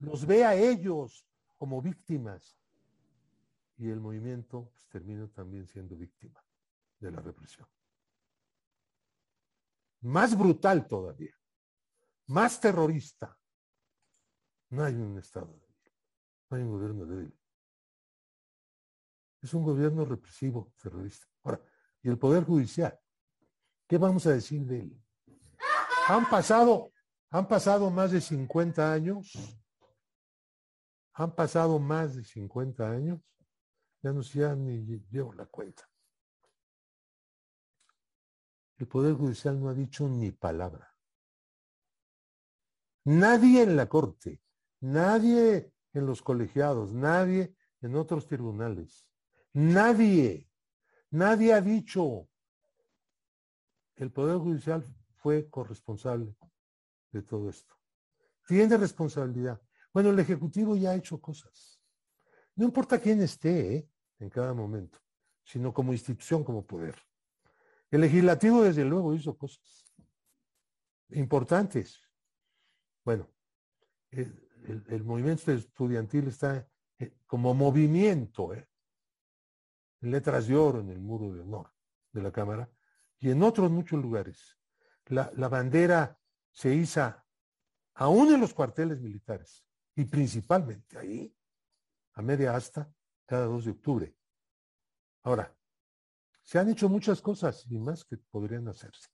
los 0.00 0.26
ve 0.26 0.44
a 0.44 0.54
ellos 0.54 1.26
como 1.56 1.80
víctimas. 1.80 2.58
Y 3.76 3.88
el 3.90 4.00
movimiento 4.00 4.70
pues, 4.72 4.88
termina 4.88 5.28
también 5.28 5.66
siendo 5.66 5.96
víctima 5.96 6.42
de 6.98 7.10
la 7.12 7.20
represión. 7.20 7.68
Más 10.00 10.36
brutal 10.36 10.86
todavía, 10.86 11.34
más 12.26 12.60
terrorista. 12.60 13.38
No 14.70 14.84
hay 14.84 14.94
un 14.94 15.18
Estado 15.18 15.63
hay 16.50 16.62
un 16.62 16.70
gobierno 16.70 17.06
débil. 17.06 17.38
Es 19.42 19.52
un 19.52 19.62
gobierno 19.62 20.04
represivo, 20.04 20.72
terrorista. 20.80 21.26
Ahora, 21.42 21.60
¿y 22.02 22.08
el 22.08 22.18
Poder 22.18 22.44
Judicial? 22.44 22.98
¿Qué 23.86 23.98
vamos 23.98 24.26
a 24.26 24.32
decir 24.32 24.64
de 24.64 24.80
él? 24.80 25.04
Han 26.08 26.28
pasado, 26.28 26.92
han 27.30 27.46
pasado 27.46 27.90
más 27.90 28.12
de 28.12 28.20
50 28.20 28.92
años. 28.92 29.32
Han 31.12 31.34
pasado 31.34 31.78
más 31.78 32.16
de 32.16 32.24
50 32.24 32.90
años. 32.90 33.20
Ya 34.02 34.12
no 34.12 34.22
sé, 34.22 34.40
ya 34.40 34.54
ni 34.54 34.82
llevo 35.10 35.32
la 35.34 35.46
cuenta. 35.46 35.88
El 38.78 38.88
Poder 38.88 39.14
Judicial 39.14 39.60
no 39.60 39.68
ha 39.68 39.74
dicho 39.74 40.08
ni 40.08 40.30
palabra. 40.32 40.90
Nadie 43.04 43.62
en 43.62 43.76
la 43.76 43.86
Corte, 43.86 44.40
nadie 44.80 45.73
en 45.94 46.06
los 46.06 46.20
colegiados, 46.20 46.92
nadie 46.92 47.56
en 47.80 47.96
otros 47.96 48.26
tribunales, 48.26 49.06
nadie, 49.52 50.50
nadie 51.10 51.54
ha 51.54 51.60
dicho. 51.60 52.28
El 53.96 54.10
Poder 54.10 54.38
Judicial 54.38 54.84
fue 55.16 55.48
corresponsable 55.48 56.36
de 57.12 57.22
todo 57.22 57.48
esto. 57.48 57.74
Tiene 58.46 58.76
responsabilidad. 58.76 59.60
Bueno, 59.92 60.10
el 60.10 60.18
Ejecutivo 60.18 60.76
ya 60.76 60.90
ha 60.90 60.96
hecho 60.96 61.20
cosas. 61.20 61.80
No 62.56 62.64
importa 62.64 63.00
quién 63.00 63.22
esté 63.22 63.76
¿eh? 63.76 63.88
en 64.18 64.28
cada 64.28 64.52
momento, 64.52 64.98
sino 65.44 65.72
como 65.72 65.92
institución, 65.92 66.42
como 66.44 66.66
poder. 66.66 66.96
El 67.90 68.00
legislativo, 68.00 68.62
desde 68.62 68.84
luego, 68.84 69.14
hizo 69.14 69.36
cosas 69.36 69.84
importantes. 71.10 72.00
Bueno, 73.04 73.28
el, 74.64 75.04
movimiento 75.04 75.52
estudiantil 75.52 76.28
está 76.28 76.66
eh, 76.98 77.16
como 77.26 77.54
movimiento, 77.54 78.54
¿eh? 78.54 78.68
en 80.00 80.10
letras 80.10 80.46
de 80.46 80.56
oro 80.56 80.80
en 80.80 80.90
el 80.90 81.00
muro 81.00 81.32
de 81.32 81.40
honor 81.40 81.72
de 82.12 82.22
la 82.22 82.32
Cámara 82.32 82.70
y 83.18 83.30
en 83.30 83.42
otros 83.42 83.70
muchos 83.70 84.00
lugares 84.00 84.58
la, 85.06 85.30
bandera 85.48 86.18
se 86.50 86.74
iza 86.74 87.24
aún 87.94 88.32
en 88.32 88.40
los 88.40 88.54
cuarteles 88.54 89.00
militares 89.00 89.64
y 89.94 90.04
principalmente 90.04 90.98
ahí, 90.98 91.34
a 92.14 92.22
media 92.22 92.56
asta, 92.56 92.92
cada 93.26 93.46
2 93.46 93.64
de 93.64 93.70
octubre. 93.70 94.16
Ahora, 95.22 95.54
se 96.42 96.58
han 96.58 96.68
hecho 96.68 96.88
muchas 96.88 97.20
cosas 97.20 97.64
y 97.70 97.78
más 97.78 98.04
que 98.04 98.16
podrían 98.16 98.68
hacerse. 98.68 99.08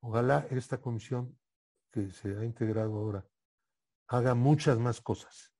Ojalá 0.00 0.46
esta 0.50 0.78
comisión 0.78 1.38
que 1.90 2.10
se 2.10 2.36
ha 2.36 2.44
integrado 2.44 2.94
ahora 2.96 3.26
haga 4.08 4.34
muchas 4.34 4.78
más 4.78 5.00
cosas. 5.00 5.52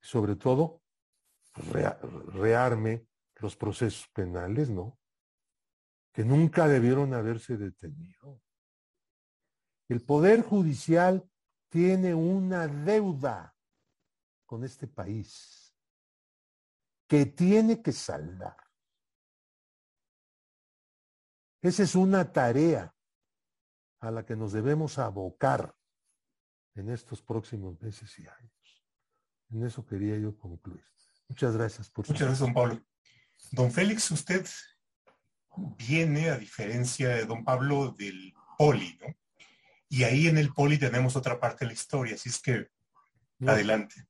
Sobre 0.00 0.36
todo, 0.36 0.82
rearme 2.32 3.06
los 3.36 3.56
procesos 3.56 4.08
penales, 4.12 4.70
¿no? 4.70 4.98
Que 6.12 6.24
nunca 6.24 6.68
debieron 6.68 7.14
haberse 7.14 7.56
detenido. 7.56 8.40
El 9.88 10.04
Poder 10.04 10.42
Judicial 10.42 11.28
tiene 11.68 12.14
una 12.14 12.66
deuda 12.66 13.54
con 14.46 14.64
este 14.64 14.86
país 14.86 15.74
que 17.06 17.26
tiene 17.26 17.82
que 17.82 17.92
saldar. 17.92 18.56
Esa 21.60 21.82
es 21.82 21.94
una 21.94 22.32
tarea 22.32 22.94
a 24.00 24.10
la 24.10 24.24
que 24.24 24.36
nos 24.36 24.52
debemos 24.52 24.98
abocar 24.98 25.74
en 26.78 26.90
estos 26.90 27.22
próximos 27.22 27.80
meses 27.80 28.18
y 28.18 28.26
años. 28.26 28.84
En 29.50 29.64
eso 29.64 29.84
quería 29.84 30.16
yo 30.18 30.36
concluir. 30.36 30.84
Muchas 31.28 31.56
gracias 31.56 31.90
por 31.90 32.06
su 32.06 32.12
Muchas 32.12 32.28
gracias, 32.28 32.46
don 32.46 32.54
Pablo. 32.54 32.80
Don 33.52 33.72
Félix, 33.72 34.10
usted 34.10 34.46
viene, 35.76 36.30
a 36.30 36.38
diferencia 36.38 37.10
de 37.10 37.24
don 37.24 37.44
Pablo, 37.44 37.94
del 37.98 38.34
poli, 38.56 38.98
¿no? 39.00 39.14
Y 39.88 40.04
ahí 40.04 40.26
en 40.26 40.36
el 40.36 40.52
poli 40.52 40.78
tenemos 40.78 41.16
otra 41.16 41.40
parte 41.40 41.64
de 41.64 41.68
la 41.68 41.72
historia, 41.72 42.14
así 42.14 42.28
es 42.28 42.40
que 42.40 42.68
adelante. 43.46 44.06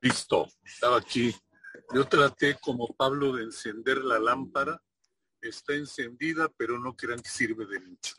Listo, 0.00 0.48
estaba 0.64 0.98
aquí. 0.98 1.34
Yo 1.94 2.06
traté 2.08 2.56
como 2.60 2.88
Pablo 2.94 3.32
de 3.34 3.44
encender 3.44 3.98
la 3.98 4.18
lámpara. 4.18 4.82
Está 5.40 5.74
encendida, 5.74 6.48
pero 6.56 6.78
no 6.78 6.96
crean 6.96 7.20
que 7.20 7.28
sirve 7.28 7.66
de 7.66 7.80
mucho. 7.80 8.16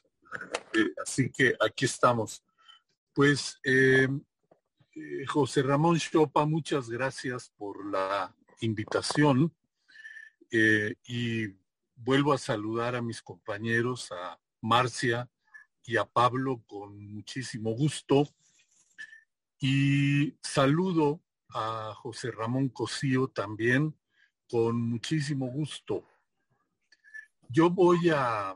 Eh, 0.74 0.94
así 1.04 1.30
que 1.30 1.56
aquí 1.60 1.86
estamos. 1.86 2.44
Pues 3.18 3.60
eh, 3.64 4.08
eh, 4.94 5.26
José 5.26 5.64
Ramón 5.64 5.98
Chopa, 5.98 6.46
muchas 6.46 6.88
gracias 6.88 7.52
por 7.58 7.84
la 7.92 8.32
invitación 8.62 9.52
y 10.52 11.48
vuelvo 11.96 12.32
a 12.32 12.38
saludar 12.38 12.96
a 12.96 13.02
mis 13.02 13.24
compañeros, 13.24 14.12
a 14.12 14.40
Marcia 14.62 15.28
y 15.84 15.98
a 15.98 16.06
Pablo 16.06 16.62
con 16.68 17.12
muchísimo 17.12 17.72
gusto 17.72 18.30
y 19.60 20.38
saludo 20.44 21.20
a 21.50 21.96
José 21.96 22.30
Ramón 22.30 22.70
Cosío 22.70 23.30
también 23.30 23.98
con 24.48 24.80
muchísimo 24.80 25.48
gusto. 25.48 26.06
Yo 27.50 27.72
voy 27.72 28.12
a 28.12 28.56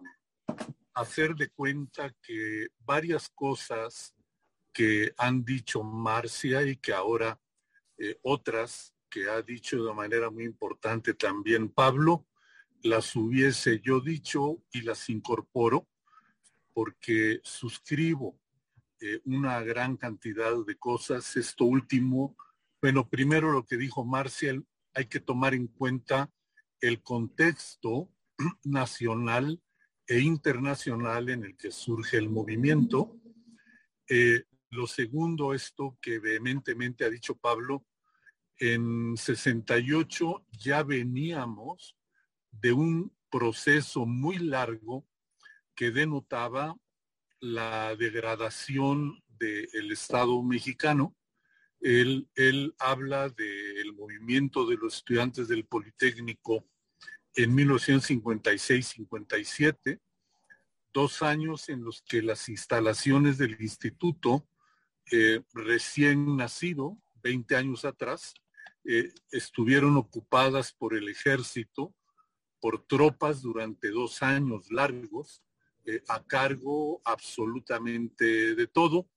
hacer 0.93 1.33
de 1.33 1.49
cuenta 1.49 2.13
que 2.21 2.67
varias 2.85 3.27
cosas 3.27 4.13
que 4.73 5.13
han 5.17 5.43
dicho 5.43 5.83
Marcia 5.83 6.63
y 6.63 6.77
que 6.77 6.93
ahora 6.93 7.39
eh, 7.97 8.17
otras 8.23 8.93
que 9.09 9.29
ha 9.29 9.41
dicho 9.41 9.83
de 9.83 9.93
manera 9.93 10.29
muy 10.29 10.45
importante 10.45 11.13
también 11.13 11.69
Pablo, 11.69 12.25
las 12.83 13.15
hubiese 13.15 13.79
yo 13.81 13.99
dicho 13.99 14.63
y 14.71 14.81
las 14.81 15.09
incorporo 15.09 15.87
porque 16.73 17.41
suscribo 17.43 18.39
eh, 19.01 19.19
una 19.25 19.61
gran 19.61 19.97
cantidad 19.97 20.53
de 20.65 20.77
cosas. 20.77 21.35
Esto 21.35 21.65
último, 21.65 22.37
bueno, 22.81 23.09
primero 23.09 23.51
lo 23.51 23.65
que 23.65 23.77
dijo 23.77 24.05
Marcial, 24.05 24.65
hay 24.93 25.05
que 25.05 25.19
tomar 25.19 25.53
en 25.53 25.67
cuenta 25.67 26.31
el 26.79 27.01
contexto 27.01 28.09
nacional 28.63 29.61
e 30.07 30.19
internacional 30.19 31.29
en 31.29 31.45
el 31.45 31.55
que 31.55 31.71
surge 31.71 32.17
el 32.17 32.29
movimiento. 32.29 33.17
Eh, 34.09 34.43
lo 34.71 34.87
segundo, 34.87 35.53
esto 35.53 35.97
que 36.01 36.19
vehementemente 36.19 37.05
ha 37.05 37.09
dicho 37.09 37.35
Pablo, 37.35 37.85
en 38.57 39.15
68 39.17 40.45
ya 40.51 40.83
veníamos 40.83 41.97
de 42.51 42.71
un 42.71 43.11
proceso 43.29 44.05
muy 44.05 44.37
largo 44.37 45.05
que 45.75 45.91
denotaba 45.91 46.77
la 47.39 47.95
degradación 47.95 49.23
del 49.27 49.91
Estado 49.91 50.41
mexicano. 50.43 51.15
Él, 51.79 52.29
él 52.35 52.75
habla 52.77 53.29
del 53.29 53.93
movimiento 53.93 54.65
de 54.65 54.77
los 54.77 54.97
estudiantes 54.97 55.47
del 55.47 55.65
Politécnico 55.65 56.67
en 57.35 57.57
1956-57, 57.57 59.99
dos 60.93 61.23
años 61.23 61.69
en 61.69 61.83
los 61.83 62.03
que 62.03 62.21
las 62.21 62.47
instalaciones 62.47 63.37
del 63.37 63.59
instituto 63.59 64.47
recién 65.53 66.37
nacido, 66.37 66.97
20 67.23 67.55
años 67.55 67.85
atrás, 67.85 68.33
eh, 68.83 69.13
estuvieron 69.31 69.95
ocupadas 69.97 70.73
por 70.73 70.95
el 70.95 71.07
ejército, 71.07 71.93
por 72.59 72.85
tropas 72.85 73.41
durante 73.41 73.89
dos 73.89 74.23
años 74.23 74.71
largos, 74.71 75.43
eh, 75.85 76.01
a 76.07 76.23
cargo 76.23 77.01
absolutamente 77.05 78.55
de 78.55 78.67
todo. 78.67 79.07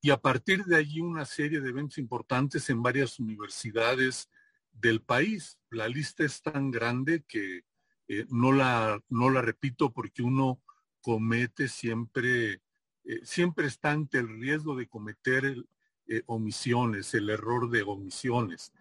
Y 0.00 0.10
a 0.10 0.20
partir 0.20 0.64
de 0.64 0.76
allí 0.76 1.00
una 1.00 1.24
serie 1.24 1.60
de 1.60 1.70
eventos 1.70 1.98
importantes 1.98 2.68
en 2.70 2.82
varias 2.82 3.18
universidades 3.18 4.28
del 4.72 5.02
país. 5.02 5.58
La 5.70 5.88
lista 5.88 6.24
es 6.24 6.42
tan 6.42 6.70
grande 6.70 7.24
que 7.26 7.64
eh, 8.08 8.26
no, 8.28 8.52
la, 8.52 9.02
no 9.08 9.30
la 9.30 9.42
repito 9.42 9.92
porque 9.92 10.22
uno 10.22 10.62
comete 11.00 11.68
siempre, 11.68 12.60
eh, 13.06 13.20
siempre 13.22 13.66
está 13.66 13.92
ante 13.92 14.18
el 14.18 14.28
riesgo 14.40 14.76
de 14.76 14.88
cometer 14.88 15.64
omisiones, 16.26 17.14
el 17.14 17.30
error 17.30 17.68
de 17.68 17.82
omisiones. 17.82 18.72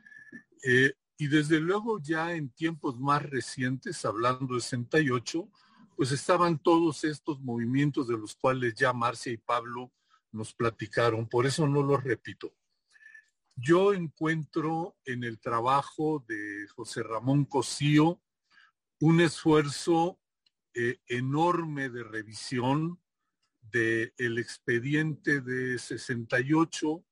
y 1.17 1.28
desde 1.28 1.59
luego 1.59 1.99
ya 1.99 2.34
en 2.34 2.51
tiempos 2.51 2.99
más 2.99 3.23
recientes, 3.23 4.05
hablando 4.05 4.53
de 4.53 4.61
68, 4.61 5.49
pues 5.95 6.11
estaban 6.11 6.59
todos 6.59 7.03
estos 7.03 7.39
movimientos 7.41 8.07
de 8.07 8.17
los 8.17 8.36
cuales 8.36 8.76
ya 8.76 8.93
Marcia 8.93 9.32
y 9.32 9.38
Pablo 9.38 9.91
nos 10.32 10.53
platicaron, 10.53 11.28
por 11.28 11.45
eso 11.45 11.67
no 11.67 11.82
los 11.82 12.03
repito. 12.03 12.53
Yo 13.55 13.93
encuentro 13.93 14.97
en 15.05 15.23
el 15.23 15.39
trabajo 15.39 16.23
de 16.28 16.67
José 16.76 17.03
Ramón 17.03 17.45
Cosío 17.45 18.21
un 18.99 19.21
esfuerzo 19.21 20.19
eh, 20.73 20.99
enorme 21.07 21.89
de 21.89 22.03
revisión 22.03 22.99
del 23.76 24.13
el 24.17 24.38
expediente 24.38 25.41
de 25.41 25.78
68, 25.78 27.03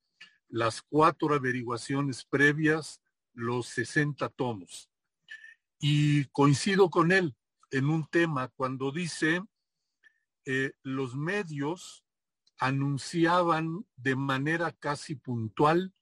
las 0.47 0.82
cuatro 0.82 1.36
averiguaciones 1.36 2.24
previas, 2.24 3.01
los 3.34 3.68
60 3.68 4.30
tomos. 4.30 4.89
Y 5.80 6.26
coincido 6.26 6.89
con 6.89 7.11
él, 7.11 7.36
en 7.72 7.89
un 7.89 8.07
tema 8.07 8.47
cuando 8.47 8.91
dice 8.91 9.43
eh, 10.45 10.72
los 10.84 11.16
medios 11.16 12.05
anunciaban 12.59 13.86
de 13.97 14.16
manera 14.16 14.72
casi 14.72 15.16
puntual 15.16 15.93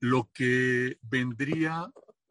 lo 0.00 0.30
que 0.34 0.98
vendría 1.02 1.90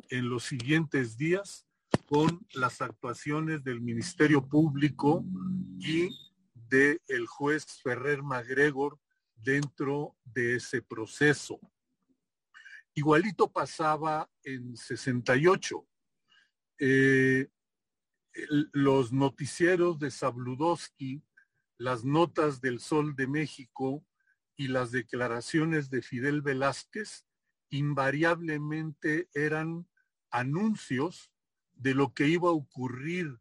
en 0.10 0.30
los 0.30 0.44
siguientes 0.44 1.18
días 1.18 1.66
con 2.06 2.46
las 2.54 2.82
actuaciones 2.82 3.64
del 3.64 3.82
Ministerio 3.82 4.48
Público 4.48 5.24
y 5.80 6.10
del 6.70 7.02
el 7.08 7.28
juez 7.28 7.66
Ferrer 7.82 8.24
Magregor 8.24 9.00
dentro 9.36 10.16
de 10.24 10.56
ese 10.56 10.82
proceso. 10.82 11.60
Igualito 12.94 13.52
pasaba 13.52 14.30
en 14.44 14.76
68. 14.76 15.88
Eh, 16.80 17.48
los 18.74 19.12
noticieros 19.12 20.00
de 20.00 20.12
Sabludowski, 20.12 21.24
las 21.78 22.04
notas 22.04 22.62
del 22.62 22.80
Sol 22.80 23.16
de 23.16 23.28
México 23.28 24.06
y 24.56 24.68
las 24.68 24.92
declaraciones 24.92 25.90
de 25.90 26.02
Fidel 26.02 26.42
Velázquez 26.42 27.26
invariablemente 27.70 29.30
eran 29.34 29.88
anuncios 30.32 31.32
de 31.74 31.94
lo 31.94 32.14
que 32.14 32.28
iba 32.28 32.50
a 32.50 32.54
ocurrir 32.54 33.40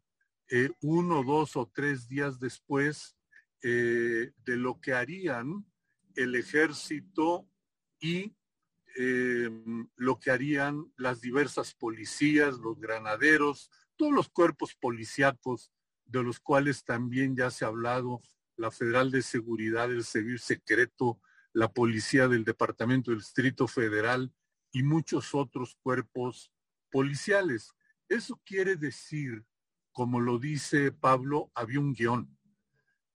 eh, 0.49 0.71
uno, 0.81 1.23
dos 1.23 1.55
o 1.55 1.69
tres 1.73 2.07
días 2.07 2.39
después 2.39 3.18
eh, 3.61 4.31
de 4.45 4.57
lo 4.57 4.79
que 4.79 4.93
harían 4.93 5.65
el 6.15 6.35
ejército 6.35 7.47
y 7.99 8.35
eh, 8.97 9.49
lo 9.95 10.19
que 10.19 10.31
harían 10.31 10.91
las 10.97 11.21
diversas 11.21 11.73
policías, 11.73 12.57
los 12.57 12.79
granaderos, 12.79 13.69
todos 13.95 14.13
los 14.13 14.29
cuerpos 14.29 14.75
policíacos 14.75 15.71
de 16.05 16.23
los 16.23 16.39
cuales 16.39 16.83
también 16.83 17.35
ya 17.35 17.51
se 17.51 17.65
ha 17.65 17.67
hablado, 17.67 18.21
la 18.57 18.71
Federal 18.71 19.11
de 19.11 19.21
Seguridad, 19.21 19.91
el 19.91 20.03
Servicio 20.03 20.39
Secreto, 20.39 21.21
la 21.53 21.71
Policía 21.71 22.27
del 22.27 22.43
Departamento 22.43 23.11
del 23.11 23.19
Distrito 23.19 23.67
Federal 23.67 24.33
y 24.71 24.83
muchos 24.83 25.33
otros 25.33 25.77
cuerpos 25.81 26.51
policiales. 26.91 27.73
Eso 28.07 28.41
quiere 28.45 28.75
decir, 28.75 29.45
como 29.91 30.19
lo 30.19 30.39
dice 30.39 30.91
Pablo, 30.91 31.51
había 31.53 31.79
un 31.79 31.93
guion. 31.93 32.38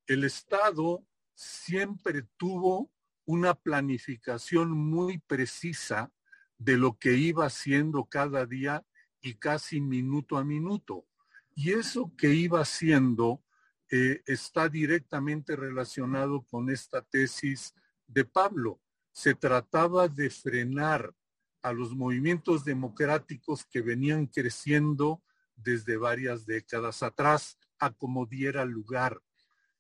El 0.07 0.25
Estado 0.25 1.07
siempre 1.35 2.23
tuvo 2.37 2.91
una 3.25 3.55
planificación 3.55 4.71
muy 4.71 5.19
precisa 5.19 6.13
de 6.59 6.77
lo 6.77 6.99
que 6.99 7.15
iba 7.15 7.47
haciendo 7.47 8.05
cada 8.05 8.47
día 8.47 8.85
y 9.21 9.35
casi 9.35 9.81
minuto 9.81 10.37
a 10.37 10.45
minuto. 10.45 11.07
Y 11.55 11.73
eso 11.73 12.13
que 12.17 12.35
iba 12.35 12.61
haciendo 12.61 13.43
eh, 13.91 14.23
está 14.27 14.69
directamente 14.69 15.57
relacionado 15.57 16.43
con 16.43 16.71
esta 16.71 17.03
tesis 17.03 17.75
de 18.07 18.25
Pablo. 18.25 18.81
Se 19.13 19.35
trataba 19.35 20.09
de 20.09 20.31
frenar 20.31 21.15
a 21.63 21.73
los 21.73 21.95
movimientos 21.95 22.65
democráticos 22.65 23.65
que 23.65 23.81
venían 23.81 24.27
creciendo 24.27 25.23
desde 25.57 25.97
varias 25.97 26.45
décadas 26.45 27.03
atrás, 27.03 27.59
a 27.79 27.91
como 27.91 28.27
diera 28.27 28.65
lugar. 28.65 29.23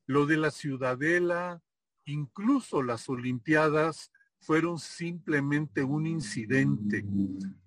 Lo 0.07 0.27
de 0.27 0.37
la 0.37 0.51
ciudadela, 0.51 1.63
incluso 2.05 2.83
las 2.83 3.09
Olimpiadas, 3.09 4.13
fueron 4.39 4.79
simplemente 4.79 5.83
un 5.83 6.07
incidente 6.07 7.05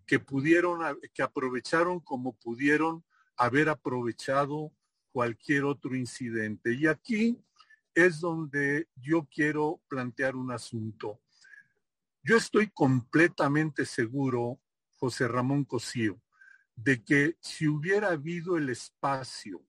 que 0.06 0.20
pudieron, 0.20 0.82
que 1.14 1.24
aprovecharon 1.24 2.00
como 2.00 2.34
pudieron 2.34 3.04
haber 3.36 3.70
aprovechado 3.70 4.72
cualquier 5.12 5.64
otro 5.64 5.96
incidente. 5.96 6.74
Y 6.74 6.86
aquí 6.86 7.40
es 7.96 8.20
donde 8.20 8.88
yo 8.96 9.28
quiero 9.34 9.82
plantear 9.88 10.36
un 10.36 10.52
asunto. 10.52 11.20
Yo 12.24 12.38
estoy 12.38 12.70
completamente 12.70 13.86
seguro, 13.86 14.60
José 14.98 15.28
Ramón 15.28 15.66
Cosío, 15.66 16.22
de 16.76 17.04
que 17.04 17.38
si 17.40 17.68
hubiera 17.68 18.10
habido 18.10 18.58
el 18.58 18.70
espacio 18.70 19.67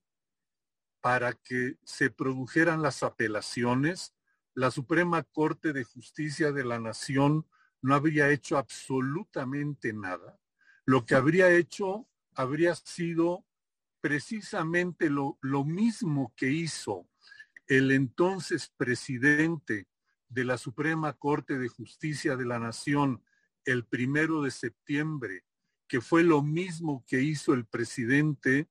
para 1.01 1.33
que 1.33 1.77
se 1.85 2.11
produjeran 2.11 2.83
las 2.83 3.03
apelaciones, 3.03 4.15
la 4.55 4.71
Suprema 4.71 5.23
Corte 5.23 5.73
de 5.73 5.85
Justicia 5.85 6.53
de 6.53 6.65
la 6.65 6.81
Nación 6.81 7.47
no 7.81 7.95
habría 7.95 8.31
hecho 8.31 8.59
absolutamente 8.59 9.93
nada. 9.93 10.41
Lo 10.85 11.07
que 11.07 11.15
habría 11.15 11.51
hecho 11.51 12.09
habría 12.35 12.75
sido 12.75 13.45
precisamente 14.01 15.11
lo, 15.11 15.39
lo 15.41 15.65
mismo 15.65 16.33
que 16.37 16.51
hizo 16.51 17.09
el 17.67 17.91
entonces 17.91 18.73
presidente 18.77 19.87
de 20.29 20.45
la 20.45 20.59
Suprema 20.59 21.13
Corte 21.13 21.59
de 21.59 21.69
Justicia 21.69 22.37
de 22.37 22.45
la 22.45 22.59
Nación 22.59 23.23
el 23.65 23.85
primero 23.85 24.43
de 24.43 24.51
septiembre, 24.51 25.45
que 25.87 26.01
fue 26.01 26.23
lo 26.23 26.43
mismo 26.43 27.05
que 27.07 27.21
hizo 27.23 27.55
el 27.55 27.67
presidente 27.67 28.69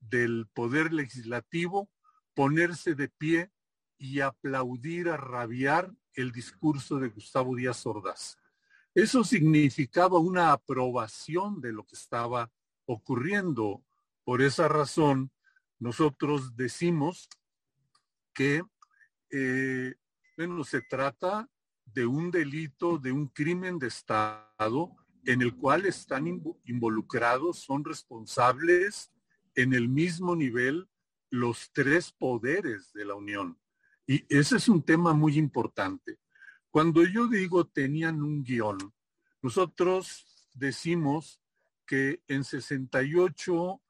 del 0.00 0.48
Poder 0.52 0.92
Legislativo, 0.92 1.88
ponerse 2.34 2.94
de 2.94 3.08
pie 3.08 3.50
y 3.98 4.20
aplaudir 4.20 5.08
a 5.08 5.16
rabiar 5.16 5.92
el 6.14 6.32
discurso 6.32 6.98
de 6.98 7.08
Gustavo 7.08 7.54
Díaz 7.54 7.86
Ordaz. 7.86 8.38
Eso 8.94 9.22
significaba 9.22 10.18
una 10.18 10.52
aprobación 10.52 11.60
de 11.60 11.72
lo 11.72 11.84
que 11.84 11.96
estaba 11.96 12.50
ocurriendo. 12.86 13.84
Por 14.24 14.42
esa 14.42 14.68
razón, 14.68 15.30
nosotros 15.78 16.56
decimos 16.56 17.28
que, 18.34 18.62
eh, 19.30 19.94
bueno, 20.36 20.64
se 20.64 20.82
trata 20.82 21.48
de 21.84 22.06
un 22.06 22.30
delito, 22.30 22.98
de 22.98 23.12
un 23.12 23.28
crimen 23.28 23.78
de 23.78 23.88
Estado 23.88 24.96
en 25.24 25.42
el 25.42 25.54
cual 25.54 25.86
están 25.86 26.26
involucrados, 26.64 27.60
son 27.60 27.84
responsables 27.84 29.10
en 29.54 29.74
el 29.74 29.88
mismo 29.88 30.36
nivel 30.36 30.88
los 31.30 31.70
tres 31.72 32.12
poderes 32.12 32.92
de 32.92 33.04
la 33.04 33.14
Unión. 33.14 33.58
Y 34.06 34.24
ese 34.28 34.56
es 34.56 34.68
un 34.68 34.82
tema 34.82 35.12
muy 35.12 35.38
importante. 35.38 36.18
Cuando 36.70 37.04
yo 37.04 37.26
digo 37.26 37.66
tenían 37.66 38.22
un 38.22 38.42
guion, 38.42 38.78
nosotros 39.42 40.48
decimos 40.54 41.40
que 41.86 42.22
en 42.28 42.44
68 42.44 43.80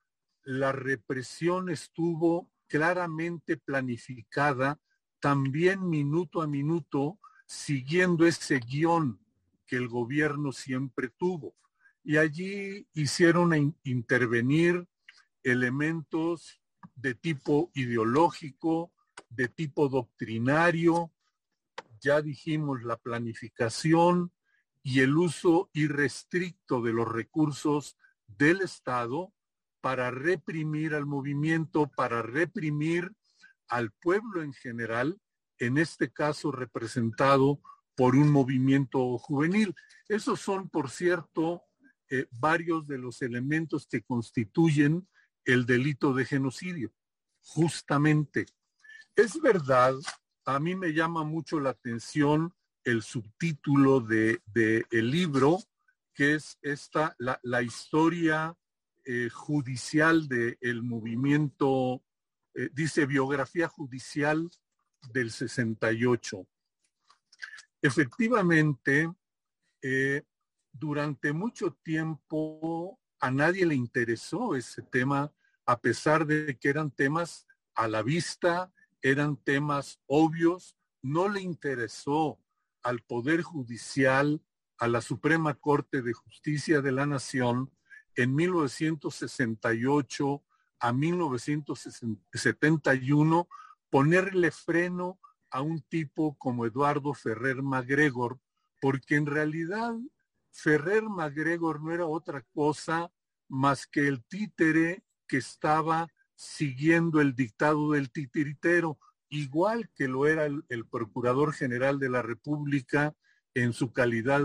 la 0.45 0.73
represión 0.73 1.69
estuvo 1.69 2.51
claramente 2.67 3.57
planificada, 3.57 4.81
también 5.21 5.89
minuto 5.89 6.41
a 6.41 6.47
minuto, 6.47 7.19
siguiendo 7.47 8.27
ese 8.27 8.61
guion 8.61 9.21
que 9.67 9.77
el 9.77 9.89
gobierno 9.89 10.53
siempre 10.53 11.09
tuvo. 11.09 11.55
Y 12.03 12.17
allí 12.17 12.87
hicieron 12.95 13.77
intervenir 13.83 14.87
elementos 15.43 16.61
de 16.95 17.15
tipo 17.15 17.71
ideológico, 17.75 18.93
de 19.29 19.49
tipo 19.49 19.89
doctrinario, 19.89 21.13
ya 22.01 22.23
dijimos 22.23 22.83
la 22.83 22.97
planificación 22.97 24.33
y 24.83 25.01
el 25.01 25.17
uso 25.17 25.71
irrestricto 25.73 26.83
de 26.83 26.93
los 26.93 27.09
recursos 27.09 27.97
del 28.27 28.63
Estado 28.63 29.33
para 29.81 30.11
reprimir 30.11 30.95
al 30.95 31.07
movimiento, 31.07 31.91
para 31.95 32.23
reprimir 32.23 33.13
al 33.69 33.93
pueblo 33.93 34.43
en 34.43 34.53
general, 34.53 35.21
en 35.59 35.79
este 35.79 36.11
caso 36.11 36.51
representado 36.51 37.61
por 37.95 38.17
un 38.17 38.31
movimiento 38.31 39.19
juvenil. 39.19 39.75
Esos 40.09 40.41
son, 40.41 40.69
por 40.69 40.91
cierto, 40.91 41.63
eh, 42.09 42.27
varios 42.31 42.87
de 42.87 42.99
los 42.99 43.23
elementos 43.23 43.87
que 43.87 44.03
constituyen 44.03 45.07
el 45.45 45.67
delito 45.67 46.13
de 46.15 46.25
genocidio. 46.25 46.93
Justamente, 47.41 48.47
es 49.17 49.41
verdad, 49.41 49.95
a 50.45 50.59
mí 50.59 50.75
me 50.75 50.93
llama 50.93 51.25
mucho 51.25 51.61
la 51.61 51.71
atención 51.71 52.55
el 52.85 53.03
subtítulo 53.03 54.01
de, 54.01 54.41
el 54.91 55.11
libro, 55.11 55.59
que 56.15 56.35
es 56.35 56.59
esta, 56.63 57.17
la 57.19 57.63
historia 57.63 58.57
eh, 59.05 59.31
judicial 59.31 60.29
del 60.29 60.83
movimiento, 60.83 62.03
eh, 62.55 62.69
dice 62.73 63.07
biografía 63.07 63.67
judicial 63.67 64.51
del 65.13 65.31
68. 65.31 66.47
Efectivamente, 67.81 69.11
eh, 69.81 70.23
durante 70.71 71.33
mucho 71.33 71.73
tiempo 71.83 73.01
a 73.21 73.31
nadie 73.31 73.67
le 73.67 73.75
interesó 73.75 74.57
ese 74.57 74.81
tema, 74.83 75.33
a 75.67 75.81
pesar 75.81 76.27
de 76.27 76.59
que 76.59 76.69
eran 76.69 76.91
temas 76.91 77.47
a 77.75 77.87
la 77.87 78.03
vista, 78.03 78.73
eran 79.03 79.37
temas 79.37 80.01
obvios, 80.07 80.77
no 81.03 81.29
le 81.29 81.41
interesó 81.41 82.41
al 82.83 83.01
Poder 83.01 83.43
Judicial, 83.43 84.43
a 84.79 84.89
la 84.89 85.03
Suprema 85.03 85.55
Corte 85.55 86.03
de 86.03 86.15
Justicia 86.15 86.81
de 86.81 86.91
la 86.93 87.07
Nación, 87.07 87.71
en 88.17 88.35
1968 88.35 90.43
a 90.81 90.93
1971 90.93 93.49
ponerle 93.91 94.51
freno 94.51 95.21
a 95.51 95.61
un 95.61 95.83
tipo 95.83 96.37
como 96.39 96.65
Eduardo 96.65 97.13
Ferrer 97.13 97.63
MacGregor, 97.63 98.41
porque 98.81 99.17
en 99.17 99.27
realidad 99.27 99.93
Ferrer 100.51 101.03
MacGregor 101.03 101.83
no 101.83 101.93
era 101.93 102.07
otra 102.07 102.43
cosa 102.53 103.11
más 103.49 103.87
que 103.87 104.07
el 104.07 104.25
títere 104.25 105.05
que 105.27 105.39
estaba 105.39 106.09
siguiendo 106.35 107.21
el 107.21 107.35
dictado 107.35 107.93
del 107.93 108.11
titiritero, 108.11 108.99
igual 109.29 109.91
que 109.95 110.09
lo 110.09 110.27
era 110.27 110.47
el, 110.47 110.87
Procurador 110.91 111.53
General 111.53 111.99
de 111.99 112.09
la 112.09 112.23
República 112.23 113.15
en 113.55 113.73
su 113.73 113.93
calidad 113.93 114.41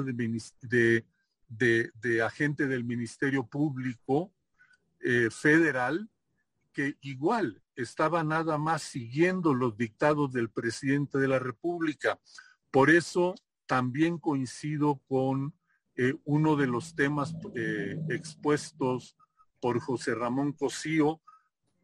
de, 0.60 1.06
agente 2.24 2.68
del 2.68 2.84
Ministerio 2.84 3.48
Público 3.48 4.34
eh, 5.00 5.30
Federal, 5.32 6.10
que 6.74 6.98
igual 7.02 7.64
estaba 7.76 8.24
nada 8.24 8.58
más 8.58 8.82
siguiendo 8.84 9.54
los 9.54 9.78
dictados 9.78 10.34
del 10.34 10.50
presidente 10.50 11.18
de 11.18 11.28
la 11.28 11.40
República. 11.40 12.20
Por 12.72 12.90
eso 12.90 13.36
también 13.66 14.18
coincido 14.18 15.02
con 15.08 15.54
eh, 15.98 16.14
uno 16.26 16.58
de 16.58 16.68
los 16.68 16.94
temas 16.94 17.34
eh, 17.56 17.98
expuestos 18.10 19.16
por 19.62 19.80
José 19.80 20.14
Ramón 20.14 20.52
Cosío 20.52 21.22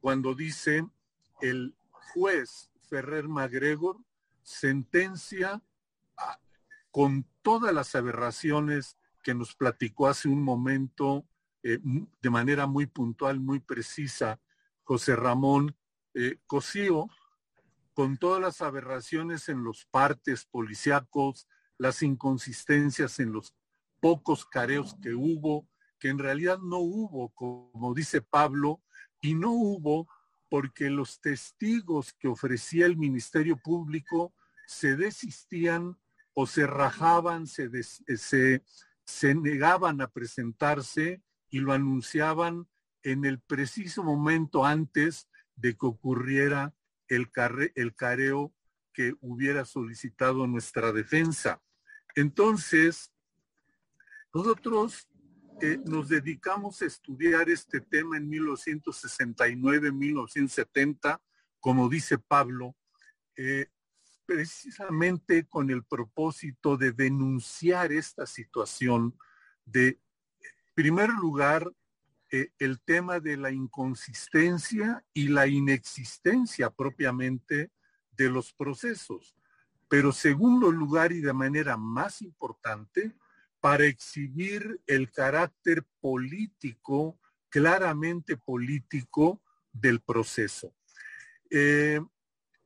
cuando 0.02 0.36
dice 0.36 0.86
el 1.42 1.76
juez 1.92 2.70
Ferrer 2.90 3.30
MacGregor 3.30 3.98
sentencia 4.44 5.62
con 6.92 7.26
todas 7.42 7.74
las 7.74 7.96
aberraciones 7.96 8.98
que 9.24 9.34
nos 9.34 9.56
platicó 9.56 10.08
hace 10.08 10.28
un 10.28 10.44
momento 10.44 11.26
eh, 11.64 11.80
de 12.22 12.30
manera 12.30 12.68
muy 12.68 12.88
puntual, 12.88 13.40
muy 13.40 13.60
precisa, 13.62 14.42
José 14.84 15.16
Ramón 15.16 15.78
Cosío, 16.46 17.08
con 17.94 18.18
todas 18.18 18.42
las 18.42 18.62
aberraciones 18.62 19.48
en 19.48 19.64
los 19.64 19.86
partes 19.86 20.44
policíacos, 20.44 21.48
las 21.78 22.04
inconsistencias 22.04 23.18
en 23.20 23.32
los 23.32 23.54
pocos 24.02 24.46
careos 24.46 24.98
que 25.02 25.14
hubo, 25.14 25.70
que 26.00 26.10
en 26.10 26.20
realidad 26.20 26.60
no 26.60 26.80
hubo, 26.80 27.30
como 27.30 27.94
dice 27.94 28.22
Pablo, 28.22 28.82
y 29.22 29.36
no 29.36 29.52
hubo 29.52 30.10
porque 30.50 30.90
los 30.90 31.22
testigos 31.22 32.12
que 32.20 32.28
ofrecía 32.28 32.86
el 32.86 32.98
Ministerio 32.98 33.56
Público 33.56 34.34
se 34.68 34.98
desistían 34.98 35.98
o 36.34 36.48
se 36.48 36.68
rajaban, 36.68 37.48
se, 37.48 37.70
se, 37.84 38.64
se 39.06 39.36
negaban 39.36 40.02
a 40.02 40.08
presentarse 40.08 41.22
y 41.50 41.60
lo 41.60 41.72
anunciaban 41.72 42.68
en 43.04 43.26
el 43.26 43.40
preciso 43.40 44.04
momento 44.04 44.66
antes 44.66 45.30
de 45.56 45.76
que 45.76 45.86
ocurriera 45.86 46.74
el, 47.08 47.30
el 47.76 47.96
careo 47.96 48.54
que 48.94 49.14
hubiera 49.22 49.66
solicitado 49.66 50.48
nuestra 50.48 50.92
defensa. 50.92 51.62
Entonces, 52.16 53.12
nosotros 54.34 55.08
eh, 55.62 55.80
nos 55.86 56.10
dedicamos 56.10 56.82
a 56.82 56.86
estudiar 56.86 57.50
este 57.50 57.82
tema 57.82 58.18
en 58.18 58.30
1969, 58.30 59.92
1970, 59.92 61.22
como 61.60 61.90
dice 61.90 62.18
Pablo, 62.18 62.76
eh, 63.36 63.68
precisamente 64.26 65.46
con 65.46 65.70
el 65.70 65.84
propósito 65.84 66.78
de 66.78 66.94
denunciar 66.94 67.92
esta 67.92 68.26
situación 68.26 69.18
de, 69.66 69.88
en 70.40 70.74
primer 70.74 71.10
lugar, 71.10 71.72
eh, 72.32 72.52
el 72.60 72.80
tema 72.80 73.20
de 73.20 73.36
la 73.36 73.52
inconsistencia 73.52 75.04
y 75.14 75.28
la 75.28 75.48
inexistencia 75.48 76.70
propiamente 76.70 77.72
de 78.12 78.30
los 78.30 78.54
procesos. 78.54 79.36
Pero 79.90 80.14
segundo 80.14 80.72
lugar 80.72 81.12
y 81.12 81.20
de 81.20 81.34
manera 81.34 81.76
más 81.76 82.22
importante, 82.22 83.14
para 83.62 83.86
exhibir 83.86 84.82
el 84.88 85.12
carácter 85.12 85.86
político, 86.02 87.20
claramente 87.48 88.36
político 88.36 89.42
del 89.72 90.02
proceso. 90.02 90.76
Eh, 91.50 92.02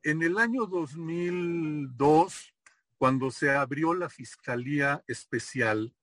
en 0.02 0.22
el 0.22 0.38
año 0.38 0.66
2002, 0.66 2.54
cuando 2.96 3.30
se 3.30 3.50
abrió 3.50 3.92
la 3.92 4.08
Fiscalía 4.08 5.04
Especial, 5.06 5.94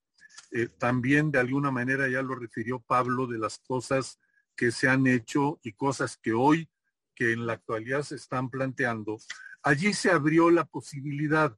eh, 0.52 0.68
también 0.78 1.32
de 1.32 1.40
alguna 1.40 1.72
manera 1.72 2.08
ya 2.08 2.22
lo 2.22 2.36
refirió 2.36 2.78
Pablo 2.78 3.26
de 3.26 3.38
las 3.38 3.58
cosas 3.58 4.20
que 4.54 4.70
se 4.70 4.88
han 4.88 5.08
hecho 5.08 5.58
y 5.64 5.72
cosas 5.72 6.16
que 6.16 6.32
hoy, 6.32 6.70
que 7.16 7.32
en 7.32 7.46
la 7.46 7.54
actualidad 7.54 8.02
se 8.02 8.14
están 8.14 8.48
planteando, 8.48 9.18
allí 9.62 9.92
se 9.92 10.10
abrió 10.10 10.50
la 10.50 10.64
posibilidad 10.64 11.56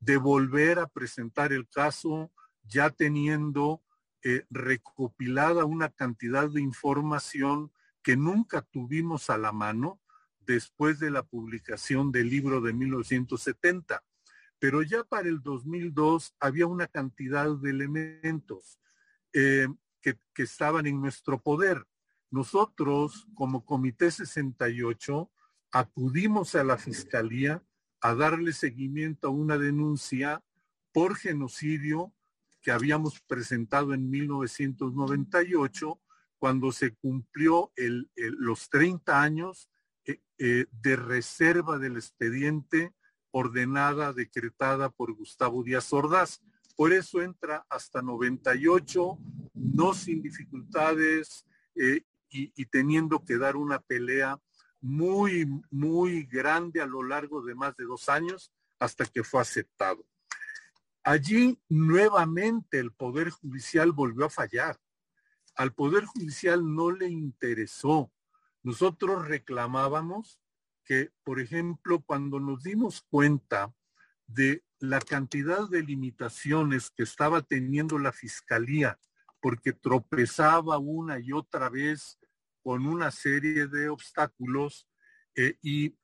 de 0.00 0.16
volver 0.16 0.78
a 0.78 0.86
presentar 0.86 1.52
el 1.52 1.68
caso 1.68 2.32
ya 2.68 2.90
teniendo 2.90 3.82
eh, 4.22 4.44
recopilada 4.50 5.64
una 5.64 5.90
cantidad 5.90 6.50
de 6.50 6.60
información 6.60 7.72
que 8.02 8.16
nunca 8.16 8.62
tuvimos 8.62 9.30
a 9.30 9.38
la 9.38 9.52
mano 9.52 10.00
después 10.40 10.98
de 10.98 11.10
la 11.10 11.22
publicación 11.22 12.10
del 12.10 12.30
libro 12.30 12.60
de 12.60 12.72
1970. 12.72 14.02
Pero 14.58 14.82
ya 14.82 15.04
para 15.04 15.28
el 15.28 15.40
2002 15.42 16.34
había 16.40 16.66
una 16.66 16.86
cantidad 16.86 17.48
de 17.56 17.70
elementos 17.70 18.80
eh, 19.32 19.68
que, 20.00 20.18
que 20.34 20.42
estaban 20.42 20.86
en 20.86 21.00
nuestro 21.00 21.40
poder. 21.40 21.86
Nosotros, 22.30 23.28
como 23.34 23.64
Comité 23.64 24.10
68, 24.10 25.30
acudimos 25.70 26.54
a 26.54 26.64
la 26.64 26.76
Fiscalía 26.76 27.62
a 28.00 28.14
darle 28.14 28.52
seguimiento 28.52 29.28
a 29.28 29.30
una 29.30 29.58
denuncia 29.58 30.42
por 30.92 31.16
genocidio 31.16 32.12
que 32.60 32.70
habíamos 32.70 33.20
presentado 33.20 33.94
en 33.94 34.10
1998 34.10 36.00
cuando 36.38 36.72
se 36.72 36.94
cumplió 36.94 37.72
los 37.76 38.68
30 38.70 39.20
años 39.20 39.68
eh, 40.04 40.20
eh, 40.38 40.66
de 40.70 40.96
reserva 40.96 41.78
del 41.78 41.96
expediente 41.96 42.94
ordenada, 43.30 44.12
decretada 44.12 44.88
por 44.88 45.12
Gustavo 45.12 45.62
Díaz 45.62 45.92
Ordaz. 45.92 46.40
Por 46.76 46.92
eso 46.92 47.20
entra 47.20 47.66
hasta 47.68 48.02
98, 48.02 49.18
no 49.54 49.94
sin 49.94 50.22
dificultades 50.22 51.44
eh, 51.74 52.02
y, 52.30 52.52
y 52.54 52.66
teniendo 52.66 53.24
que 53.24 53.36
dar 53.36 53.56
una 53.56 53.80
pelea 53.80 54.40
muy, 54.80 55.46
muy 55.70 56.24
grande 56.24 56.80
a 56.80 56.86
lo 56.86 57.02
largo 57.02 57.42
de 57.42 57.54
más 57.54 57.76
de 57.76 57.84
dos 57.84 58.08
años 58.08 58.52
hasta 58.78 59.04
que 59.06 59.24
fue 59.24 59.40
aceptado. 59.40 60.06
Allí 61.08 61.58
nuevamente 61.70 62.78
el 62.78 62.92
Poder 62.92 63.30
Judicial 63.30 63.92
volvió 63.92 64.26
a 64.26 64.30
fallar. 64.30 64.78
Al 65.54 65.72
Poder 65.72 66.04
Judicial 66.04 66.62
no 66.62 66.90
le 66.90 67.08
interesó 67.08 68.12
nosotros 68.62 69.26
reclamábamos 69.26 70.38
que, 70.84 71.10
por 71.24 71.40
ejemplo, 71.40 72.02
cuando 72.02 72.40
nos 72.40 72.62
dimos 72.62 73.00
cuenta 73.08 73.72
de 74.26 74.62
la 74.80 75.00
cantidad 75.00 75.66
de 75.70 75.82
limitaciones 75.82 76.90
que 76.90 77.04
estaba 77.04 77.40
teniendo 77.40 77.98
la 77.98 78.12
Fiscalía, 78.12 78.98
porque 79.40 79.72
tropezaba 79.72 80.76
una 80.76 81.18
y 81.20 81.32
otra 81.32 81.70
vez 81.70 82.18
con 82.62 82.86
una 82.86 83.10
serie 83.10 83.66
de 83.66 83.88
obstáculos, 83.88 84.86
eh, 85.34 85.56
y 85.62 85.96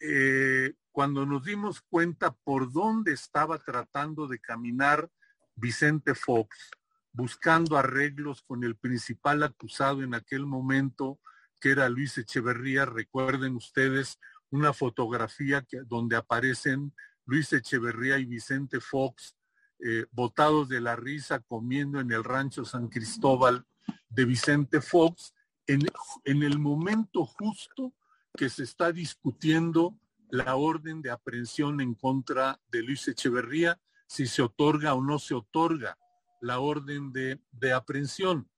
eh, 0.00 0.74
cuando 0.92 1.24
nos 1.24 1.42
dimos 1.42 1.80
cuenta 1.80 2.32
por 2.44 2.70
dónde 2.70 3.12
estaba 3.12 3.58
tratando 3.58 4.28
de 4.28 4.38
caminar 4.38 5.10
Vicente 5.56 6.14
Fox, 6.14 6.70
buscando 7.12 7.76
arreglos 7.76 8.42
con 8.42 8.62
el 8.62 8.76
principal 8.76 9.42
acusado 9.42 10.02
en 10.02 10.14
aquel 10.14 10.46
momento, 10.46 11.18
que 11.58 11.70
era 11.70 11.88
Luis 11.88 12.18
Echeverría. 12.18 12.84
Recuerden 12.84 13.56
ustedes 13.56 14.20
una 14.50 14.74
fotografía 14.74 15.64
donde 15.86 16.16
aparecen 16.16 16.94
Luis 17.24 17.52
Echeverría 17.52 18.18
y 18.18 18.26
Vicente 18.26 18.78
Fox 18.80 19.34
eh, 19.78 20.04
botados 20.10 20.68
de 20.68 20.80
la 20.80 20.94
risa 20.94 21.40
comiendo 21.40 22.00
en 22.00 22.12
el 22.12 22.22
rancho 22.22 22.64
San 22.64 22.88
Cristóbal 22.88 23.64
de 24.10 24.24
Vicente 24.26 24.80
Fox 24.80 25.34
en 25.66 26.42
el 26.42 26.58
momento 26.58 27.24
justo 27.24 27.94
que 28.36 28.48
se 28.48 28.64
está 28.64 28.92
discutiendo 28.92 29.96
la 30.32 30.56
orden 30.56 31.02
de 31.02 31.10
aprehensión 31.10 31.82
en 31.82 31.94
contra 31.94 32.58
de 32.70 32.82
Luis 32.82 33.06
Echeverría, 33.06 33.78
si 34.06 34.26
se 34.26 34.40
otorga 34.40 34.94
o 34.94 35.02
no 35.02 35.18
se 35.18 35.34
otorga 35.34 35.98
la 36.40 36.58
orden 36.58 37.12
de, 37.12 37.38
de 37.52 37.72
aprehensión. 37.74 38.48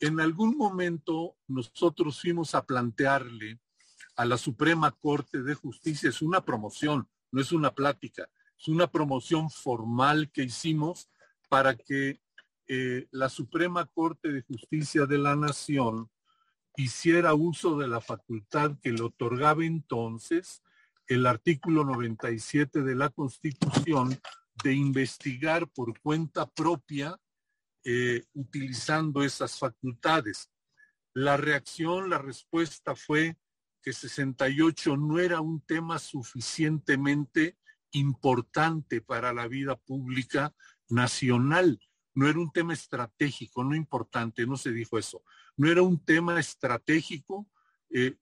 En 0.00 0.20
algún 0.20 0.54
momento 0.54 1.38
nosotros 1.48 2.20
fuimos 2.20 2.54
a 2.54 2.66
plantearle 2.66 3.58
a 4.16 4.26
la 4.26 4.36
Suprema 4.36 4.90
Corte 4.90 5.42
de 5.42 5.54
Justicia, 5.54 6.10
es 6.10 6.20
una 6.20 6.44
promoción, 6.44 7.08
no 7.32 7.40
es 7.40 7.52
una 7.52 7.74
plática, 7.74 8.28
es 8.58 8.68
una 8.68 8.86
promoción 8.86 9.48
formal 9.48 10.30
que 10.30 10.42
hicimos 10.42 11.08
para 11.48 11.74
que 11.74 12.20
eh, 12.68 13.08
la 13.12 13.30
Suprema 13.30 13.86
Corte 13.86 14.30
de 14.30 14.42
Justicia 14.42 15.06
de 15.06 15.16
la 15.16 15.36
Nación 15.36 16.10
hiciera 16.76 17.32
uso 17.32 17.78
de 17.78 17.88
la 17.88 18.02
facultad 18.02 18.76
que 18.82 18.92
le 18.92 19.02
otorgaba 19.02 19.64
entonces 19.64 20.62
el 21.06 21.26
artículo 21.26 21.84
97 21.84 22.82
de 22.82 22.94
la 22.94 23.10
Constitución 23.10 24.18
de 24.62 24.72
investigar 24.72 25.68
por 25.68 25.98
cuenta 26.00 26.46
propia 26.46 27.16
eh, 27.84 28.24
utilizando 28.32 29.22
esas 29.22 29.58
facultades. 29.58 30.50
La 31.12 31.36
reacción, 31.36 32.08
la 32.08 32.18
respuesta 32.18 32.94
fue 32.96 33.36
que 33.82 33.92
68 33.92 34.96
no 34.96 35.18
era 35.18 35.40
un 35.40 35.60
tema 35.60 35.98
suficientemente 35.98 37.58
importante 37.92 39.02
para 39.02 39.32
la 39.32 39.46
vida 39.46 39.76
pública 39.76 40.54
nacional, 40.88 41.78
no 42.14 42.28
era 42.28 42.38
un 42.38 42.50
tema 42.50 42.72
estratégico, 42.72 43.62
no 43.64 43.74
importante, 43.74 44.46
no 44.46 44.56
se 44.56 44.72
dijo 44.72 44.98
eso, 44.98 45.22
no 45.56 45.70
era 45.70 45.82
un 45.82 46.02
tema 46.02 46.40
estratégico 46.40 47.48
eh, 47.90 48.16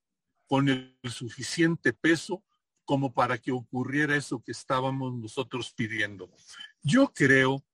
con 0.46 0.68
el 0.68 0.98
suficiente 1.04 1.92
peso 1.92 2.42
como 2.84 3.12
para 3.12 3.38
que 3.38 3.52
ocurriera 3.52 4.16
eso 4.16 4.42
que 4.42 4.52
estábamos 4.52 5.14
nosotros 5.14 5.72
pidiendo. 5.72 6.30
Yo 6.82 7.12
creo 7.12 7.64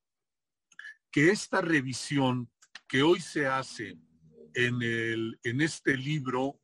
que 1.11 1.31
esta 1.31 1.61
revisión 1.61 2.51
que 2.87 3.03
hoy 3.03 3.21
se 3.21 3.47
hace 3.47 3.99
en, 4.55 4.83
el, 4.83 5.39
en 5.43 5.61
este 5.61 5.97
libro, 5.97 6.61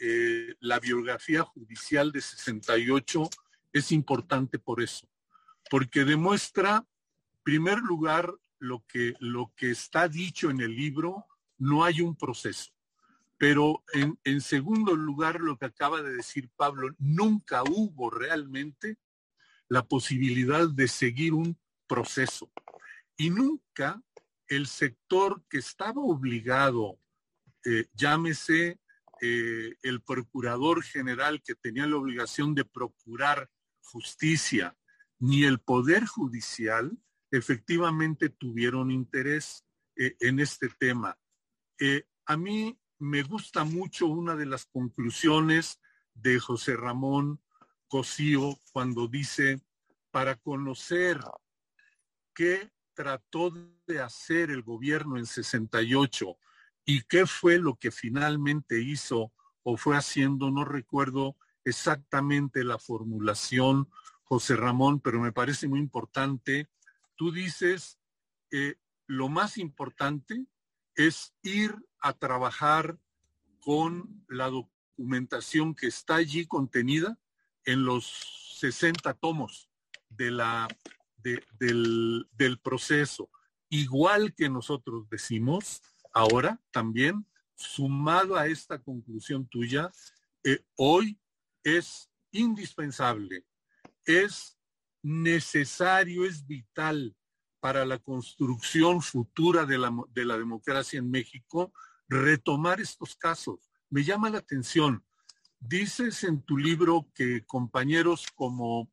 eh, 0.00 0.54
la 0.60 0.78
biografía 0.78 1.42
judicial 1.42 2.12
de 2.12 2.20
68, 2.20 3.28
es 3.72 3.92
importante 3.92 4.58
por 4.58 4.82
eso, 4.82 5.08
porque 5.70 6.04
demuestra, 6.04 6.76
en 6.76 7.42
primer 7.42 7.78
lugar, 7.78 8.32
lo 8.58 8.84
que, 8.86 9.14
lo 9.20 9.52
que 9.56 9.70
está 9.70 10.08
dicho 10.08 10.50
en 10.50 10.60
el 10.60 10.74
libro, 10.74 11.26
no 11.58 11.84
hay 11.84 12.00
un 12.00 12.16
proceso. 12.16 12.72
Pero 13.38 13.84
en, 14.24 14.40
segundo 14.40 14.96
lugar, 14.96 15.40
lo 15.40 15.56
que 15.56 15.66
acaba 15.66 16.02
de 16.02 16.12
decir 16.12 16.50
Pablo, 16.56 16.94
nunca 16.98 17.62
hubo 17.62 18.10
realmente 18.10 18.98
la 19.68 19.86
posibilidad 19.86 20.68
de 20.68 20.88
seguir 20.88 21.34
un 21.34 21.56
proceso. 21.86 22.50
Y 23.16 23.30
nunca 23.30 24.02
el 24.48 24.66
sector 24.66 25.44
que 25.48 25.58
estaba 25.58 26.02
obligado, 26.02 26.98
eh, 27.64 27.86
llámese 27.94 28.80
eh, 29.20 29.76
el 29.82 30.02
procurador 30.02 30.82
general 30.82 31.40
que 31.42 31.54
tenía 31.54 31.86
la 31.86 31.96
obligación 31.96 32.56
de 32.56 32.64
procurar 32.64 33.48
justicia, 33.82 34.76
ni 35.20 35.44
el 35.44 35.60
poder 35.60 36.06
judicial, 36.06 36.98
efectivamente 37.30 38.30
tuvieron 38.30 38.90
interés 38.90 39.64
eh, 39.96 40.16
en 40.18 40.40
este 40.40 40.68
tema. 40.70 41.16
a 42.26 42.36
mí 42.36 42.76
me 42.98 43.22
gusta 43.22 43.64
mucho 43.64 44.06
una 44.06 44.34
de 44.36 44.46
las 44.46 44.66
conclusiones 44.66 45.80
de 46.14 46.40
José 46.40 46.76
Ramón 46.76 47.40
Cosío 47.86 48.58
cuando 48.72 49.08
dice, 49.08 49.60
para 50.10 50.36
conocer 50.36 51.20
qué 52.34 52.70
trató 52.94 53.52
de 53.86 54.00
hacer 54.00 54.50
el 54.50 54.62
gobierno 54.62 55.16
en 55.16 55.26
68 55.26 56.36
y 56.84 57.02
qué 57.02 57.26
fue 57.26 57.58
lo 57.58 57.76
que 57.76 57.90
finalmente 57.90 58.80
hizo 58.80 59.32
o 59.62 59.76
fue 59.76 59.96
haciendo, 59.96 60.50
no 60.50 60.64
recuerdo 60.64 61.36
exactamente 61.64 62.64
la 62.64 62.78
formulación, 62.78 63.88
José 64.24 64.56
Ramón, 64.56 65.00
pero 65.00 65.20
me 65.20 65.32
parece 65.32 65.68
muy 65.68 65.78
importante. 65.78 66.68
Tú 67.16 67.30
dices, 67.32 67.98
eh, 68.50 68.76
lo 69.06 69.28
más 69.28 69.58
importante 69.58 70.46
es 70.94 71.34
ir 71.42 71.76
a 72.00 72.12
trabajar 72.12 72.98
con 73.60 74.24
la 74.28 74.50
documentación 74.50 75.74
que 75.74 75.86
está 75.86 76.16
allí 76.16 76.46
contenida 76.46 77.18
en 77.64 77.84
los 77.84 78.06
60 78.58 79.14
tomos 79.14 79.70
de 80.08 80.30
la, 80.30 80.68
del, 81.16 82.26
del 82.32 82.58
proceso. 82.60 83.30
Igual 83.68 84.34
que 84.34 84.48
nosotros 84.48 85.08
decimos 85.10 85.82
ahora 86.12 86.60
también, 86.70 87.26
sumado 87.54 88.36
a 88.36 88.46
esta 88.46 88.80
conclusión 88.80 89.46
tuya, 89.46 89.90
eh, 90.44 90.60
hoy 90.76 91.18
es 91.62 92.10
indispensable, 92.30 93.44
es 94.04 94.58
necesario, 95.02 96.24
es 96.24 96.46
vital 96.46 97.14
para 97.60 97.84
la 97.84 97.98
construcción 97.98 99.02
futura 99.02 99.66
de 99.66 99.78
la, 99.78 99.92
de 100.10 100.24
la 100.24 100.38
democracia 100.38 100.98
en 100.98 101.10
México 101.10 101.72
retomar 102.08 102.80
estos 102.80 103.16
casos. 103.16 103.70
Me 103.90 104.04
llama 104.04 104.30
la 104.30 104.38
atención. 104.38 105.04
Dices 105.60 106.24
en 106.24 106.42
tu 106.42 106.56
libro 106.56 107.08
que 107.14 107.44
compañeros 107.44 108.26
como, 108.34 108.90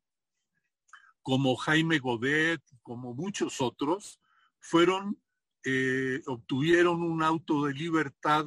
como 1.22 1.56
Jaime 1.56 1.98
Godet, 1.98 2.62
como 2.82 3.14
muchos 3.14 3.60
otros, 3.60 4.20
fueron, 4.58 5.20
eh, 5.64 6.20
obtuvieron 6.26 7.02
un 7.02 7.22
auto 7.22 7.64
de 7.64 7.72
libertad 7.72 8.44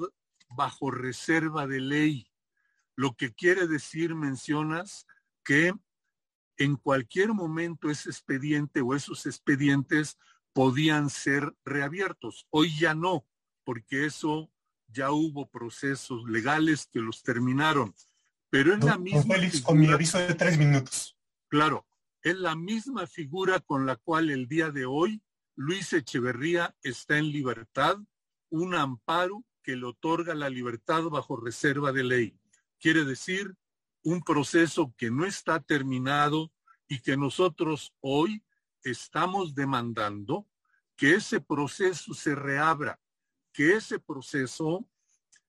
bajo 0.50 0.92
reserva 0.92 1.66
de 1.66 1.80
ley. 1.80 2.32
Lo 2.96 3.16
que 3.16 3.34
quiere 3.34 3.68
decir, 3.68 4.16
mencionas, 4.16 5.06
que 5.44 5.74
en 6.60 6.76
cualquier 6.76 7.34
momento 7.34 7.90
ese 7.90 8.10
expediente 8.10 8.82
o 8.82 8.94
esos 8.94 9.26
expedientes 9.26 10.20
podían 10.54 11.10
ser 11.10 11.56
reabiertos. 11.64 12.46
Hoy 12.50 12.78
ya 12.78 12.94
no, 12.94 13.26
porque 13.64 14.06
eso 14.06 14.52
ya 14.88 15.12
hubo 15.12 15.50
procesos 15.50 16.30
legales 16.30 16.88
que 16.92 17.00
los 17.00 17.24
terminaron. 17.24 17.96
Pero 18.50 18.74
en 18.74 18.82
la 18.82 18.98
misma. 18.98 19.36
con 19.64 19.80
mi 19.80 19.88
aviso 19.88 20.20
de 20.20 20.36
tres 20.36 20.58
minutos. 20.58 21.18
Claro, 21.48 21.88
es 22.22 22.38
la 22.38 22.56
misma 22.56 23.08
figura 23.08 23.60
con 23.62 23.86
la 23.86 23.96
cual 23.96 24.30
el 24.30 24.48
día 24.48 24.70
de 24.70 24.86
hoy 24.86 25.22
Luis 25.56 25.94
Echeverría 25.94 26.76
está 26.84 27.18
en 27.18 27.32
libertad, 27.32 27.98
un 28.50 28.76
amparo 28.76 29.46
que 29.64 29.76
le 29.76 29.86
otorga 29.86 30.36
la 30.36 30.50
libertad 30.50 31.04
bajo 31.04 31.38
reserva 31.38 31.94
de 31.94 32.04
ley. 32.04 32.40
Quiere 32.80 33.06
decir, 33.06 33.56
un 34.04 34.22
proceso 34.22 34.94
que 34.98 35.12
no 35.12 35.26
está 35.26 35.60
terminado 35.60 36.52
y 36.88 37.02
que 37.02 37.18
nosotros 37.18 37.94
hoy 38.02 38.44
estamos 38.84 39.56
demandando 39.56 40.48
que 40.96 41.16
ese 41.16 41.40
proceso 41.42 42.14
se 42.14 42.36
reabra, 42.36 43.00
que 43.54 43.76
ese 43.76 44.00
proceso 44.00 44.90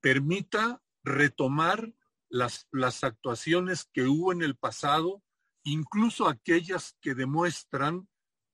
permita 0.01 0.83
retomar 1.03 1.93
las, 2.29 2.69
las 2.71 3.03
actuaciones 3.05 3.89
que 3.93 4.05
hubo 4.05 4.33
en 4.33 4.43
el 4.43 4.57
pasado, 4.57 5.23
incluso 5.65 6.29
aquellas 6.29 6.97
que 7.01 7.15
demuestran 7.15 8.09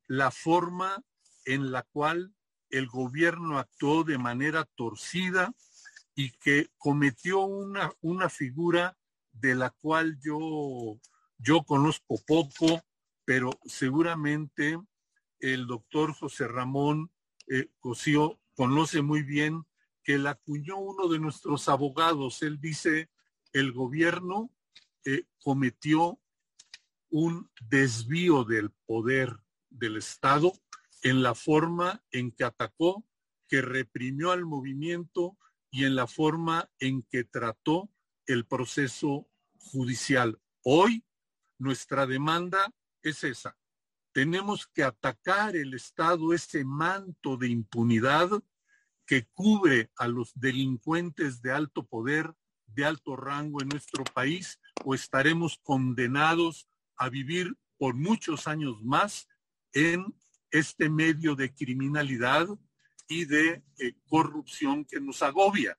la 0.07 0.31
forma 0.31 1.05
en 1.45 1.71
la 1.71 1.83
cual 1.83 2.35
el 2.71 2.87
gobierno 2.87 3.59
actuó 3.59 4.05
de 4.05 4.19
manera 4.19 4.65
torcida 4.75 5.53
y 6.15 6.31
que 6.33 6.71
cometió 6.79 7.41
una, 7.41 7.93
una 8.01 8.29
figura 8.29 8.97
de 9.41 9.55
la 9.55 9.71
cual 9.71 10.19
yo, 10.23 10.99
yo 11.39 11.63
conozco 11.65 12.17
poco, 12.27 12.83
pero 13.25 13.51
seguramente 13.65 14.79
el 15.41 15.67
doctor 15.67 16.15
José 16.15 16.49
Ramón 16.49 17.11
eh, 17.49 17.69
Cosío 17.79 18.41
conoce 18.55 19.03
muy 19.03 19.23
bien 19.23 19.65
que 20.03 20.19
la 20.19 20.31
acuñó 20.31 20.79
uno 20.79 21.09
de 21.09 21.19
nuestros 21.19 21.69
abogados. 21.69 22.43
Él 22.43 22.61
dice, 22.61 23.11
el 23.53 23.73
gobierno 23.73 24.51
eh, 25.05 25.25
cometió 25.41 26.21
un 27.11 27.51
desvío 27.69 28.45
del 28.45 28.71
poder 28.87 29.37
del 29.69 29.97
Estado 29.97 30.53
en 31.03 31.23
la 31.23 31.35
forma 31.35 32.03
en 32.11 32.33
que 32.33 32.45
atacó, 32.45 33.05
que 33.49 33.63
reprimió 33.63 34.33
al 34.33 34.45
movimiento 34.45 35.37
y 35.71 35.85
en 35.85 35.95
la 35.95 36.07
forma 36.07 36.71
en 36.79 37.03
que 37.03 37.25
trató 37.25 37.91
el 38.27 38.45
proceso 38.45 39.29
judicial. 39.59 40.41
Hoy 40.63 41.05
nuestra 41.59 42.07
demanda 42.07 42.73
es 43.03 43.25
esa. 43.25 43.57
Tenemos 44.13 44.67
que 44.67 44.83
atacar 44.83 45.57
el 45.57 45.75
Estado, 45.75 46.33
ese 46.33 46.65
manto 46.65 47.37
de 47.37 47.49
impunidad 47.49 48.31
que 49.07 49.27
cubre 49.27 49.91
a 49.97 50.09
los 50.09 50.33
delincuentes 50.35 51.41
de 51.43 51.53
alto 51.53 51.87
poder, 51.87 52.35
de 52.67 52.85
alto 52.85 53.15
rango 53.15 53.63
en 53.63 53.69
nuestro 53.69 54.05
país, 54.05 54.59
o 54.85 54.95
estaremos 54.95 55.59
condenados 55.63 56.69
a 56.97 57.09
vivir 57.09 57.57
por 57.79 57.95
muchos 57.95 58.49
años 58.49 58.83
más 58.83 59.29
en 59.73 60.15
este 60.51 60.89
medio 60.89 61.35
de 61.37 61.55
criminalidad 61.55 62.49
y 63.09 63.27
de 63.27 63.63
eh, 63.79 63.95
corrupción 64.07 64.85
que 64.85 65.01
nos 65.01 65.23
agobia. 65.23 65.79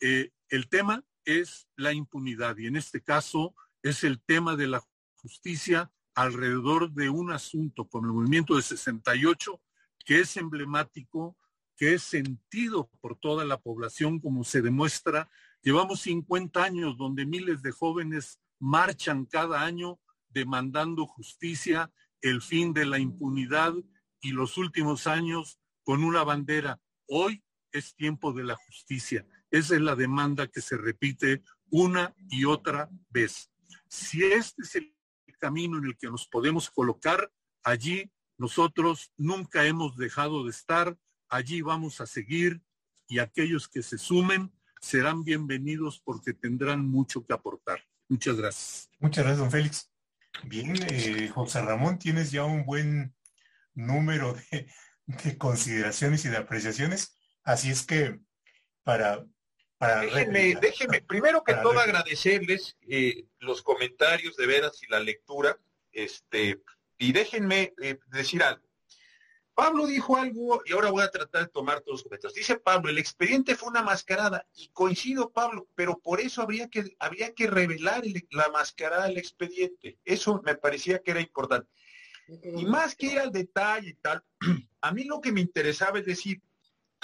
Eh, 0.00 0.32
el 0.48 0.68
tema 0.68 1.04
es 1.26 1.68
la 1.76 1.92
impunidad 1.92 2.56
y 2.56 2.66
en 2.66 2.76
este 2.76 3.02
caso 3.02 3.54
es 3.82 4.04
el 4.04 4.22
tema 4.22 4.56
de 4.56 4.68
la 4.68 4.82
justicia 5.16 5.92
alrededor 6.14 6.92
de 6.92 7.10
un 7.10 7.30
asunto 7.30 7.86
con 7.88 8.06
el 8.06 8.12
movimiento 8.12 8.56
de 8.56 8.62
68 8.62 9.60
que 10.06 10.20
es 10.20 10.36
emblemático, 10.36 11.36
que 11.76 11.94
es 11.94 12.02
sentido 12.02 12.88
por 13.00 13.18
toda 13.18 13.44
la 13.44 13.58
población, 13.58 14.20
como 14.20 14.44
se 14.44 14.62
demuestra. 14.62 15.28
Llevamos 15.62 16.00
50 16.02 16.62
años 16.62 16.96
donde 16.96 17.26
miles 17.26 17.60
de 17.60 17.72
jóvenes 17.72 18.40
marchan 18.60 19.26
cada 19.26 19.62
año 19.62 19.98
demandando 20.28 21.06
justicia, 21.06 21.92
el 22.22 22.40
fin 22.40 22.72
de 22.72 22.86
la 22.86 22.98
impunidad 22.98 23.74
y 24.20 24.30
los 24.30 24.56
últimos 24.56 25.06
años 25.06 25.58
con 25.82 26.04
una 26.04 26.22
bandera. 26.22 26.80
Hoy 27.08 27.42
es 27.72 27.94
tiempo 27.94 28.32
de 28.32 28.44
la 28.44 28.54
justicia. 28.54 29.26
Esa 29.56 29.74
es 29.74 29.80
la 29.80 29.96
demanda 29.96 30.46
que 30.48 30.60
se 30.60 30.76
repite 30.76 31.42
una 31.70 32.14
y 32.28 32.44
otra 32.44 32.90
vez. 33.08 33.50
Si 33.88 34.22
este 34.22 34.62
es 34.62 34.74
el 34.74 34.94
camino 35.38 35.78
en 35.78 35.86
el 35.86 35.96
que 35.96 36.08
nos 36.08 36.26
podemos 36.28 36.70
colocar, 36.70 37.32
allí 37.62 38.10
nosotros 38.36 39.12
nunca 39.16 39.64
hemos 39.64 39.96
dejado 39.96 40.44
de 40.44 40.50
estar, 40.50 40.98
allí 41.28 41.62
vamos 41.62 42.02
a 42.02 42.06
seguir 42.06 42.60
y 43.08 43.18
aquellos 43.18 43.66
que 43.66 43.82
se 43.82 43.96
sumen 43.96 44.52
serán 44.80 45.24
bienvenidos 45.24 46.00
porque 46.04 46.34
tendrán 46.34 46.86
mucho 46.86 47.24
que 47.24 47.32
aportar. 47.32 47.80
Muchas 48.08 48.36
gracias. 48.36 48.90
Muchas 48.98 49.24
gracias, 49.24 49.38
don 49.38 49.50
Félix. 49.50 49.90
Bien, 50.44 50.74
eh, 50.90 51.30
José 51.34 51.62
Ramón, 51.62 51.98
tienes 51.98 52.30
ya 52.30 52.44
un 52.44 52.66
buen 52.66 53.14
número 53.74 54.36
de, 54.50 55.38
consideraciones 55.38 56.24
y 56.26 56.28
de 56.28 56.36
apreciaciones, 56.36 57.16
así 57.42 57.70
es 57.70 57.86
que 57.86 58.20
para... 58.82 59.24
para 59.78 60.00
déjenme, 60.02 60.54
déjenme, 60.60 61.02
primero 61.02 61.44
que 61.44 61.54
todo 61.54 61.78
agradecerles 61.78 62.76
eh, 62.88 63.26
los 63.40 63.62
comentarios 63.62 64.36
de 64.36 64.46
veras 64.46 64.82
y 64.82 64.90
la 64.90 65.00
lectura, 65.00 65.58
este, 65.92 66.62
y 66.98 67.12
déjenme 67.12 67.74
eh, 67.82 67.98
decir 68.08 68.42
algo. 68.42 68.66
Pablo 69.56 69.86
dijo 69.86 70.18
algo 70.18 70.60
y 70.66 70.74
ahora 70.74 70.90
voy 70.90 71.02
a 71.02 71.10
tratar 71.10 71.46
de 71.46 71.48
tomar 71.48 71.80
todos 71.80 71.94
los 71.94 72.02
comentarios. 72.02 72.34
Dice 72.34 72.58
Pablo, 72.58 72.90
el 72.90 72.98
expediente 72.98 73.54
fue 73.54 73.70
una 73.70 73.82
mascarada 73.82 74.46
y 74.54 74.68
coincido 74.68 75.30
Pablo, 75.30 75.66
pero 75.74 75.98
por 75.98 76.20
eso 76.20 76.42
habría 76.42 76.68
que, 76.68 76.94
habría 76.98 77.32
que 77.32 77.46
revelar 77.46 78.02
la 78.30 78.50
mascarada 78.50 79.06
del 79.06 79.16
expediente. 79.16 79.98
Eso 80.04 80.42
me 80.44 80.56
parecía 80.56 80.98
que 80.98 81.12
era 81.12 81.22
importante. 81.22 81.70
Y 82.28 82.66
más 82.66 82.94
que 82.94 83.06
ir 83.06 83.18
al 83.18 83.32
detalle 83.32 83.90
y 83.90 83.94
tal, 83.94 84.22
a 84.82 84.92
mí 84.92 85.04
lo 85.04 85.22
que 85.22 85.32
me 85.32 85.40
interesaba 85.40 86.00
es 86.00 86.04
decir, 86.04 86.42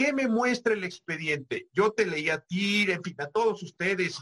¿qué 0.03 0.12
me 0.12 0.26
muestra 0.26 0.74
el 0.74 0.84
expediente? 0.84 1.68
Yo 1.72 1.92
te 1.92 2.07
leí 2.07 2.28
a 2.28 2.40
ti, 2.40 2.90
en 2.90 3.03
fin, 3.03 3.14
a 3.18 3.28
todos 3.28 3.62
ustedes, 3.62 4.18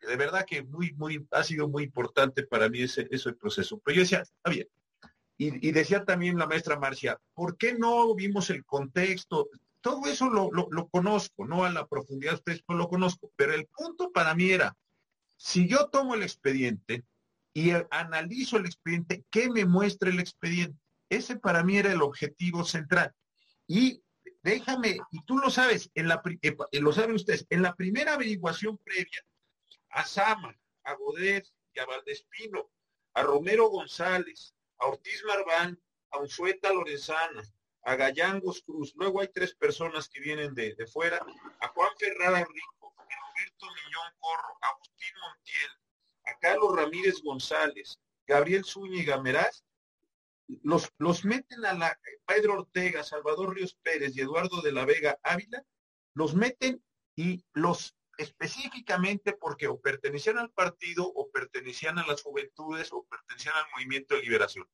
de 0.00 0.16
verdad 0.16 0.44
que 0.44 0.64
muy, 0.64 0.92
muy, 0.94 1.24
ha 1.30 1.44
sido 1.44 1.68
muy 1.68 1.84
importante 1.84 2.44
para 2.44 2.68
mí 2.68 2.82
ese, 2.82 3.06
proceso. 3.38 3.80
Pero 3.84 3.96
yo 3.96 4.02
decía, 4.02 4.22
está 4.22 4.50
bien. 4.50 4.66
Y, 5.38 5.72
decía 5.72 6.04
también 6.04 6.38
la 6.38 6.46
maestra 6.46 6.78
Marcia, 6.78 7.18
¿por 7.34 7.56
qué 7.56 7.74
no 7.74 8.14
vimos 8.14 8.50
el 8.50 8.64
contexto? 8.64 9.48
Todo 9.80 10.06
eso 10.06 10.28
lo, 10.28 10.50
lo, 10.52 10.88
conozco, 10.88 11.46
no 11.46 11.64
a 11.64 11.70
la 11.70 11.86
profundidad 11.86 12.34
ustedes, 12.34 12.62
pues 12.64 12.78
lo 12.78 12.88
conozco. 12.88 13.32
Pero 13.36 13.54
el 13.54 13.66
punto 13.66 14.12
para 14.12 14.34
mí 14.34 14.50
era, 14.50 14.76
si 15.36 15.68
yo 15.68 15.88
tomo 15.88 16.14
el 16.14 16.22
expediente 16.22 17.04
y 17.54 17.70
analizo 17.90 18.56
el 18.56 18.66
expediente, 18.66 19.24
¿qué 19.30 19.50
me 19.50 19.66
muestra 19.66 20.10
el 20.10 20.20
expediente? 20.20 20.78
Ese 21.08 21.36
para 21.36 21.64
mí 21.64 21.76
era 21.76 21.92
el 21.92 22.02
objetivo 22.02 22.64
central. 22.64 23.12
Y 23.66 24.01
déjame, 24.42 24.98
y 25.10 25.24
tú 25.24 25.38
lo 25.38 25.50
sabes, 25.50 25.90
en 25.94 26.08
la, 26.08 26.22
eh, 26.42 26.56
lo 26.80 26.92
saben 26.92 27.14
ustedes, 27.14 27.46
en 27.50 27.62
la 27.62 27.74
primera 27.74 28.14
averiguación 28.14 28.78
previa, 28.78 29.24
a 29.90 30.04
Sama, 30.04 30.58
a 30.84 30.94
Godet 30.94 31.46
y 31.74 31.80
a 31.80 31.86
Valdespino, 31.86 32.70
a 33.14 33.22
Romero 33.22 33.68
González, 33.68 34.54
a 34.78 34.86
Ortiz 34.86 35.22
Marván, 35.26 35.80
a 36.10 36.18
Unzueta 36.18 36.72
Lorenzana, 36.72 37.42
a 37.84 37.96
Gallangos 37.96 38.62
Cruz. 38.62 38.92
Luego 38.96 39.20
hay 39.20 39.28
tres 39.28 39.54
personas 39.54 40.08
que 40.08 40.20
vienen 40.20 40.54
de, 40.54 40.74
de 40.74 40.86
fuera, 40.86 41.18
a 41.60 41.68
Juan 41.68 41.90
Ferrara 41.98 42.38
Rico, 42.38 42.94
a 42.98 43.02
Roberto 43.02 43.66
Millón 43.66 44.14
Corro, 44.18 44.58
a 44.60 44.68
Agustín 44.68 45.14
Montiel, 45.20 45.70
a 46.26 46.38
Carlos 46.38 46.76
Ramírez 46.76 47.22
González, 47.22 47.98
Gabriel 48.26 48.64
Zúñiga 48.64 49.20
Meraz, 49.20 49.64
los, 50.62 50.92
los 50.98 51.24
meten 51.24 51.64
a 51.64 51.74
la 51.74 51.98
Pedro 52.26 52.54
Ortega, 52.54 53.02
Salvador 53.02 53.54
Ríos 53.54 53.74
Pérez 53.82 54.16
y 54.16 54.20
Eduardo 54.20 54.60
de 54.62 54.72
la 54.72 54.84
Vega 54.84 55.18
Ávila, 55.22 55.64
los 56.14 56.34
meten 56.34 56.84
y 57.16 57.44
los 57.52 57.96
específicamente 58.18 59.32
porque 59.32 59.68
o 59.68 59.80
pertenecían 59.80 60.38
al 60.38 60.50
partido 60.50 61.04
o 61.04 61.30
pertenecían 61.30 61.98
a 61.98 62.06
las 62.06 62.22
juventudes 62.22 62.92
o 62.92 63.04
pertenecían 63.04 63.54
al 63.56 63.70
movimiento 63.74 64.14
de 64.14 64.22
liberación. 64.22 64.68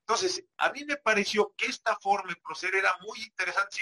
Entonces, 0.00 0.44
a 0.58 0.70
mí 0.70 0.84
me 0.84 0.96
pareció 0.96 1.54
que 1.56 1.66
esta 1.66 1.96
forma 1.96 2.30
de 2.30 2.40
proceder 2.40 2.76
era 2.76 2.96
muy 3.02 3.20
interesante. 3.22 3.78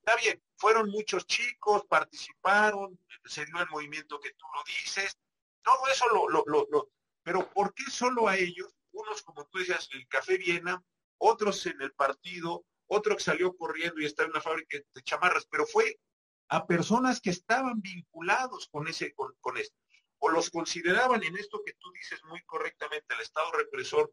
Está 0.00 0.16
bien, 0.16 0.42
fueron 0.56 0.88
muchos 0.88 1.26
chicos, 1.26 1.84
participaron, 1.88 2.98
se 3.24 3.44
dio 3.44 3.58
el 3.58 3.68
movimiento 3.68 4.18
que 4.20 4.30
tú 4.30 4.46
lo 4.54 4.62
dices, 4.64 5.18
todo 5.62 5.86
eso 5.92 6.06
lo, 6.08 6.28
lo, 6.28 6.44
lo, 6.46 6.66
lo, 6.70 6.90
pero 7.22 7.50
¿por 7.50 7.74
qué 7.74 7.84
solo 7.90 8.28
a 8.28 8.36
ellos? 8.36 8.72
Unos, 8.96 9.22
como 9.22 9.46
tú 9.46 9.58
decías, 9.58 9.88
el 9.92 10.08
Café 10.08 10.38
Viena, 10.38 10.82
otros 11.18 11.66
en 11.66 11.80
el 11.82 11.92
partido, 11.92 12.64
otro 12.86 13.14
que 13.14 13.22
salió 13.22 13.54
corriendo 13.54 14.00
y 14.00 14.06
está 14.06 14.24
en 14.24 14.30
una 14.30 14.40
fábrica 14.40 14.78
de 14.94 15.02
chamarras, 15.02 15.46
pero 15.50 15.66
fue 15.66 16.00
a 16.48 16.66
personas 16.66 17.20
que 17.20 17.28
estaban 17.28 17.82
vinculados 17.82 18.68
con 18.70 18.88
ese, 18.88 19.14
con, 19.14 19.56
esto, 19.58 19.76
o 20.18 20.30
los 20.30 20.48
consideraban 20.48 21.22
en 21.24 21.36
esto 21.36 21.60
que 21.64 21.74
tú 21.74 21.92
dices 21.92 22.20
muy 22.24 22.42
correctamente, 22.44 23.14
el 23.14 23.20
Estado 23.20 23.52
represor, 23.52 24.12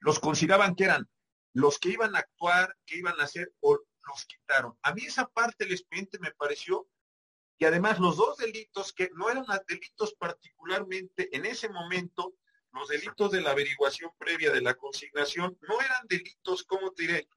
los 0.00 0.20
consideraban 0.20 0.74
que 0.74 0.84
eran 0.84 1.08
los 1.54 1.78
que 1.78 1.90
iban 1.90 2.14
a 2.14 2.18
actuar, 2.18 2.76
que 2.84 2.96
iban 2.98 3.18
a 3.20 3.24
hacer, 3.24 3.54
o 3.60 3.78
los 4.06 4.26
quitaron. 4.26 4.76
A 4.82 4.92
mí 4.92 5.04
esa 5.06 5.26
parte 5.28 5.64
del 5.64 5.74
expediente 5.74 6.18
me 6.18 6.32
pareció, 6.32 6.88
y 7.58 7.64
además 7.64 8.00
los 8.00 8.16
dos 8.16 8.36
delitos 8.36 8.92
que 8.92 9.10
no 9.14 9.30
eran 9.30 9.44
delitos 9.66 10.14
particularmente 10.14 11.34
en 11.34 11.46
ese 11.46 11.68
momento, 11.68 12.34
los 12.72 12.88
delitos 12.88 13.30
de 13.30 13.40
la 13.40 13.50
averiguación 13.50 14.10
previa 14.18 14.50
de 14.50 14.60
la 14.60 14.74
consignación, 14.74 15.58
no 15.68 15.80
eran 15.80 16.06
delitos, 16.08 16.64
¿cómo 16.64 16.92
te 16.92 17.02
diré? 17.02 17.28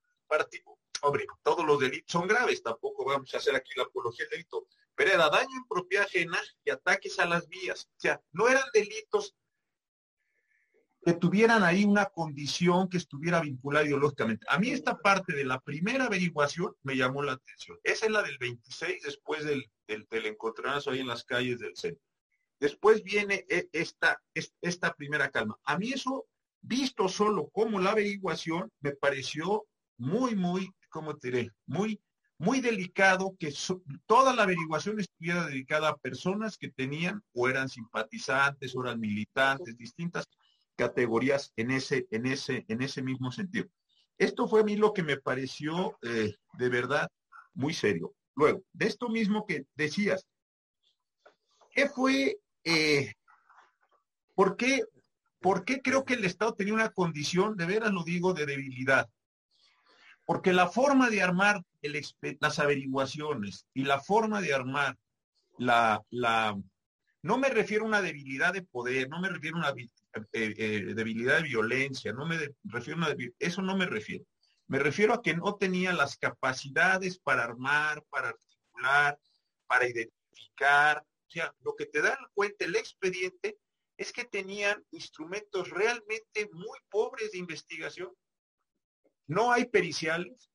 Hombre, 1.01 1.27
todos 1.43 1.65
los 1.65 1.79
delitos 1.79 2.11
son 2.11 2.27
graves, 2.27 2.63
tampoco 2.63 3.05
vamos 3.05 3.33
a 3.33 3.37
hacer 3.37 3.55
aquí 3.55 3.71
la 3.75 3.83
apología 3.83 4.25
del 4.25 4.31
delito, 4.31 4.67
pero 4.95 5.11
era 5.11 5.29
daño 5.29 5.55
en 5.55 5.67
propiedad 5.67 6.05
ajena 6.05 6.41
y 6.63 6.71
ataques 6.71 7.19
a 7.19 7.25
las 7.25 7.47
vías. 7.47 7.87
O 7.91 7.99
sea, 7.99 8.21
no 8.31 8.47
eran 8.47 8.63
delitos 8.73 9.35
que 11.05 11.13
tuvieran 11.13 11.63
ahí 11.63 11.85
una 11.85 12.05
condición 12.07 12.89
que 12.89 12.97
estuviera 12.97 13.39
vinculada 13.39 13.85
ideológicamente. 13.85 14.43
A 14.49 14.57
mí 14.57 14.71
esta 14.71 14.97
parte 14.97 15.33
de 15.33 15.45
la 15.45 15.59
primera 15.59 16.05
averiguación 16.05 16.75
me 16.81 16.97
llamó 16.97 17.21
la 17.21 17.33
atención. 17.33 17.77
Esa 17.83 18.07
es 18.07 18.11
la 18.11 18.23
del 18.23 18.39
26, 18.39 19.03
después 19.03 19.45
del, 19.45 19.69
del, 19.87 20.07
del 20.09 20.35
ahí 20.87 20.99
en 20.99 21.07
las 21.07 21.23
calles 21.23 21.59
del 21.59 21.75
centro. 21.75 22.01
Después 22.59 23.03
viene 23.03 23.45
e, 23.49 23.69
esta, 23.71 24.21
esta 24.61 24.93
primera 24.93 25.29
calma. 25.29 25.57
A 25.65 25.77
mí 25.77 25.91
eso, 25.91 26.25
visto 26.61 27.07
solo 27.07 27.49
como 27.49 27.79
la 27.79 27.91
averiguación, 27.91 28.71
me 28.79 28.91
pareció 28.91 29.65
muy, 29.97 30.35
muy, 30.35 30.69
¿cómo 30.89 31.17
te 31.17 31.31
diré? 31.31 31.51
Muy, 31.65 32.01
muy 32.37 32.59
delicado 32.59 33.35
que 33.39 33.51
so, 33.51 33.81
toda 34.05 34.35
la 34.35 34.43
averiguación 34.43 34.99
estuviera 34.99 35.45
dedicada 35.47 35.89
a 35.89 35.97
personas 35.97 36.57
que 36.57 36.69
tenían 36.69 37.21
o 37.33 37.47
eran 37.47 37.69
simpatizantes 37.69 38.75
o 38.75 38.83
eran 38.83 38.99
militantes, 38.99 39.77
distintas 39.77 40.25
categorías 40.75 41.53
en 41.55 41.71
ese, 41.71 42.07
en 42.11 42.25
ese, 42.25 42.65
en 42.67 42.81
ese 42.81 43.01
mismo 43.01 43.31
sentido. 43.31 43.67
Esto 44.17 44.47
fue 44.47 44.61
a 44.61 44.63
mí 44.63 44.75
lo 44.75 44.93
que 44.93 45.03
me 45.03 45.17
pareció 45.17 45.97
eh, 46.01 46.35
de 46.53 46.69
verdad 46.69 47.09
muy 47.53 47.73
serio. 47.73 48.13
Luego, 48.35 48.63
de 48.73 48.87
esto 48.87 49.09
mismo 49.09 49.45
que 49.45 49.65
decías, 49.75 50.25
¿qué 51.71 51.87
fue, 51.87 52.37
eh, 52.65 53.13
por 54.33 54.57
qué, 54.57 54.83
por 55.39 55.63
qué 55.63 55.81
creo 55.81 56.03
que 56.03 56.15
el 56.15 56.25
Estado 56.25 56.53
tenía 56.53 56.73
una 56.73 56.89
condición, 56.89 57.55
de 57.55 57.65
veras 57.65 57.91
lo 57.91 58.03
digo, 58.03 58.33
de 58.33 58.45
debilidad? 58.45 59.07
Porque 60.25 60.53
la 60.53 60.67
forma 60.67 61.09
de 61.09 61.21
armar 61.21 61.61
las 62.39 62.59
averiguaciones 62.59 63.67
y 63.73 63.83
la 63.83 64.01
forma 64.01 64.41
de 64.41 64.53
armar 64.53 64.97
la, 65.57 66.03
no 67.21 67.37
me 67.37 67.49
refiero 67.49 67.85
a 67.85 67.87
una 67.87 68.01
debilidad 68.01 68.53
de 68.53 68.63
poder, 68.63 69.07
no 69.09 69.21
me 69.21 69.29
refiero 69.29 69.57
a 69.57 69.59
una 69.59 69.81
eh, 69.81 70.23
eh, 70.33 70.93
debilidad 70.95 71.37
de 71.37 71.43
violencia, 71.43 72.11
no 72.11 72.25
me 72.25 72.37
refiero 72.63 73.03
a 73.03 73.07
una, 73.07 73.15
eso 73.39 73.61
no 73.61 73.77
me 73.77 73.85
refiero. 73.85 74.25
Me 74.67 74.79
refiero 74.79 75.13
a 75.13 75.21
que 75.21 75.35
no 75.35 75.55
tenía 75.55 75.93
las 75.93 76.17
capacidades 76.17 77.19
para 77.19 77.43
armar, 77.43 78.03
para 78.09 78.29
articular, 78.29 79.17
para 79.67 79.87
identificar. 79.87 81.03
O 81.27 81.31
sea, 81.31 81.53
lo 81.61 81.75
que 81.75 81.85
te 81.85 82.01
da 82.01 82.17
cuenta 82.33 82.65
el 82.65 82.75
expediente 82.75 83.57
es 83.97 84.11
que 84.11 84.25
tenían 84.25 84.83
instrumentos 84.91 85.69
realmente 85.69 86.49
muy 86.51 86.77
pobres 86.89 87.31
de 87.31 87.39
investigación. 87.39 88.11
No 89.27 89.51
hay 89.51 89.65
periciales. 89.65 90.49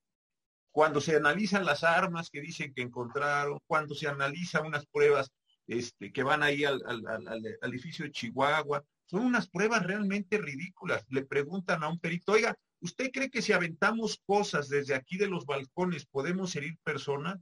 Cuando 0.73 1.01
se 1.01 1.17
analizan 1.17 1.65
las 1.65 1.83
armas 1.83 2.31
que 2.31 2.41
dicen 2.41 2.73
que 2.73 2.83
encontraron, 2.83 3.59
cuando 3.67 3.95
se 3.95 4.07
analizan 4.07 4.67
unas 4.67 4.87
pruebas 4.87 5.33
este, 5.67 6.13
que 6.13 6.23
van 6.23 6.43
ahí 6.43 6.65
al, 6.65 6.83
al, 6.87 7.07
al, 7.07 7.47
edificio 7.63 8.05
de 8.05 8.13
Chihuahua, 8.13 8.85
son 9.07 9.25
unas 9.25 9.49
pruebas 9.49 9.85
realmente 9.85 10.39
ridículas. 10.39 11.05
Le 11.09 11.25
preguntan 11.25 11.83
a 11.83 11.89
un 11.89 11.99
perito, 11.99 12.33
oiga, 12.33 12.57
¿usted 12.81 13.11
cree 13.11 13.31
que 13.31 13.43
si 13.43 13.53
aventamos 13.53 14.21
cosas 14.25 14.69
desde 14.69 14.95
aquí 14.95 15.17
de 15.17 15.27
los 15.27 15.45
balcones 15.47 16.07
podemos 16.07 16.55
herir 16.55 16.79
personas? 16.85 17.41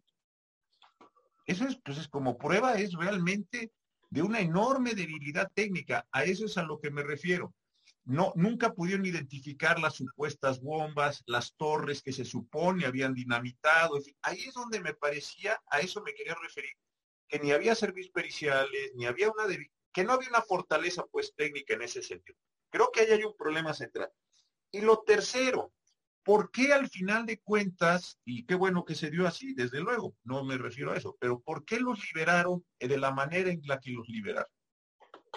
Eso 1.49 1.66
es, 1.66 1.76
pues 1.84 1.99
es 1.99 2.07
como 2.07 2.38
prueba, 2.38 2.74
es 2.74 2.92
realmente 2.92 3.72
de 4.11 4.22
una 4.22 4.38
enorme 4.38 4.94
debilidad 4.94 5.51
técnica. 5.53 6.07
A 6.12 6.22
eso 6.22 6.46
es 6.46 6.57
a 6.57 6.62
lo 6.62 6.79
que 6.79 6.92
me 6.92 7.03
refiero 7.03 7.53
no, 8.08 8.33
nunca 8.37 8.72
pudieron 8.72 9.04
identificar 9.04 9.79
las 9.79 9.96
supuestas 9.96 10.62
bombas, 10.62 11.22
las 11.26 11.54
torres 11.57 12.03
que 12.03 12.14
se 12.14 12.25
supone 12.25 12.87
habían 12.87 13.12
dinamitado. 13.12 13.99
Ahí 14.22 14.45
es 14.45 14.54
donde 14.54 14.80
me 14.80 14.95
parecía, 14.95 15.61
a 15.70 15.80
eso 15.80 16.03
me 16.03 16.14
quería 16.14 16.34
referir, 16.34 16.72
que 17.29 17.38
ni 17.38 17.53
había 17.53 17.75
servicios 17.75 18.11
periciales, 18.11 18.92
ni 18.95 19.04
había 19.04 19.30
una, 19.30 19.45
que 19.92 20.04
no 20.04 20.14
había 20.14 20.30
una 20.30 20.41
fortaleza 20.41 21.04
pues 21.12 21.34
técnica 21.34 21.75
en 21.75 21.83
ese 21.83 22.03
sentido. 22.03 22.38
Creo 22.70 22.91
que 22.91 23.00
ahí 23.00 23.11
hay 23.11 23.25
un 23.25 23.37
problema 23.37 23.75
central. 23.75 24.11
Y 24.70 24.80
lo 24.80 25.03
tercero, 25.03 25.75
¿por 26.29 26.50
qué 26.50 26.75
al 26.75 26.91
final 26.91 27.25
de 27.25 27.41
cuentas, 27.41 28.18
y 28.22 28.45
qué 28.45 28.55
bueno 28.55 28.84
que 28.84 28.95
se 28.95 29.11
dio 29.11 29.26
así, 29.26 29.55
desde 29.55 29.80
luego, 29.80 30.14
no 30.25 30.45
me 30.45 30.59
refiero 30.59 30.92
a 30.92 30.96
eso, 30.99 31.17
pero 31.18 31.41
¿por 31.41 31.64
qué 31.64 31.80
los 31.80 32.05
liberaron 32.05 32.63
de 32.79 32.99
la 32.99 33.13
manera 33.13 33.50
en 33.50 33.63
la 33.64 33.80
que 33.80 33.92
los 33.92 34.07
liberaron? 34.09 34.53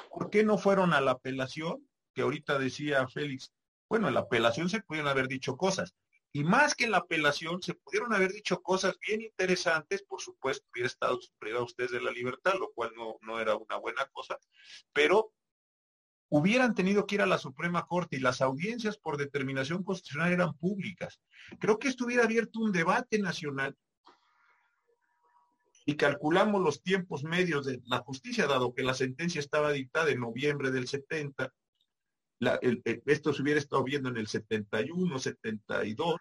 ¿Por 0.10 0.30
qué 0.30 0.44
no 0.44 0.58
fueron 0.58 0.92
a 0.92 1.00
la 1.00 1.12
apelación? 1.12 1.88
que 2.14 2.24
ahorita 2.24 2.60
decía 2.60 3.08
Félix, 3.08 3.54
bueno, 3.88 4.10
en 4.10 4.16
la 4.16 4.20
apelación 4.20 4.68
se 4.68 4.82
pudieron 4.82 5.10
haber 5.10 5.30
dicho 5.30 5.56
cosas. 5.56 5.96
Y 6.34 6.44
más 6.44 6.76
que 6.76 6.84
en 6.84 6.92
la 6.92 6.98
apelación, 6.98 7.62
se 7.62 7.76
pudieron 7.76 8.14
haber 8.14 8.34
dicho 8.34 8.62
cosas 8.62 8.98
bien 9.00 9.22
interesantes, 9.22 10.04
por 10.04 10.20
supuesto, 10.20 10.68
hubiera 10.74 10.88
estado 10.88 11.18
privado 11.40 11.64
ustedes 11.64 11.92
de 11.92 12.02
la 12.02 12.12
libertad, 12.12 12.56
lo 12.60 12.74
cual 12.74 12.92
no, 12.98 13.16
no 13.22 13.40
era 13.40 13.56
una 13.56 13.78
buena 13.78 14.06
cosa, 14.08 14.38
pero 14.92 15.32
hubieran 16.32 16.74
tenido 16.74 17.06
que 17.06 17.16
ir 17.16 17.22
a 17.22 17.26
la 17.26 17.38
Suprema 17.38 17.86
Corte 17.86 18.16
y 18.16 18.20
las 18.20 18.42
audiencias 18.42 18.98
por 18.98 19.18
determinación 19.18 19.84
constitucional 19.84 20.32
eran 20.32 20.54
públicas. 20.54 21.20
Creo 21.60 21.78
que 21.78 21.90
esto 21.90 22.06
hubiera 22.06 22.24
abierto 22.24 22.60
un 22.60 22.72
debate 22.72 23.20
nacional 23.20 23.76
y 25.86 25.96
calculamos 25.96 26.62
los 26.62 26.82
tiempos 26.82 27.24
medios 27.24 27.66
de 27.66 27.82
la 27.86 28.00
justicia, 28.00 28.48
dado 28.48 28.74
que 28.74 28.84
la 28.84 28.94
sentencia 28.94 29.40
estaba 29.40 29.72
dictada 29.72 30.10
en 30.10 30.22
noviembre 30.22 30.72
del 30.72 30.88
70 30.88 31.52
la, 32.40 32.56
el, 32.64 32.82
el, 32.86 33.04
esto 33.06 33.34
se 33.34 33.44
hubiera 33.44 33.60
estado 33.60 33.84
viendo 33.84 34.10
en 34.10 34.18
el 34.18 34.28
71, 34.28 35.20
72, 35.20 36.16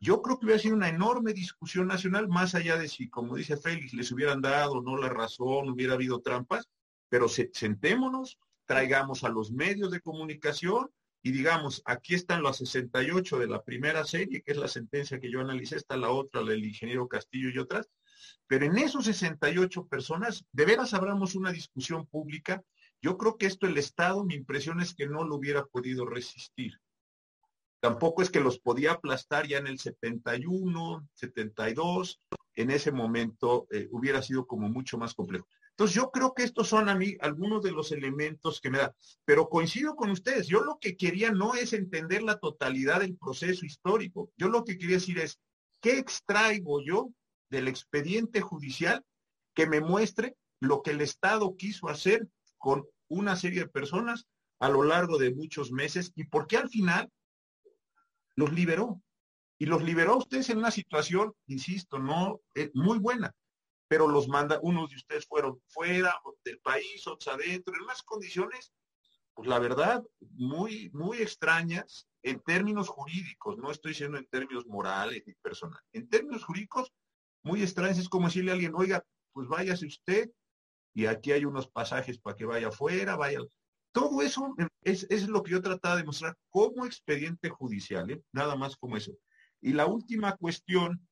yo 0.00 0.20
creo 0.20 0.38
que 0.38 0.46
hubiera 0.46 0.60
sido 0.60 0.74
una 0.74 0.88
enorme 0.88 1.32
discusión 1.32 1.86
nacional, 1.86 2.28
más 2.28 2.54
allá 2.54 2.76
de 2.76 2.88
si, 2.88 3.08
como 3.08 3.36
dice 3.36 3.56
Félix, 3.56 3.94
les 3.94 4.10
hubieran 4.10 4.42
dado 4.42 4.82
no 4.82 4.96
la 4.96 5.08
razón, 5.08 5.70
hubiera 5.70 5.94
habido 5.94 6.20
trampas, 6.20 6.68
pero 7.08 7.28
se, 7.28 7.50
sentémonos, 7.52 8.38
traigamos 8.66 9.24
a 9.24 9.28
los 9.28 9.52
medios 9.52 9.90
de 9.90 10.00
comunicación 10.00 10.90
y 11.22 11.32
digamos, 11.32 11.82
aquí 11.86 12.14
están 12.14 12.42
los 12.42 12.58
68 12.58 13.38
de 13.38 13.46
la 13.46 13.62
primera 13.62 14.04
serie, 14.04 14.42
que 14.42 14.52
es 14.52 14.58
la 14.58 14.68
sentencia 14.68 15.18
que 15.18 15.30
yo 15.30 15.40
analicé, 15.40 15.76
está 15.76 15.96
la 15.96 16.10
otra, 16.10 16.42
la 16.42 16.50
del 16.50 16.66
ingeniero 16.66 17.08
Castillo 17.08 17.48
y 17.48 17.58
otras, 17.58 17.88
pero 18.46 18.66
en 18.66 18.76
esos 18.76 19.06
68 19.06 19.86
personas, 19.86 20.44
de 20.52 20.66
veras 20.66 20.92
abramos 20.92 21.34
una 21.34 21.50
discusión 21.50 22.06
pública 22.06 22.62
yo 23.04 23.18
creo 23.18 23.36
que 23.36 23.44
esto 23.44 23.66
el 23.66 23.76
Estado, 23.76 24.24
mi 24.24 24.34
impresión 24.34 24.80
es 24.80 24.94
que 24.94 25.06
no 25.06 25.24
lo 25.24 25.36
hubiera 25.36 25.66
podido 25.66 26.06
resistir. 26.06 26.80
Tampoco 27.78 28.22
es 28.22 28.30
que 28.30 28.40
los 28.40 28.58
podía 28.58 28.92
aplastar 28.92 29.46
ya 29.46 29.58
en 29.58 29.66
el 29.66 29.78
71, 29.78 31.06
72, 31.12 32.22
en 32.54 32.70
ese 32.70 32.92
momento 32.92 33.66
eh, 33.70 33.88
hubiera 33.90 34.22
sido 34.22 34.46
como 34.46 34.70
mucho 34.70 34.96
más 34.96 35.12
complejo. 35.12 35.46
Entonces 35.74 35.96
yo 35.96 36.12
creo 36.12 36.34
que 36.34 36.44
estos 36.44 36.68
son 36.68 36.88
a 36.88 36.94
mí 36.94 37.16
algunos 37.20 37.60
de 37.60 37.72
los 37.72 37.90
elementos 37.90 38.60
que 38.60 38.70
me 38.70 38.78
da. 38.78 38.94
Pero 39.24 39.48
coincido 39.48 39.96
con 39.96 40.10
ustedes, 40.10 40.46
yo 40.46 40.62
lo 40.62 40.78
que 40.78 40.96
quería 40.96 41.32
no 41.32 41.54
es 41.54 41.72
entender 41.72 42.22
la 42.22 42.38
totalidad 42.38 43.00
del 43.00 43.16
proceso 43.16 43.66
histórico. 43.66 44.30
Yo 44.36 44.48
lo 44.48 44.64
que 44.64 44.78
quería 44.78 44.96
decir 44.96 45.18
es, 45.18 45.40
¿qué 45.80 45.98
extraigo 45.98 46.80
yo 46.80 47.10
del 47.50 47.66
expediente 47.66 48.40
judicial 48.40 49.04
que 49.52 49.66
me 49.66 49.80
muestre 49.80 50.36
lo 50.60 50.80
que 50.80 50.92
el 50.92 51.00
Estado 51.00 51.56
quiso 51.56 51.88
hacer 51.88 52.28
con 52.56 52.86
una 53.08 53.34
serie 53.34 53.62
de 53.62 53.68
personas 53.68 54.26
a 54.60 54.68
lo 54.68 54.84
largo 54.84 55.18
de 55.18 55.34
muchos 55.34 55.72
meses 55.72 56.12
y 56.14 56.22
por 56.24 56.46
qué 56.46 56.56
al 56.56 56.70
final 56.70 57.10
los 58.36 58.52
liberó? 58.52 59.02
Y 59.58 59.66
los 59.66 59.82
liberó 59.82 60.12
a 60.12 60.18
ustedes 60.18 60.50
en 60.50 60.58
una 60.58 60.70
situación, 60.70 61.32
insisto, 61.48 61.98
no 61.98 62.40
eh, 62.54 62.70
muy 62.74 63.00
buena 63.00 63.34
pero 63.88 64.08
los 64.08 64.28
manda, 64.28 64.58
unos 64.62 64.90
de 64.90 64.96
ustedes 64.96 65.26
fueron 65.26 65.60
fuera 65.68 66.14
del 66.44 66.58
país, 66.60 67.06
otros 67.06 67.34
adentro, 67.34 67.74
en 67.74 67.82
unas 67.82 68.02
condiciones, 68.02 68.72
pues 69.34 69.48
la 69.48 69.58
verdad, 69.58 70.02
muy, 70.20 70.90
muy 70.92 71.18
extrañas 71.18 72.08
en 72.22 72.40
términos 72.40 72.88
jurídicos, 72.88 73.58
no 73.58 73.70
estoy 73.70 73.90
diciendo 73.90 74.16
en 74.16 74.26
términos 74.26 74.66
morales 74.66 75.22
ni 75.26 75.34
personales, 75.34 75.84
en 75.92 76.08
términos 76.08 76.44
jurídicos, 76.44 76.92
muy 77.42 77.62
extrañas, 77.62 77.98
es 77.98 78.08
como 78.08 78.28
decirle 78.28 78.52
a 78.52 78.54
alguien, 78.54 78.72
oiga, 78.74 79.04
pues 79.32 79.48
váyase 79.48 79.86
usted, 79.86 80.30
y 80.94 81.06
aquí 81.06 81.32
hay 81.32 81.44
unos 81.44 81.68
pasajes 81.68 82.18
para 82.18 82.36
que 82.36 82.46
vaya 82.46 82.68
afuera, 82.68 83.16
vaya. 83.16 83.40
Todo 83.92 84.22
eso 84.22 84.54
es, 84.82 85.06
es 85.10 85.28
lo 85.28 85.42
que 85.42 85.52
yo 85.52 85.60
trataba 85.60 85.96
de 85.96 86.04
mostrar 86.04 86.36
como 86.50 86.86
expediente 86.86 87.48
judicial, 87.48 88.10
¿eh? 88.10 88.22
nada 88.32 88.56
más 88.56 88.76
como 88.76 88.96
eso. 88.96 89.12
Y 89.60 89.72
la 89.72 89.86
última 89.86 90.36
cuestión 90.36 91.06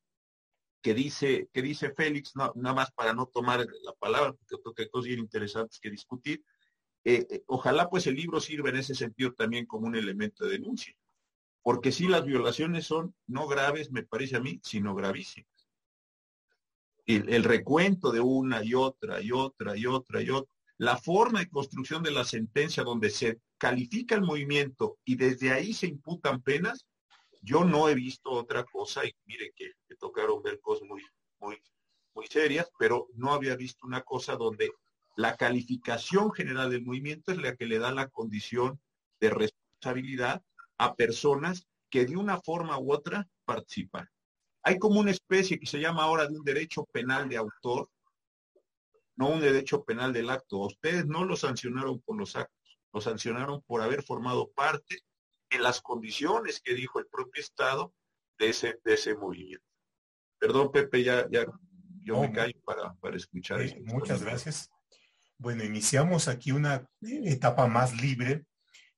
que 0.83 0.95
dice, 0.95 1.49
que 1.53 1.63
dice 1.63 1.93
Félix, 1.93 2.35
nada 2.37 2.75
más 2.75 2.91
para 2.93 3.15
no 3.15 3.27
tomar 3.27 3.61
la 3.61 3.93
palabra, 3.93 4.33
porque 4.33 4.57
creo 4.63 4.75
que 4.75 4.83
hay 4.83 4.89
cosas 4.91 5.07
bien 5.07 5.21
interesantes 5.21 5.79
que 5.81 5.91
discutir. 5.91 6.45
Eh, 7.05 7.27
eh, 7.31 7.43
ojalá 7.47 7.89
pues 7.89 8.07
el 8.07 8.17
libro 8.17 8.41
sirva 8.41 8.71
en 8.71 8.77
ese 8.77 8.95
sentido 8.95 9.33
también 9.33 9.67
como 9.67 9.87
un 9.87 9.97
elemento 9.97 10.45
de 10.45 10.53
denuncia, 10.53 10.95
porque 11.63 11.93
si 11.93 12.09
las 12.09 12.25
violaciones 12.25 12.87
son 12.87 13.15
no 13.27 13.47
graves, 13.47 13.91
me 13.93 14.03
parece 14.03 14.37
a 14.37 14.41
mí, 14.41 14.61
sino 14.63 14.95
gravísimas. 14.95 15.49
El, 17.07 17.33
el 17.33 17.45
recuento 17.45 18.13
de 18.13 18.21
una 18.21 18.65
y 18.65 18.75
otra 18.75 19.21
y 19.21 19.33
otra 19.33 19.77
y 19.77 19.87
otra 19.87 20.23
y 20.23 20.31
otra, 20.31 20.55
la 20.79 20.97
forma 20.97 21.41
de 21.41 21.49
construcción 21.49 22.03
de 22.03 22.11
la 22.11 22.25
sentencia 22.25 22.83
donde 22.83 23.11
se 23.11 23.41
califica 23.59 24.17
el 24.17 24.23
movimiento 24.23 24.99
y 25.05 25.15
desde 25.15 25.53
ahí 25.53 25.73
se 25.75 25.87
imputan 25.87 26.43
penas, 26.43 26.87
yo 27.43 27.65
no 27.65 27.89
he 27.89 27.95
visto 27.95 28.31
otra 28.31 28.65
cosa 28.65 29.05
y 29.05 29.15
mire 29.27 29.53
que 29.55 29.73
me 29.89 29.97
tocaron 29.97 30.43
ver 30.43 30.61
cosas 30.61 30.89
muy, 30.89 31.03
muy, 31.41 31.61
muy 32.15 32.27
serias, 32.29 32.71
pero 32.79 33.09
no 33.15 33.33
había 33.33 33.57
visto 33.57 33.85
una 33.85 34.03
cosa 34.03 34.37
donde 34.37 34.71
la 35.17 35.37
calificación 35.37 36.33
general 36.33 36.71
del 36.71 36.85
movimiento 36.85 37.33
es 37.33 37.39
la 37.39 37.57
que 37.57 37.67
le 37.67 37.79
da 37.79 37.93
la 37.93 38.09
condición 38.09 38.81
de 39.21 39.31
responsabilidad 39.31 40.43
a 40.79 40.95
personas 40.95 41.67
que 41.91 42.07
de 42.07 42.17
una 42.17 42.41
forma 42.41 42.79
u 42.79 42.93
otra 42.93 43.29
participan. 43.45 44.09
Hay 44.63 44.79
como 44.79 45.01
una 45.01 45.11
especie 45.11 45.59
que 45.59 45.67
se 45.67 45.81
llama 45.81 46.05
ahora 46.05 46.29
de 46.29 46.39
un 46.39 46.45
derecho 46.45 46.85
penal 46.87 47.29
de 47.29 47.37
autor, 47.37 47.91
no 49.17 49.29
un 49.29 49.41
derecho 49.41 49.85
penal 49.85 50.13
del 50.13 50.31
acto. 50.31 50.59
Ustedes 50.59 51.07
no 51.07 51.25
lo 51.25 51.37
sancionaron 51.37 52.01
por 52.01 52.17
los 52.17 52.37
actos, 52.37 52.79
lo 52.93 53.01
sancionaron 53.01 53.61
por 53.63 53.83
haber 53.83 54.03
formado 54.05 54.51
parte 54.53 55.03
en 55.53 55.63
las 55.63 55.81
condiciones 55.81 56.61
que 56.61 56.75
dijo 56.75 56.99
el 56.99 57.07
propio 57.07 57.41
Estado 57.41 57.95
de 58.39 58.49
ese, 58.49 58.81
de 58.85 58.95
ese 58.95 59.15
movimiento. 59.15 59.65
Perdón, 60.39 60.73
Pepe, 60.73 61.05
ya, 61.05 61.29
ya 61.31 61.47
yo 62.05 62.21
me 62.21 62.33
callo 62.33 62.59
para, 62.65 62.95
para 62.95 63.17
escuchar. 63.17 63.61
Eh, 63.63 63.81
muchas 63.85 64.23
gracias. 64.23 64.71
Bueno, 65.39 65.65
iniciamos 65.65 66.29
aquí 66.29 66.53
una 66.53 66.87
etapa 67.01 67.67
más 67.67 68.01
libre. 68.01 68.45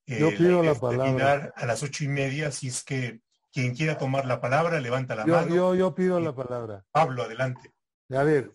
Eh, 0.06 0.20
yo 0.20 0.30
pido 0.30 0.62
la, 0.62 0.74
palabra. 0.74 1.52
A 1.56 1.66
las 1.66 1.82
ocho 1.82 2.04
y 2.04 2.08
media, 2.08 2.50
si 2.50 2.68
es 2.68 2.84
que 2.84 3.20
quien 3.52 3.74
quiera 3.74 3.98
tomar 3.98 4.26
la 4.26 4.40
palabra, 4.40 4.80
levanta 4.80 5.14
la 5.14 5.26
mano. 5.26 5.54
Yo, 5.54 5.74
yo 5.74 5.94
pido 5.94 6.20
la 6.20 6.34
palabra. 6.34 6.84
Pablo, 6.90 7.22
adelante. 7.22 7.72
A 8.10 8.22
ver. 8.22 8.52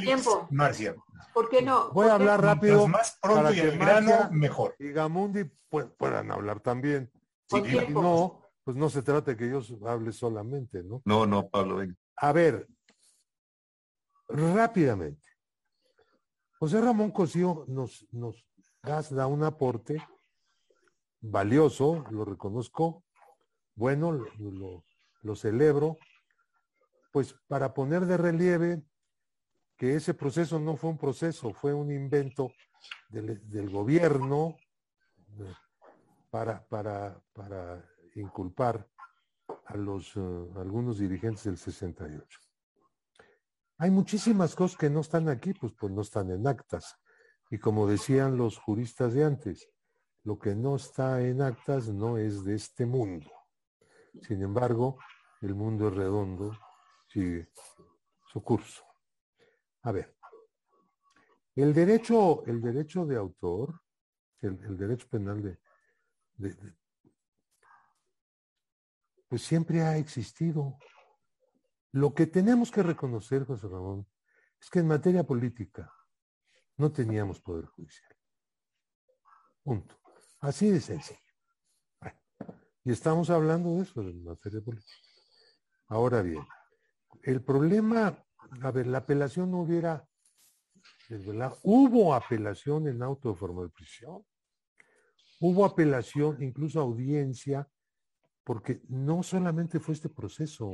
tiempo? 0.00 0.46
Marcia. 0.50 0.94
¿Por 1.32 1.48
qué 1.48 1.62
no? 1.62 1.90
Voy 1.92 2.08
a 2.08 2.14
hablar 2.14 2.42
rápido. 2.42 2.86
más 2.88 3.18
pronto 3.20 3.52
y 3.52 3.60
el 3.60 3.78
grano, 3.78 4.30
mejor. 4.30 4.74
Y 4.78 4.90
Gamundi 4.90 5.44
puedan 5.68 6.30
hablar 6.30 6.60
también. 6.60 7.10
Si 7.46 7.60
no, 7.90 8.42
pues 8.62 8.76
no 8.76 8.88
se 8.88 9.02
trata 9.02 9.32
de 9.32 9.36
que 9.36 9.50
yo 9.50 9.60
hable 9.88 10.12
solamente, 10.12 10.82
¿no? 10.82 11.02
No, 11.04 11.26
no, 11.26 11.48
Pablo, 11.48 11.76
venga. 11.76 11.94
A 12.16 12.32
ver, 12.32 12.66
rápidamente. 14.28 15.28
José 16.58 16.80
Ramón 16.80 17.10
Cosío 17.10 17.64
nos, 17.68 18.06
nos 18.12 18.46
da 18.82 19.26
un 19.26 19.44
aporte 19.44 20.02
valioso, 21.20 22.04
lo 22.10 22.24
reconozco, 22.24 23.04
bueno, 23.74 24.12
lo, 24.12 24.84
lo 25.22 25.36
celebro, 25.36 25.96
pues 27.12 27.34
para 27.48 27.74
poner 27.74 28.06
de 28.06 28.16
relieve 28.16 28.82
que 29.76 29.96
ese 29.96 30.14
proceso 30.14 30.58
no 30.58 30.76
fue 30.76 30.90
un 30.90 30.98
proceso, 30.98 31.52
fue 31.52 31.74
un 31.74 31.90
invento 31.90 32.52
del, 33.08 33.70
gobierno 33.70 34.56
eh, 35.38 35.54
para, 36.30 36.66
para, 36.66 37.20
para, 37.32 37.84
inculpar 38.16 38.88
a 39.66 39.76
los 39.76 40.16
eh, 40.16 40.20
algunos 40.56 40.98
dirigentes 40.98 41.44
del 41.44 41.58
68. 41.58 42.38
Hay 43.78 43.90
muchísimas 43.90 44.54
cosas 44.54 44.78
que 44.78 44.90
no 44.90 45.00
están 45.00 45.28
aquí, 45.28 45.52
pues, 45.52 45.72
pues 45.78 45.92
no 45.92 46.02
están 46.02 46.30
en 46.30 46.46
actas. 46.46 46.96
Y 47.50 47.58
como 47.58 47.88
decían 47.88 48.36
los 48.36 48.58
juristas 48.58 49.14
de 49.14 49.24
antes, 49.24 49.68
lo 50.22 50.38
que 50.38 50.54
no 50.54 50.76
está 50.76 51.20
en 51.22 51.42
actas 51.42 51.88
no 51.88 52.16
es 52.16 52.44
de 52.44 52.54
este 52.54 52.86
mundo. 52.86 53.30
Sin 54.22 54.42
embargo, 54.42 54.98
el 55.42 55.54
mundo 55.54 55.88
es 55.88 55.94
redondo, 55.94 56.56
sigue 57.08 57.50
su 58.32 58.42
curso. 58.42 58.84
A 59.84 59.92
ver, 59.92 60.16
el 61.54 61.74
derecho, 61.74 62.44
el 62.46 62.60
derecho 62.60 63.04
de 63.04 63.16
autor, 63.16 63.82
el, 64.40 64.76
derecho 64.76 65.08
penal 65.08 65.42
de, 65.42 65.58
pues 69.28 69.42
siempre 69.42 69.82
ha 69.82 69.96
existido. 69.98 70.78
Lo 71.92 72.14
que 72.14 72.26
tenemos 72.26 72.70
que 72.70 72.82
reconocer, 72.82 73.44
José 73.44 73.68
Ramón, 73.68 74.08
es 74.60 74.70
que 74.70 74.80
en 74.80 74.88
materia 74.88 75.22
política 75.22 75.92
no 76.78 76.90
teníamos 76.90 77.40
poder 77.40 77.66
judicial. 77.66 78.16
Punto. 79.62 80.00
Así 80.40 80.70
de 80.70 80.80
sencillo. 80.80 81.20
y 82.84 82.90
estamos 82.90 83.28
hablando 83.28 83.76
de 83.76 83.82
eso, 83.82 84.00
en 84.00 84.24
materia 84.24 84.62
política. 84.62 84.98
Ahora 85.88 86.22
bien, 86.22 86.44
el 87.22 87.44
problema 87.44 88.24
a 88.62 88.70
ver, 88.70 88.86
la 88.86 88.98
apelación 88.98 89.50
no 89.50 89.60
hubiera, 89.62 90.06
hubo 91.62 92.14
apelación 92.14 92.88
en 92.88 93.02
auto 93.02 93.30
de 93.30 93.36
forma 93.36 93.62
de 93.62 93.70
prisión, 93.70 94.24
hubo 95.40 95.64
apelación, 95.64 96.42
incluso 96.42 96.80
audiencia, 96.80 97.68
porque 98.44 98.82
no 98.88 99.22
solamente 99.22 99.80
fue 99.80 99.94
este 99.94 100.08
proceso, 100.08 100.72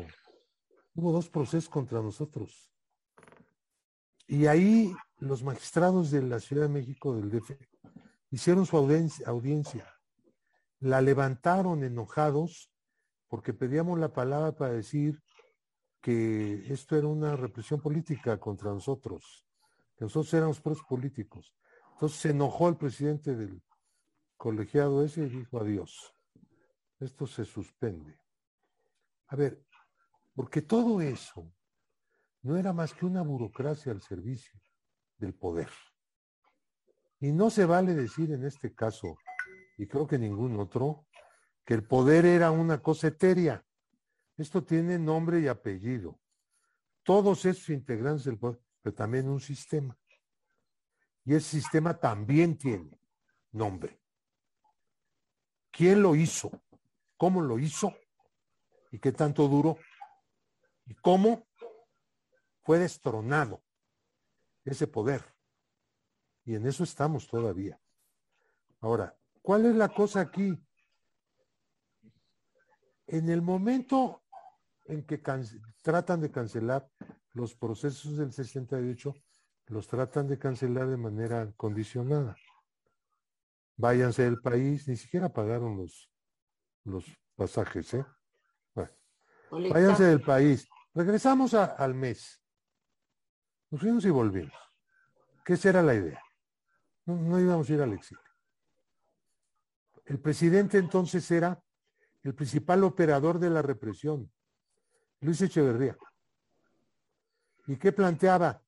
hubo 0.94 1.12
dos 1.12 1.28
procesos 1.28 1.68
contra 1.68 2.02
nosotros. 2.02 2.70
Y 4.26 4.46
ahí 4.46 4.94
los 5.18 5.42
magistrados 5.42 6.10
de 6.10 6.22
la 6.22 6.40
Ciudad 6.40 6.62
de 6.62 6.68
México, 6.68 7.14
del 7.14 7.30
DF, 7.30 7.52
hicieron 8.30 8.64
su 8.64 8.76
audiencia. 8.76 9.86
La 10.78 11.00
levantaron 11.00 11.84
enojados 11.84 12.72
porque 13.28 13.52
pedíamos 13.52 13.98
la 13.98 14.12
palabra 14.12 14.52
para 14.52 14.72
decir 14.72 15.22
que 16.00 16.72
esto 16.72 16.96
era 16.96 17.06
una 17.06 17.36
represión 17.36 17.80
política 17.80 18.38
contra 18.38 18.70
nosotros, 18.70 19.46
que 19.96 20.04
nosotros 20.04 20.32
éramos 20.34 20.60
presos 20.60 20.84
políticos. 20.88 21.54
Entonces 21.92 22.18
se 22.18 22.30
enojó 22.30 22.68
el 22.68 22.76
presidente 22.76 23.36
del 23.36 23.62
colegiado 24.36 25.04
ese 25.04 25.22
y 25.22 25.28
dijo 25.28 25.60
adiós. 25.60 26.14
Esto 26.98 27.26
se 27.26 27.44
suspende. 27.44 28.18
A 29.28 29.36
ver, 29.36 29.64
porque 30.34 30.62
todo 30.62 31.00
eso 31.00 31.52
no 32.42 32.56
era 32.56 32.72
más 32.72 32.94
que 32.94 33.04
una 33.04 33.22
burocracia 33.22 33.92
al 33.92 34.00
servicio 34.00 34.58
del 35.18 35.34
poder. 35.34 35.68
Y 37.20 37.32
no 37.32 37.50
se 37.50 37.66
vale 37.66 37.94
decir 37.94 38.32
en 38.32 38.46
este 38.46 38.74
caso, 38.74 39.18
y 39.76 39.86
creo 39.86 40.06
que 40.06 40.18
ningún 40.18 40.58
otro, 40.58 41.06
que 41.64 41.74
el 41.74 41.86
poder 41.86 42.24
era 42.24 42.50
una 42.50 42.82
cosa 42.82 43.08
etérea. 43.08 43.64
Esto 44.40 44.64
tiene 44.64 44.98
nombre 44.98 45.38
y 45.38 45.48
apellido. 45.48 46.18
Todos 47.02 47.44
esos 47.44 47.68
integrantes 47.68 48.24
del 48.24 48.38
poder, 48.38 48.58
pero 48.80 48.94
también 48.94 49.28
un 49.28 49.38
sistema. 49.38 49.98
Y 51.26 51.34
ese 51.34 51.60
sistema 51.60 51.98
también 52.00 52.56
tiene 52.56 52.98
nombre. 53.52 54.00
¿Quién 55.70 56.00
lo 56.00 56.16
hizo? 56.16 56.50
¿Cómo 57.18 57.42
lo 57.42 57.58
hizo? 57.58 57.94
¿Y 58.90 58.98
qué 58.98 59.12
tanto 59.12 59.46
duró? 59.46 59.76
¿Y 60.86 60.94
cómo 60.94 61.46
fue 62.62 62.78
destronado 62.78 63.62
ese 64.64 64.86
poder? 64.86 65.22
Y 66.46 66.54
en 66.54 66.66
eso 66.66 66.84
estamos 66.84 67.28
todavía. 67.28 67.78
Ahora, 68.80 69.14
¿cuál 69.42 69.66
es 69.66 69.74
la 69.74 69.90
cosa 69.90 70.20
aquí? 70.20 70.58
En 73.06 73.28
el 73.28 73.42
momento 73.42 74.19
en 74.90 75.04
que 75.04 75.18
tratan 75.82 76.20
de 76.20 76.30
cancelar 76.30 76.88
los 77.32 77.54
procesos 77.54 78.16
del 78.16 78.32
68, 78.32 79.14
los 79.66 79.86
tratan 79.86 80.26
de 80.26 80.38
cancelar 80.38 80.88
de 80.88 80.96
manera 80.96 81.52
condicionada. 81.56 82.36
Váyanse 83.76 84.24
del 84.24 84.40
país, 84.40 84.88
ni 84.88 84.96
siquiera 84.96 85.32
pagaron 85.32 85.76
los, 85.76 86.10
los 86.84 87.04
pasajes, 87.36 87.94
¿eh? 87.94 88.04
váyanse 89.50 90.04
del 90.04 90.20
país. 90.22 90.68
Regresamos 90.92 91.54
al 91.54 91.94
mes. 91.94 92.42
Nos 93.70 93.80
fuimos 93.80 94.04
y 94.04 94.10
volvimos. 94.10 94.54
¿Qué 95.44 95.56
será 95.56 95.82
la 95.82 95.94
idea? 95.94 96.20
No, 97.06 97.14
no 97.14 97.40
íbamos 97.40 97.70
a 97.70 97.72
ir 97.72 97.80
al 97.80 97.92
exilio. 97.92 98.22
El 100.04 100.20
presidente 100.20 100.78
entonces 100.78 101.30
era 101.30 101.62
el 102.22 102.34
principal 102.34 102.82
operador 102.82 103.38
de 103.38 103.50
la 103.50 103.62
represión, 103.62 104.30
Luis 105.20 105.40
Echeverría. 105.42 105.96
¿Y 107.66 107.76
qué 107.76 107.92
planteaba? 107.92 108.62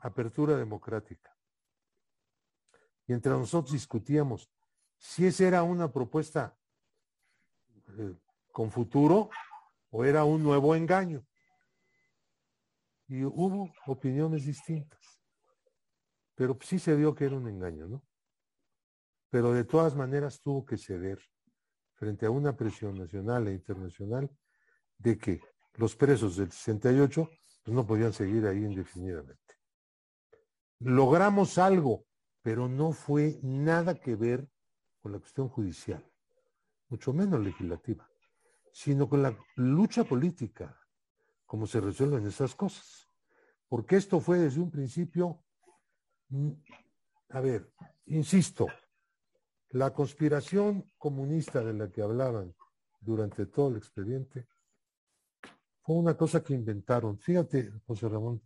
Apertura 0.00 0.56
democrática. 0.56 1.36
Y 3.06 3.12
entre 3.12 3.32
nosotros 3.32 3.72
discutíamos 3.72 4.50
si 4.96 5.26
esa 5.26 5.46
era 5.46 5.62
una 5.62 5.90
propuesta 5.92 6.56
eh, 7.98 8.14
con 8.52 8.70
futuro 8.70 9.30
o 9.90 10.04
era 10.04 10.24
un 10.24 10.42
nuevo 10.42 10.74
engaño. 10.74 11.24
Y 13.06 13.24
hubo 13.24 13.72
opiniones 13.86 14.44
distintas. 14.44 15.00
Pero 16.34 16.56
sí 16.60 16.78
se 16.78 16.96
dio 16.96 17.14
que 17.14 17.24
era 17.24 17.36
un 17.36 17.48
engaño, 17.48 17.86
¿no? 17.88 18.02
Pero 19.30 19.52
de 19.52 19.64
todas 19.64 19.94
maneras 19.94 20.40
tuvo 20.40 20.64
que 20.64 20.78
ceder 20.78 21.18
frente 21.94 22.26
a 22.26 22.30
una 22.30 22.56
presión 22.56 22.98
nacional 22.98 23.48
e 23.48 23.54
internacional 23.54 24.30
de 24.98 25.16
que 25.16 25.40
los 25.74 25.96
presos 25.96 26.36
del 26.36 26.50
68 26.50 27.30
pues, 27.64 27.74
no 27.74 27.86
podían 27.86 28.12
seguir 28.12 28.46
ahí 28.46 28.64
indefinidamente. 28.64 29.54
Logramos 30.80 31.58
algo, 31.58 32.04
pero 32.42 32.68
no 32.68 32.92
fue 32.92 33.38
nada 33.42 33.94
que 33.94 34.16
ver 34.16 34.48
con 35.00 35.12
la 35.12 35.18
cuestión 35.18 35.48
judicial, 35.48 36.04
mucho 36.88 37.12
menos 37.12 37.40
legislativa, 37.40 38.08
sino 38.72 39.08
con 39.08 39.22
la 39.22 39.36
lucha 39.56 40.04
política, 40.04 40.78
como 41.46 41.66
se 41.66 41.80
resuelven 41.80 42.26
esas 42.26 42.54
cosas. 42.54 43.08
Porque 43.68 43.96
esto 43.96 44.20
fue 44.20 44.38
desde 44.38 44.60
un 44.60 44.70
principio, 44.70 45.44
mm, 46.28 46.52
a 47.30 47.40
ver, 47.40 47.72
insisto, 48.06 48.66
la 49.70 49.92
conspiración 49.92 50.90
comunista 50.96 51.62
de 51.62 51.74
la 51.74 51.90
que 51.90 52.02
hablaban 52.02 52.54
durante 53.00 53.46
todo 53.46 53.68
el 53.68 53.76
expediente 53.76 54.48
una 55.94 56.16
cosa 56.16 56.42
que 56.42 56.54
inventaron. 56.54 57.18
Fíjate, 57.18 57.72
José 57.86 58.08
Ramón, 58.08 58.42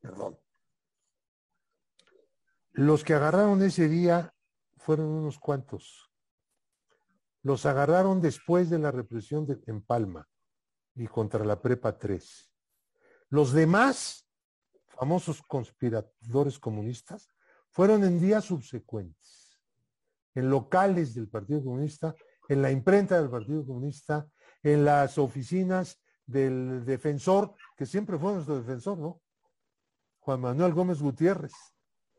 perdón. 0.00 0.38
Los 2.72 3.04
que 3.04 3.14
agarraron 3.14 3.62
ese 3.62 3.88
día 3.88 4.34
fueron 4.76 5.06
unos 5.06 5.38
cuantos. 5.38 6.10
Los 7.42 7.66
agarraron 7.66 8.20
después 8.20 8.70
de 8.70 8.78
la 8.78 8.90
represión 8.90 9.46
de, 9.46 9.60
en 9.66 9.82
Palma 9.82 10.28
y 10.94 11.06
contra 11.06 11.44
la 11.44 11.60
Prepa 11.60 11.96
3. 11.96 12.52
Los 13.30 13.52
demás, 13.52 14.28
famosos 14.88 15.42
conspiradores 15.42 16.58
comunistas, 16.58 17.28
fueron 17.70 18.04
en 18.04 18.20
días 18.20 18.44
subsecuentes, 18.44 19.60
en 20.34 20.50
locales 20.50 21.14
del 21.14 21.28
Partido 21.28 21.62
Comunista, 21.62 22.14
en 22.48 22.62
la 22.62 22.70
imprenta 22.70 23.20
del 23.20 23.30
Partido 23.30 23.64
Comunista, 23.64 24.28
en 24.62 24.84
las 24.84 25.16
oficinas 25.16 26.00
del 26.30 26.84
defensor, 26.84 27.54
que 27.76 27.86
siempre 27.86 28.18
fue 28.18 28.34
nuestro 28.34 28.56
defensor, 28.56 28.98
¿no? 28.98 29.20
Juan 30.20 30.40
Manuel 30.40 30.72
Gómez 30.72 31.00
Gutiérrez, 31.00 31.52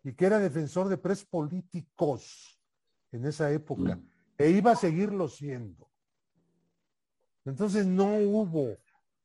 y 0.04 0.14
que 0.14 0.26
era 0.26 0.40
defensor 0.40 0.90
de 0.90 0.98
pres 0.98 1.24
políticos 1.24 2.60
en 3.12 3.26
esa 3.26 3.52
época, 3.52 4.00
e 4.38 4.50
iba 4.50 4.72
a 4.72 4.76
seguirlo 4.76 5.28
siendo. 5.28 5.90
Entonces 7.46 7.86
no 7.86 8.18
hubo 8.18 8.78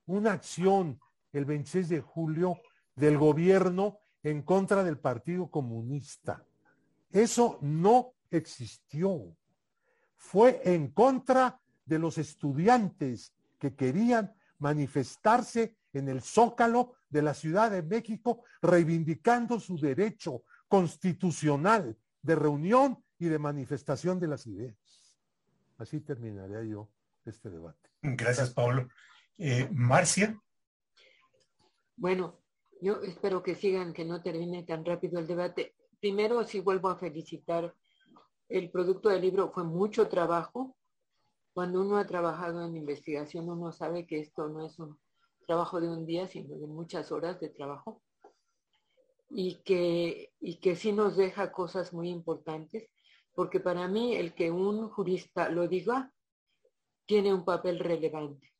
una 0.07 0.33
acción 0.33 1.01
el 1.33 1.45
26 1.45 1.89
de 1.89 2.01
julio 2.01 2.59
del 2.95 3.19
gobierno 3.19 3.99
en 4.23 4.43
contra 4.43 4.85
del 4.85 4.99
Partido 4.99 5.51
Comunista. 5.51 6.45
Eso 7.11 7.59
no 7.61 8.15
existió. 8.31 9.37
Fue 10.17 10.61
en 10.65 10.89
contra 10.93 11.61
de 11.85 11.99
los 11.99 12.19
estudiantes 12.19 13.33
que 13.59 13.75
querían 13.75 14.35
manifestarse 14.59 15.77
en 15.93 16.09
el 16.09 16.23
zócalo 16.23 16.95
de 17.09 17.23
la 17.23 17.35
Ciudad 17.35 17.71
de 17.71 17.83
México 17.83 18.45
reivindicando 18.61 19.59
su 19.61 19.79
derecho 19.79 20.43
constitucional 20.69 21.97
de 22.23 22.35
reunión 22.35 23.03
y 23.19 23.27
de 23.27 23.39
manifestación 23.39 24.19
de 24.19 24.29
las 24.29 24.47
ideas. 24.47 24.77
Así 25.79 26.01
terminaría 26.01 26.63
yo 26.65 26.91
este 27.25 27.51
debate. 27.51 27.91
Gracias, 28.03 28.51
Pablo. 28.51 28.89
Eh, 29.39 29.69
Marcia. 29.73 30.41
Bueno, 31.97 32.39
yo 32.81 33.01
espero 33.03 33.43
que 33.43 33.55
sigan, 33.55 33.93
que 33.93 34.05
no 34.05 34.23
termine 34.23 34.63
tan 34.65 34.85
rápido 34.85 35.19
el 35.19 35.27
debate. 35.27 35.75
Primero, 36.01 36.45
sí 36.45 36.61
vuelvo 36.61 36.89
a 36.89 36.99
felicitar. 36.99 37.75
El 38.49 38.71
producto 38.71 39.09
del 39.09 39.23
libro 39.23 39.51
fue 39.51 39.65
mucho 39.65 40.09
trabajo, 40.09 40.76
cuando 41.57 41.81
uno 41.81 41.97
ha 41.97 42.07
trabajado 42.07 42.67
en 42.67 42.77
investigación, 42.77 43.49
uno 43.49 43.73
sabe 43.73 44.07
que 44.07 44.21
esto 44.21 44.47
no 44.47 44.67
es 44.67 44.79
un 44.79 45.01
trabajo 45.47 45.81
de 45.81 45.89
un 45.89 46.05
día, 46.05 46.29
sino 46.29 46.55
de 46.55 46.67
muchas 46.67 47.11
horas 47.11 47.41
de 47.41 47.49
trabajo. 47.49 48.03
Y 49.31 49.63
que, 49.63 50.35
y 50.39 50.57
que 50.57 50.77
sí 50.77 50.93
nos 50.93 51.17
deja 51.17 51.53
cosas 51.53 51.95
muy 51.95 52.11
importantes, 52.11 52.91
porque 53.35 53.59
para 53.59 53.89
mí 53.89 54.17
el 54.17 54.35
que 54.35 54.51
un 54.51 54.91
jurista 54.91 55.49
lo 55.49 55.67
diga 55.67 56.13
tiene 57.07 57.33
un 57.33 57.47
papel 57.47 57.79
relevante. 57.79 58.53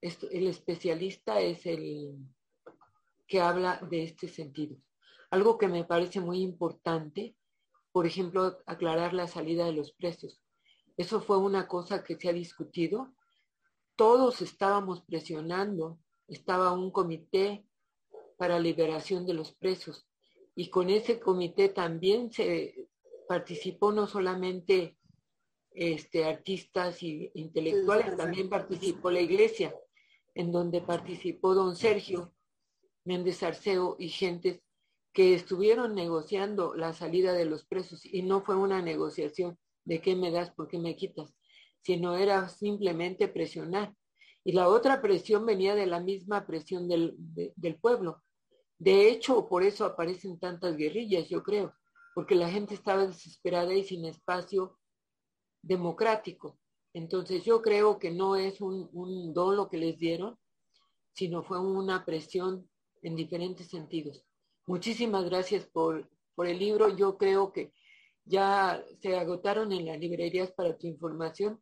el 0.00 0.46
especialista 0.46 1.38
es 1.42 1.66
el 1.66 2.16
que 3.26 3.42
habla 3.42 3.78
de 3.90 4.04
este 4.04 4.26
sentido. 4.26 4.78
Algo 5.30 5.58
que 5.58 5.68
me 5.68 5.84
parece 5.84 6.22
muy 6.22 6.40
importante, 6.40 7.36
por 7.92 8.06
ejemplo, 8.06 8.56
aclarar 8.64 9.12
la 9.12 9.26
salida 9.26 9.66
de 9.66 9.74
los 9.74 9.92
precios. 9.92 10.40
Eso 11.00 11.22
fue 11.22 11.38
una 11.38 11.66
cosa 11.66 12.04
que 12.04 12.14
se 12.16 12.28
ha 12.28 12.32
discutido. 12.34 13.14
Todos 13.96 14.42
estábamos 14.42 15.00
presionando. 15.00 15.98
Estaba 16.28 16.74
un 16.74 16.90
comité 16.90 17.64
para 18.36 18.58
liberación 18.58 19.24
de 19.24 19.32
los 19.32 19.50
presos. 19.52 20.06
Y 20.54 20.68
con 20.68 20.90
ese 20.90 21.18
comité 21.18 21.70
también 21.70 22.30
se 22.30 22.90
participó 23.26 23.92
no 23.92 24.06
solamente 24.06 24.98
este, 25.70 26.26
artistas 26.26 27.02
y 27.02 27.30
intelectuales, 27.32 28.14
también 28.18 28.50
participó 28.50 29.10
la 29.10 29.22
iglesia, 29.22 29.74
en 30.34 30.52
donde 30.52 30.82
participó 30.82 31.54
don 31.54 31.76
Sergio 31.76 32.34
Méndez 33.06 33.42
Arceo 33.42 33.96
y 33.98 34.10
gentes 34.10 34.60
que 35.14 35.32
estuvieron 35.32 35.94
negociando 35.94 36.74
la 36.74 36.92
salida 36.92 37.32
de 37.32 37.46
los 37.46 37.64
presos 37.64 38.04
y 38.04 38.20
no 38.20 38.42
fue 38.42 38.54
una 38.54 38.82
negociación 38.82 39.58
de 39.84 40.00
qué 40.00 40.16
me 40.16 40.30
das, 40.30 40.50
por 40.50 40.68
qué 40.68 40.78
me 40.78 40.96
quitas, 40.96 41.34
sino 41.82 42.16
era 42.16 42.48
simplemente 42.48 43.28
presionar. 43.28 43.94
Y 44.44 44.52
la 44.52 44.68
otra 44.68 45.02
presión 45.02 45.44
venía 45.44 45.74
de 45.74 45.86
la 45.86 46.00
misma 46.00 46.46
presión 46.46 46.88
del, 46.88 47.14
del 47.18 47.76
pueblo. 47.78 48.22
De 48.78 49.10
hecho, 49.10 49.48
por 49.48 49.62
eso 49.62 49.84
aparecen 49.84 50.38
tantas 50.38 50.76
guerrillas, 50.76 51.28
yo 51.28 51.42
creo, 51.42 51.74
porque 52.14 52.34
la 52.34 52.48
gente 52.48 52.74
estaba 52.74 53.06
desesperada 53.06 53.74
y 53.74 53.84
sin 53.84 54.06
espacio 54.06 54.78
democrático. 55.62 56.58
Entonces 56.94 57.44
yo 57.44 57.62
creo 57.62 57.98
que 57.98 58.10
no 58.10 58.36
es 58.36 58.60
un, 58.60 58.88
un 58.92 59.32
don 59.34 59.56
lo 59.56 59.68
que 59.68 59.76
les 59.76 59.98
dieron, 59.98 60.38
sino 61.12 61.42
fue 61.42 61.60
una 61.60 62.04
presión 62.04 62.68
en 63.02 63.16
diferentes 63.16 63.68
sentidos. 63.68 64.24
Muchísimas 64.66 65.24
gracias 65.24 65.66
por, 65.66 66.08
por 66.34 66.46
el 66.46 66.58
libro. 66.58 66.96
Yo 66.96 67.16
creo 67.18 67.52
que 67.52 67.72
ya 68.30 68.82
se 69.02 69.18
agotaron 69.18 69.72
en 69.72 69.86
las 69.86 69.98
librerías 69.98 70.52
para 70.52 70.78
tu 70.78 70.86
información 70.86 71.60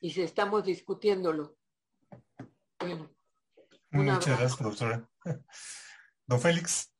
y 0.00 0.10
se 0.10 0.24
estamos 0.24 0.64
discutiéndolo. 0.64 1.56
Muchas 3.90 4.26
gracias, 4.26 4.56
profesora. 4.56 5.08
Don 6.26 6.40
Félix. 6.40 6.92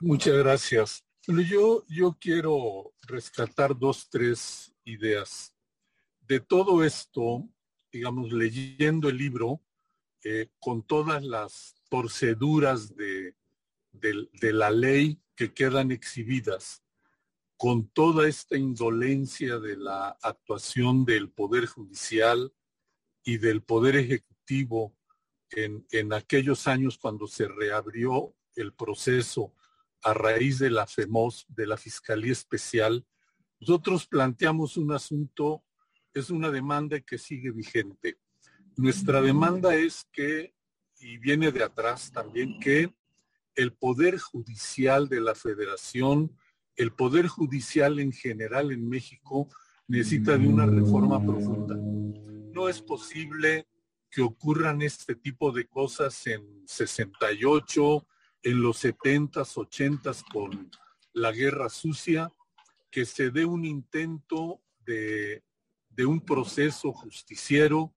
Muchas 0.00 0.34
gracias. 0.34 1.04
Yo, 1.26 1.84
yo 1.88 2.16
quiero 2.20 2.94
rescatar 3.02 3.76
dos, 3.76 4.08
tres 4.08 4.72
ideas. 4.84 5.52
De 6.20 6.38
todo 6.38 6.84
esto, 6.84 7.48
digamos, 7.90 8.32
leyendo 8.32 9.08
el 9.08 9.18
libro, 9.18 9.60
eh, 10.22 10.48
con 10.60 10.86
todas 10.86 11.22
las 11.24 11.74
torceduras 11.90 12.94
de, 12.94 13.34
de 13.92 14.52
la 14.52 14.70
ley 14.70 15.20
que 15.34 15.52
quedan 15.52 15.90
exhibidas 15.90 16.83
con 17.56 17.88
toda 17.88 18.28
esta 18.28 18.56
indolencia 18.56 19.58
de 19.58 19.76
la 19.76 20.16
actuación 20.22 21.04
del 21.04 21.30
Poder 21.30 21.66
Judicial 21.66 22.52
y 23.22 23.38
del 23.38 23.62
Poder 23.62 23.96
Ejecutivo 23.96 24.94
en, 25.50 25.86
en 25.90 26.12
aquellos 26.12 26.66
años 26.66 26.98
cuando 26.98 27.26
se 27.26 27.48
reabrió 27.48 28.34
el 28.56 28.72
proceso 28.72 29.54
a 30.02 30.12
raíz 30.12 30.58
de 30.58 30.70
la 30.70 30.86
FEMOS, 30.86 31.46
de 31.48 31.66
la 31.66 31.76
Fiscalía 31.76 32.32
Especial, 32.32 33.06
nosotros 33.60 34.06
planteamos 34.06 34.76
un 34.76 34.92
asunto, 34.92 35.64
es 36.12 36.28
una 36.28 36.50
demanda 36.50 37.00
que 37.00 37.16
sigue 37.16 37.50
vigente. 37.50 38.18
Nuestra 38.76 39.22
demanda 39.22 39.74
es 39.74 40.06
que, 40.12 40.54
y 40.98 41.16
viene 41.16 41.50
de 41.50 41.64
atrás 41.64 42.12
también, 42.12 42.60
que 42.60 42.92
el 43.54 43.72
Poder 43.72 44.18
Judicial 44.18 45.08
de 45.08 45.22
la 45.22 45.34
Federación, 45.34 46.36
el 46.76 46.92
Poder 46.92 47.28
Judicial 47.28 47.98
en 47.98 48.12
general 48.12 48.72
en 48.72 48.88
México, 48.88 49.48
necesita 49.86 50.36
de 50.38 50.48
una 50.48 50.66
reforma 50.66 51.22
profunda. 51.22 51.76
No 51.76 52.68
es 52.68 52.80
posible 52.80 53.66
que 54.10 54.22
ocurran 54.22 54.82
este 54.82 55.14
tipo 55.14 55.52
de 55.52 55.66
cosas 55.66 56.26
en 56.26 56.66
68, 56.66 58.06
en 58.42 58.62
los 58.62 58.84
70s, 58.84 59.54
80s 59.54 60.24
con 60.32 60.70
la 61.12 61.32
guerra 61.32 61.68
sucia, 61.68 62.32
que 62.90 63.04
se 63.04 63.30
dé 63.30 63.44
un 63.44 63.64
intento 63.64 64.62
de, 64.86 65.42
de 65.90 66.06
un 66.06 66.20
proceso 66.20 66.92
justiciero 66.92 67.94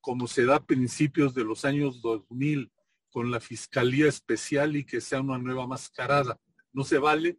como 0.00 0.26
se 0.26 0.44
da 0.44 0.56
a 0.56 0.64
principios 0.64 1.34
de 1.34 1.44
los 1.44 1.64
años 1.64 2.00
2000 2.00 2.72
con 3.10 3.30
la 3.30 3.40
Fiscalía 3.40 4.08
Especial 4.08 4.76
y 4.76 4.84
que 4.84 5.00
sea 5.00 5.20
una 5.20 5.38
nueva 5.38 5.66
mascarada. 5.66 6.40
No 6.72 6.84
se 6.84 6.98
vale. 6.98 7.38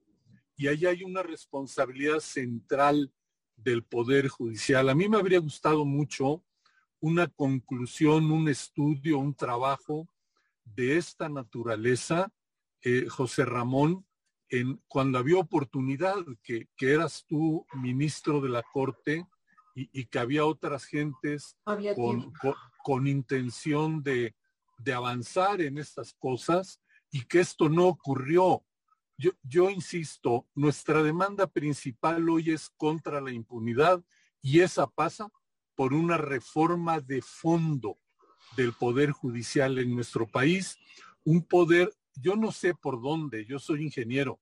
Y 0.61 0.67
ahí 0.67 0.85
hay 0.85 1.03
una 1.03 1.23
responsabilidad 1.23 2.19
central 2.19 3.11
del 3.55 3.83
Poder 3.83 4.27
Judicial. 4.27 4.89
A 4.89 4.93
mí 4.93 5.09
me 5.09 5.17
habría 5.17 5.39
gustado 5.39 5.85
mucho 5.85 6.45
una 6.99 7.25
conclusión, 7.29 8.31
un 8.31 8.47
estudio, 8.47 9.17
un 9.17 9.33
trabajo 9.33 10.07
de 10.63 10.97
esta 10.97 11.29
naturaleza, 11.29 12.31
eh, 12.83 13.07
José 13.09 13.43
Ramón, 13.43 14.05
en, 14.49 14.79
cuando 14.87 15.17
había 15.17 15.39
oportunidad, 15.39 16.17
que, 16.43 16.67
eras 16.79 17.25
tú 17.27 17.65
ministro 17.73 18.39
de 18.39 18.49
la 18.49 18.61
Corte 18.61 19.25
y, 19.73 20.05
que 20.05 20.19
había 20.19 20.45
otras 20.45 20.85
gentes 20.85 21.57
con, 22.83 23.07
intención 23.07 24.03
de, 24.03 24.35
de, 24.77 24.93
avanzar 24.93 25.59
en 25.59 25.79
estas 25.79 26.13
cosas 26.13 26.79
y 27.09 27.25
que 27.25 27.39
esto 27.39 27.67
no 27.67 27.87
ocurrió. 27.87 28.63
Yo, 29.43 29.69
insisto, 29.69 30.47
nuestra 30.55 31.03
demanda 31.03 31.45
principal 31.45 32.27
hoy 32.27 32.49
es 32.49 32.69
contra 32.71 33.21
la 33.21 33.31
impunidad 33.31 34.03
y 34.41 34.61
esa 34.61 34.87
pasa 34.87 35.29
por 35.75 35.93
una 35.93 36.17
reforma 36.17 36.99
de 36.99 37.21
fondo 37.21 37.99
del 38.57 38.73
poder 38.73 39.11
judicial 39.11 39.77
en 39.77 39.93
nuestro 39.93 40.27
país, 40.27 40.77
un 41.23 41.43
poder, 41.43 41.93
yo 42.15 42.35
no 42.35 42.51
sé 42.51 42.73
por 42.73 42.99
dónde, 42.99 43.45
yo 43.45 43.59
soy 43.59 43.83
ingeniero 43.83 44.39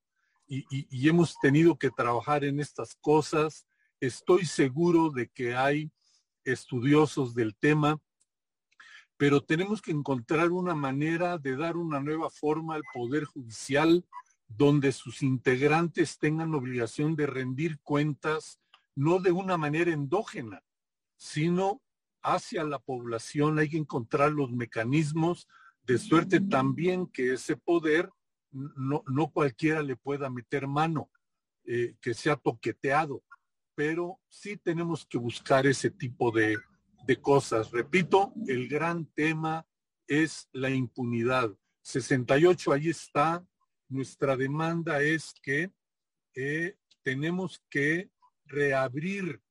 y, 0.48 1.08
hemos 1.08 1.38
tenido 1.40 1.78
que 1.78 1.92
trabajar 1.92 2.46
en 2.46 2.60
estas 2.60 2.96
cosas, 2.96 3.68
estoy 4.00 4.46
seguro 4.46 5.10
de 5.10 5.28
que 5.28 5.56
hay 5.56 5.92
estudiosos 6.46 7.36
del 7.36 7.54
tema, 7.56 8.00
pero 9.18 9.42
tenemos 9.42 9.82
que 9.82 9.92
encontrar 9.92 10.52
una 10.52 10.74
manera 10.74 11.38
de 11.38 11.58
dar 11.58 11.76
una 11.76 12.00
nueva 12.00 12.30
forma 12.30 12.76
al 12.76 12.84
Poder 12.94 13.26
Judicial 13.26 14.06
donde 14.50 14.92
sus 14.92 15.24
integrantes 15.24 16.18
tengan 16.18 16.54
obligación 16.54 17.16
de 17.16 17.28
rendir 17.28 17.80
cuentas, 17.80 18.60
no 18.96 19.20
de 19.20 19.32
una 19.32 19.58
manera 19.58 19.92
endógena, 19.92 20.64
sino 21.16 21.82
hacia 22.22 22.64
la 22.64 22.80
población. 22.80 23.60
Hay 23.60 23.70
que 23.70 23.78
encontrar 23.78 24.32
los 24.32 24.52
mecanismos 24.52 25.48
de 25.84 25.98
suerte 25.98 26.42
también 26.42 27.08
que 27.08 27.34
ese 27.34 27.56
poder 27.56 28.10
no, 28.52 29.04
no 29.08 29.30
cualquiera 29.30 29.82
le 29.82 29.96
pueda 29.96 30.30
meter 30.30 30.68
mano, 30.68 31.10
eh, 31.66 31.96
que 32.02 32.14
sea 32.14 32.36
toqueteado, 32.36 33.24
pero 33.76 34.20
sí 34.28 34.58
tenemos 34.58 35.06
que 35.06 35.18
buscar 35.18 35.68
ese 35.68 35.92
tipo 35.92 36.32
de, 36.32 36.58
cosas. 37.22 37.72
Repito, 37.72 38.34
el 38.48 38.68
gran 38.68 39.06
tema 39.16 39.66
es 40.08 40.48
la 40.52 40.70
impunidad. 40.70 41.52
68, 41.82 42.72
ahí 42.72 42.90
está. 42.90 43.44
Nuestra 43.90 44.38
demanda 44.38 45.02
es 45.02 45.34
que 45.42 45.72
eh, 46.36 46.76
tenemos 47.02 47.62
que 47.72 48.12
reabrir 48.46 49.42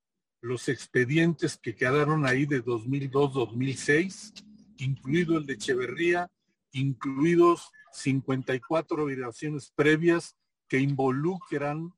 los 0.40 0.68
expedientes 0.68 1.58
que 1.58 1.74
quedaron 1.74 2.24
ahí 2.24 2.46
de 2.46 2.64
2002-2006, 2.64 4.44
incluido 4.78 5.36
el 5.38 5.46
de 5.46 5.54
Echeverría, 5.54 6.30
incluidos 6.70 7.70
54 7.92 9.06
violaciones 9.06 9.72
previas 9.74 10.36
que 10.68 10.78
involucran 10.78 11.92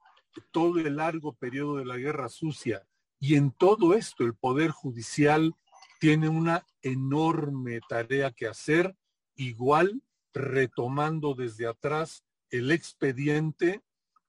todo 0.51 0.81
el 0.81 0.97
largo 0.97 1.35
periodo 1.35 1.77
de 1.77 1.85
la 1.85 1.99
guerra 1.99 2.31
sucia. 2.31 2.87
Y 3.19 3.35
en 3.35 3.51
todo 3.53 3.93
esto 3.93 4.25
el 4.25 4.35
Poder 4.35 4.71
Judicial 4.71 5.55
tiene 5.99 6.31
una 6.31 6.65
enorme 6.81 7.81
tarea 7.87 8.31
que 8.33 8.47
hacer, 8.47 8.97
igual 9.35 10.03
retomando 10.33 11.35
desde 11.35 11.67
atrás 11.67 12.25
el 12.51 12.71
expediente 12.71 13.83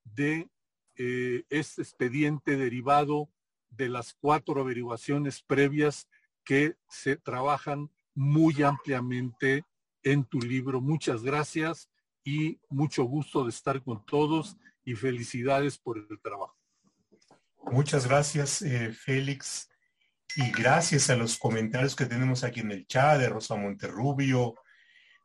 de 0.03 0.49
este 1.49 1.81
expediente 1.81 2.57
derivado 2.57 3.29
de 3.71 3.89
las 3.89 4.13
cuatro 4.13 4.61
averiguaciones 4.61 5.41
previas 5.41 6.07
que 6.43 6.75
se 6.89 7.15
trabajan 7.15 7.89
muy 8.13 8.61
ampliamente 8.61 9.65
en 10.03 10.25
tu 10.25 10.39
libro. 10.39 10.81
Muchas 10.81 11.23
gracias 11.23 11.89
y 12.23 12.59
mucho 12.69 13.03
gusto 13.03 13.43
de 13.43 13.49
estar 13.49 13.81
con 13.83 14.05
todos 14.05 14.57
y 14.83 14.95
felicidades 14.95 15.77
por 15.77 15.97
el 15.97 16.07
trabajo. 16.21 16.57
Muchas 17.71 18.07
gracias, 18.07 18.61
eh, 18.61 18.91
Félix. 18.91 19.69
Y 20.35 20.49
gracias 20.51 21.09
a 21.09 21.15
los 21.15 21.37
comentarios 21.37 21.95
que 21.95 22.05
tenemos 22.05 22.43
aquí 22.43 22.61
en 22.61 22.71
el 22.71 22.87
chat 22.87 23.19
de 23.19 23.29
Rosa 23.29 23.55
Monterrubio, 23.55 24.55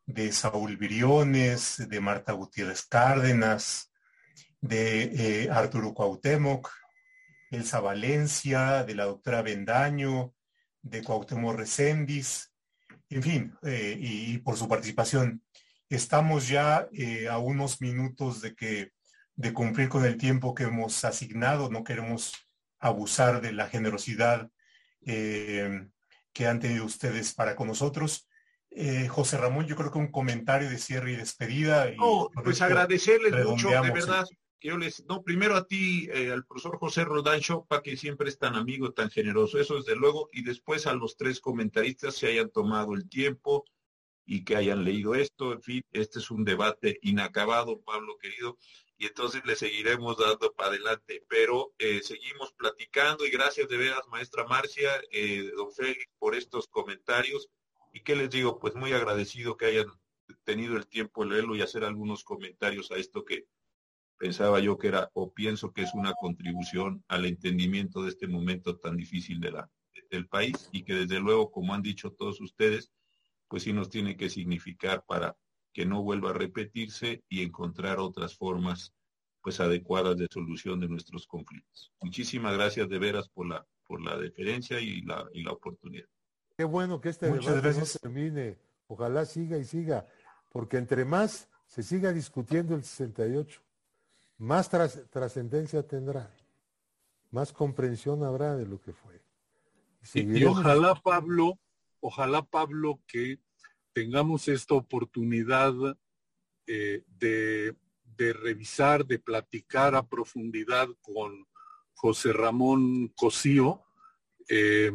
de 0.06 0.30
Saúl 0.30 0.76
Viriones, 0.76 1.88
de 1.88 2.00
Marta 2.00 2.32
Gutiérrez 2.32 2.86
Cárdenas, 2.86 3.92
de 4.60 5.02
eh, 5.44 5.50
Arturo 5.50 5.92
Cuauhtémoc, 5.92 6.70
Elsa 7.50 7.80
Valencia, 7.80 8.84
de 8.84 8.94
la 8.94 9.04
doctora 9.04 9.42
Bendaño, 9.42 10.32
de 10.82 11.02
Cuauhtémoc 11.02 11.56
Recendis, 11.56 12.52
en 13.10 13.22
fin, 13.22 13.54
eh, 13.64 13.96
y, 13.98 14.38
por 14.38 14.56
su 14.56 14.68
participación. 14.68 15.42
Estamos 15.88 16.48
ya 16.48 16.88
eh, 16.92 17.28
a 17.28 17.38
unos 17.38 17.80
minutos 17.80 18.40
de 18.40 18.54
que 18.54 18.92
de 19.34 19.52
cumplir 19.52 19.88
con 19.88 20.04
el 20.04 20.16
tiempo 20.16 20.54
que 20.54 20.64
hemos 20.64 21.04
asignado. 21.04 21.68
No 21.68 21.84
queremos 21.84 22.32
abusar 22.78 23.40
de 23.40 23.52
la 23.52 23.68
generosidad 23.68 24.50
que 25.02 26.46
han 26.46 26.58
tenido 26.58 26.84
ustedes 26.84 27.32
para 27.34 27.54
con 27.54 27.68
nosotros. 27.68 28.26
José 29.08 29.38
Ramón, 29.38 29.66
yo 29.66 29.76
creo 29.76 29.90
que 29.90 29.98
un 29.98 30.10
comentario 30.10 30.68
de 30.68 30.78
cierre 30.78 31.12
y 31.12 31.16
despedida. 31.16 31.90
Y 31.90 31.96
pues 32.44 32.60
agradecerles 32.60 33.46
mucho, 33.46 33.68
de 33.70 33.90
verdad 33.90 34.26
yo 34.66 34.76
les, 34.76 35.04
no, 35.06 35.22
primero 35.22 35.56
a 35.56 35.66
ti, 35.66 36.08
eh, 36.12 36.32
al 36.32 36.44
profesor 36.44 36.78
José 36.78 37.04
Rodán 37.04 37.40
Chopa, 37.40 37.82
que 37.82 37.96
siempre 37.96 38.28
es 38.28 38.38
tan 38.38 38.56
amigo, 38.56 38.92
tan 38.92 39.10
generoso, 39.10 39.58
eso 39.58 39.76
desde 39.76 39.96
luego, 39.96 40.28
y 40.32 40.42
después 40.42 40.86
a 40.86 40.94
los 40.94 41.16
tres 41.16 41.40
comentaristas 41.40 42.16
se 42.16 42.28
hayan 42.28 42.50
tomado 42.50 42.94
el 42.94 43.08
tiempo 43.08 43.64
y 44.24 44.44
que 44.44 44.56
hayan 44.56 44.84
leído 44.84 45.14
esto, 45.14 45.52
en 45.52 45.62
fin, 45.62 45.82
este 45.92 46.18
es 46.18 46.30
un 46.30 46.44
debate 46.44 46.98
inacabado, 47.02 47.80
Pablo 47.82 48.16
querido, 48.18 48.58
y 48.98 49.06
entonces 49.06 49.42
le 49.44 49.54
seguiremos 49.54 50.16
dando 50.18 50.52
para 50.54 50.70
adelante, 50.70 51.22
pero 51.28 51.72
eh, 51.78 52.00
seguimos 52.02 52.52
platicando 52.54 53.24
y 53.24 53.30
gracias 53.30 53.68
de 53.68 53.76
veras, 53.76 54.02
maestra 54.10 54.46
Marcia, 54.46 54.90
eh, 55.12 55.48
don 55.54 55.70
Félix, 55.72 56.06
por 56.18 56.34
estos 56.34 56.66
comentarios, 56.66 57.48
y 57.96 58.00
qué 58.00 58.14
les 58.14 58.28
digo, 58.28 58.58
pues 58.58 58.74
muy 58.74 58.92
agradecido 58.92 59.56
que 59.56 59.64
hayan 59.64 59.86
tenido 60.44 60.76
el 60.76 60.86
tiempo 60.86 61.24
de 61.24 61.30
leerlo 61.30 61.56
y 61.56 61.62
hacer 61.62 61.82
algunos 61.82 62.24
comentarios 62.24 62.90
a 62.90 62.96
esto 62.96 63.24
que 63.24 63.46
pensaba 64.18 64.60
yo 64.60 64.76
que 64.76 64.88
era 64.88 65.10
o 65.14 65.32
pienso 65.32 65.72
que 65.72 65.80
es 65.80 65.94
una 65.94 66.12
contribución 66.12 67.02
al 67.08 67.24
entendimiento 67.24 68.02
de 68.02 68.10
este 68.10 68.28
momento 68.28 68.76
tan 68.76 68.98
difícil 68.98 69.40
del 69.40 70.28
país 70.28 70.68
y 70.72 70.84
que 70.84 70.92
desde 70.92 71.20
luego, 71.20 71.50
como 71.50 71.72
han 71.72 71.80
dicho 71.80 72.10
todos 72.10 72.38
ustedes, 72.42 72.92
pues 73.48 73.62
sí 73.62 73.72
nos 73.72 73.88
tiene 73.88 74.14
que 74.18 74.28
significar 74.28 75.02
para 75.06 75.34
que 75.72 75.86
no 75.86 76.02
vuelva 76.02 76.30
a 76.30 76.34
repetirse 76.34 77.24
y 77.30 77.42
encontrar 77.42 77.98
otras 77.98 78.36
formas 78.36 78.92
pues 79.40 79.58
adecuadas 79.58 80.18
de 80.18 80.26
solución 80.30 80.80
de 80.80 80.88
nuestros 80.88 81.26
conflictos. 81.26 81.94
Muchísimas 82.02 82.52
gracias 82.58 82.90
de 82.90 82.98
veras 82.98 83.30
por 83.30 83.46
la 83.46 83.66
por 83.86 84.02
la 84.02 84.18
deferencia 84.18 84.80
y 84.80 85.00
la, 85.02 85.24
y 85.32 85.42
la 85.42 85.52
oportunidad. 85.52 86.08
Qué 86.56 86.64
bueno 86.64 87.00
que 87.00 87.10
este 87.10 87.26
debate 87.26 87.78
no 87.78 87.86
termine. 88.00 88.58
Ojalá 88.88 89.26
siga 89.26 89.58
y 89.58 89.64
siga, 89.64 90.06
porque 90.50 90.78
entre 90.78 91.04
más 91.04 91.48
se 91.66 91.82
siga 91.82 92.12
discutiendo 92.12 92.74
el 92.74 92.82
68, 92.82 93.60
más 94.38 94.70
trascendencia 95.10 95.86
tendrá, 95.86 96.30
más 97.30 97.52
comprensión 97.52 98.22
habrá 98.22 98.56
de 98.56 98.66
lo 98.66 98.80
que 98.80 98.92
fue. 98.92 99.20
Y, 100.14 100.44
ojalá, 100.44 100.94
Pablo, 100.94 101.58
ojalá, 102.00 102.42
Pablo, 102.42 103.00
que 103.06 103.40
tengamos 103.92 104.46
esta 104.48 104.74
oportunidad 104.74 105.74
eh, 106.66 107.02
de, 107.18 107.74
revisar, 108.16 109.04
de 109.04 109.18
platicar 109.18 109.94
a 109.94 110.06
profundidad 110.06 110.88
con 111.02 111.46
José 111.94 112.32
Ramón 112.32 113.08
Cosío. 113.16 113.82
Eh, 114.48 114.92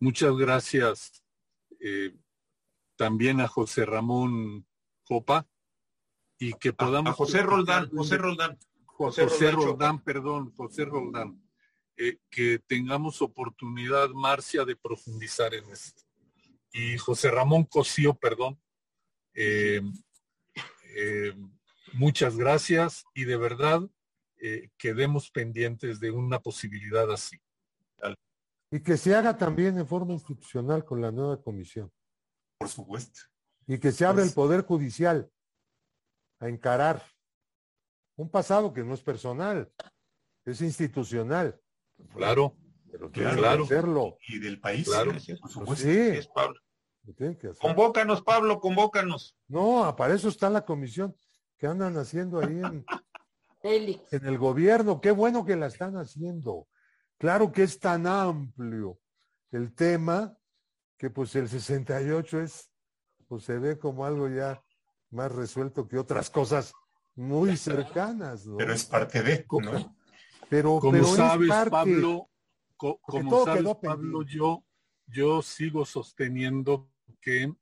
muchas 0.00 0.36
gracias 0.36 1.22
eh, 1.80 2.16
también 2.96 3.40
a 3.40 3.48
José 3.48 3.84
Ramón 3.84 4.66
Copa 5.04 5.46
y 6.38 6.54
que 6.54 6.72
podamos... 6.72 7.12
A, 7.12 7.14
José 7.14 7.42
Roldán, 7.42 7.88
José 7.90 8.18
Roldán. 8.18 8.58
José, 8.84 9.50
Roldán, 9.50 10.02
perdón, 10.04 10.52
José 10.54 10.84
Roldán. 10.84 11.42
que 12.30 12.58
tengamos 12.66 13.22
oportunidad, 13.22 14.10
Marcia, 14.10 14.64
de 14.64 14.76
profundizar 14.76 15.54
en 15.54 15.70
esto. 15.70 16.02
Y 16.72 16.98
José 16.98 17.30
Ramón 17.30 17.64
Cosío, 17.64 18.12
perdón, 18.14 18.60
eh, 20.94 21.34
muchas 21.92 22.36
gracias 22.36 23.04
y 23.14 23.24
de 23.24 23.36
verdad 23.36 23.80
eh, 24.38 24.70
quedemos 24.78 25.30
pendientes 25.30 26.00
de 26.00 26.10
una 26.10 26.40
posibilidad 26.40 27.10
así. 27.10 27.38
Y 28.70 28.80
que 28.80 28.96
se 28.96 29.14
haga 29.14 29.36
también 29.36 29.78
en 29.78 29.86
forma 29.86 30.12
institucional 30.12 30.84
con 30.84 31.00
la 31.00 31.10
nueva 31.10 31.42
comisión. 31.42 31.92
Por 32.58 32.68
supuesto. 32.68 33.20
Y 33.66 33.78
que 33.78 33.92
se 33.92 34.04
abra 34.04 34.22
el 34.22 34.28
pues 34.28 34.34
Poder 34.34 34.64
Judicial 34.64 35.30
a 36.38 36.48
encarar 36.48 37.02
un 38.16 38.30
pasado 38.30 38.72
que 38.72 38.82
no 38.84 38.94
es 38.94 39.00
personal, 39.00 39.72
es 40.44 40.60
institucional. 40.60 41.60
Claro. 42.14 42.56
Pero 42.90 43.10
claro, 43.10 43.64
hacerlo. 43.64 44.18
Y 44.28 44.38
del 44.40 44.60
país. 44.60 44.88
Claro. 44.88 45.12
Por 45.12 45.50
supuesto. 45.50 45.86
Sí. 45.86 46.28
Pablo. 46.34 46.60
Convócanos, 47.60 48.22
Pablo, 48.22 48.60
convócanos. 48.60 49.36
No, 49.48 49.94
para 49.96 50.14
eso 50.14 50.28
está 50.28 50.50
la 50.50 50.64
comisión 50.64 51.16
que 51.56 51.66
andan 51.66 51.96
haciendo 51.96 52.40
ahí 52.40 52.60
en, 52.60 52.84
en 53.62 54.26
el 54.26 54.38
gobierno. 54.38 55.00
Qué 55.00 55.10
bueno 55.10 55.44
que 55.44 55.56
la 55.56 55.66
están 55.66 55.96
haciendo. 55.96 56.66
Claro 57.20 57.52
que 57.52 57.64
es 57.64 57.78
tan 57.78 58.06
amplio 58.06 58.98
el 59.52 59.74
tema 59.74 60.38
que 60.96 61.10
pues 61.10 61.36
el 61.36 61.50
68 61.50 62.40
es, 62.40 62.72
pues 63.28 63.44
se 63.44 63.58
ve 63.58 63.78
como 63.78 64.06
algo 64.06 64.26
ya 64.26 64.64
más 65.10 65.30
resuelto 65.30 65.86
que 65.86 65.98
otras 65.98 66.30
cosas 66.30 66.72
muy 67.14 67.58
cercanas. 67.58 68.48
Pero 68.56 68.72
es 68.72 68.86
parte 68.86 69.22
de, 69.22 69.46
¿no? 69.50 69.96
Pero, 70.48 70.78
como 70.78 71.04
sabes, 71.04 71.50
Pablo, 71.68 72.30
como 72.78 73.44
sabes, 73.44 73.66
Pablo, 73.82 74.22
yo, 74.22 74.64
yo 75.06 75.42
sigo 75.42 75.84
sosteniendo 75.84 76.90
que 77.20 77.54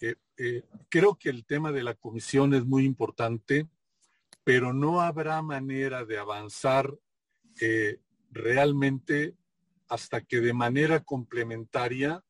eh, 0.00 0.14
eh, 0.36 0.62
creo 0.88 1.16
que 1.16 1.28
el 1.28 1.44
tema 1.44 1.72
de 1.72 1.82
la 1.82 1.94
comisión 1.94 2.54
es 2.54 2.64
muy 2.64 2.84
importante, 2.84 3.68
pero 4.44 4.72
no 4.72 5.00
habrá 5.00 5.42
manera 5.42 6.04
de 6.04 6.18
avanzar 6.18 6.96
eh, 7.60 8.00
realmente 8.32 9.36
hasta 9.88 10.22
que 10.22 10.40
de 10.40 10.52
manera 10.52 11.04
complementaria 11.04 12.24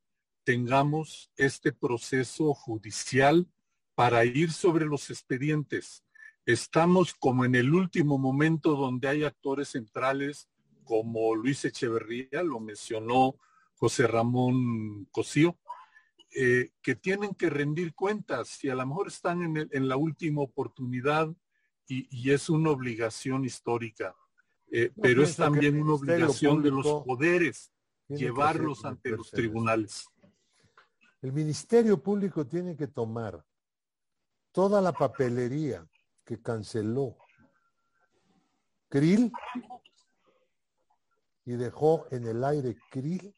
tengamos 0.44 1.30
este 1.36 1.72
proceso 1.72 2.52
judicial 2.54 3.48
para 3.94 4.24
ir 4.24 4.52
sobre 4.52 4.84
los 4.84 5.10
expedientes. 5.10 6.04
Estamos 6.44 7.14
como 7.14 7.44
en 7.44 7.54
el 7.54 7.72
último 7.72 8.18
momento 8.18 8.74
donde 8.74 9.08
hay 9.08 9.24
actores 9.24 9.68
centrales 9.68 10.48
como 10.82 11.34
Luis 11.36 11.64
Echeverría, 11.64 12.42
lo 12.42 12.58
mencionó 12.58 13.36
José 13.74 14.06
Ramón 14.08 15.06
Cosío, 15.12 15.56
eh, 16.34 16.70
que 16.82 16.94
tienen 16.94 17.34
que 17.34 17.50
rendir 17.50 17.94
cuentas 17.94 18.62
y 18.64 18.70
a 18.70 18.74
lo 18.74 18.86
mejor 18.86 19.08
están 19.08 19.56
en, 19.70 19.88
la 19.88 19.96
última 19.96 20.40
oportunidad 20.40 21.28
y, 21.86 22.30
es 22.30 22.48
una 22.48 22.70
obligación 22.70 23.44
histórica, 23.44 24.16
eh, 24.74 24.90
pero 25.00 25.22
es 25.22 25.36
también 25.36 25.80
una 25.82 25.94
obligación 25.94 26.62
de 26.62 26.70
los 26.70 27.04
poderes 27.04 27.70
llevarlos 28.08 28.84
ante 28.86 29.10
los 29.10 29.30
tribunales. 29.30 30.06
El 31.20 31.32
Ministerio 31.32 32.02
Público 32.02 32.46
tiene 32.46 32.74
que 32.74 32.88
tomar 32.88 33.44
toda 34.50 34.80
la 34.80 34.92
papelería 34.92 35.86
que 36.24 36.40
canceló 36.40 37.18
Krill 38.88 39.30
y 41.44 41.52
dejó 41.52 42.06
en 42.10 42.26
el 42.26 42.42
aire 42.42 42.76
Krill, 42.90 43.34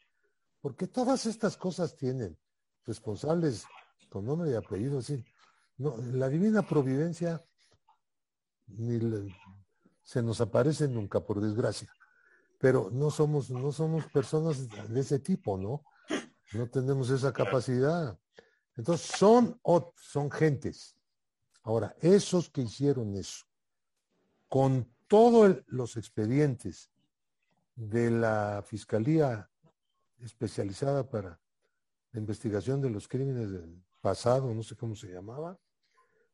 porque 0.60 0.86
todas 0.86 1.26
estas 1.26 1.56
cosas 1.56 1.96
tienen 1.96 2.38
responsables 2.84 3.66
con 4.08 4.24
nombre 4.24 4.50
y 4.50 4.54
apellido, 4.54 5.02
sí. 5.02 5.24
No, 5.78 5.96
la 5.96 6.28
divina 6.28 6.62
providencia 6.62 7.44
ni 8.68 9.00
se 10.04 10.22
nos 10.22 10.40
aparece 10.40 10.86
nunca, 10.86 11.20
por 11.20 11.40
desgracia. 11.40 11.90
Pero 12.58 12.90
no 12.92 13.10
somos, 13.10 13.50
no 13.50 13.72
somos 13.72 14.06
personas 14.06 14.68
de 14.88 15.00
ese 15.00 15.18
tipo, 15.18 15.58
¿no? 15.58 15.84
No 16.52 16.68
tenemos 16.68 17.10
esa 17.10 17.32
capacidad. 17.32 18.16
Entonces 18.76 19.06
son, 19.18 19.60
son 19.96 20.30
gentes. 20.30 20.96
Ahora, 21.62 21.96
esos 22.00 22.50
que 22.50 22.62
hicieron 22.62 23.16
eso, 23.16 23.46
con 24.48 24.88
todos 25.08 25.62
los 25.66 25.96
expedientes 25.96 26.90
de 27.74 28.10
la 28.10 28.62
Fiscalía 28.66 29.50
especializada 30.20 31.08
para 31.08 31.40
la 32.12 32.20
investigación 32.20 32.80
de 32.80 32.90
los 32.90 33.08
crímenes 33.08 33.50
del 33.50 33.82
pasado, 34.00 34.54
no 34.54 34.62
sé 34.62 34.76
cómo 34.76 34.94
se 34.94 35.08
llamaba, 35.08 35.58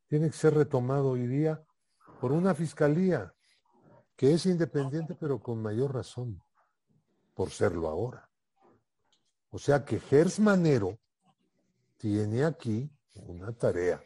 tiene 0.09 0.29
que 0.29 0.37
ser 0.37 0.55
retomado 0.55 1.11
hoy 1.11 1.27
día 1.27 1.65
por 2.21 2.33
una 2.33 2.55
fiscalía 2.55 3.33
que 4.21 4.35
es 4.35 4.45
independiente 4.45 5.15
pero 5.19 5.41
con 5.41 5.63
mayor 5.63 5.95
razón 5.95 6.43
por 7.33 7.49
serlo 7.49 7.89
ahora. 7.89 8.29
O 9.49 9.59
sea 9.59 9.83
que 9.83 9.99
Gers 9.99 10.39
Manero 10.39 10.99
tiene 11.97 12.45
aquí 12.45 12.91
una 13.15 13.51
tarea 13.51 14.05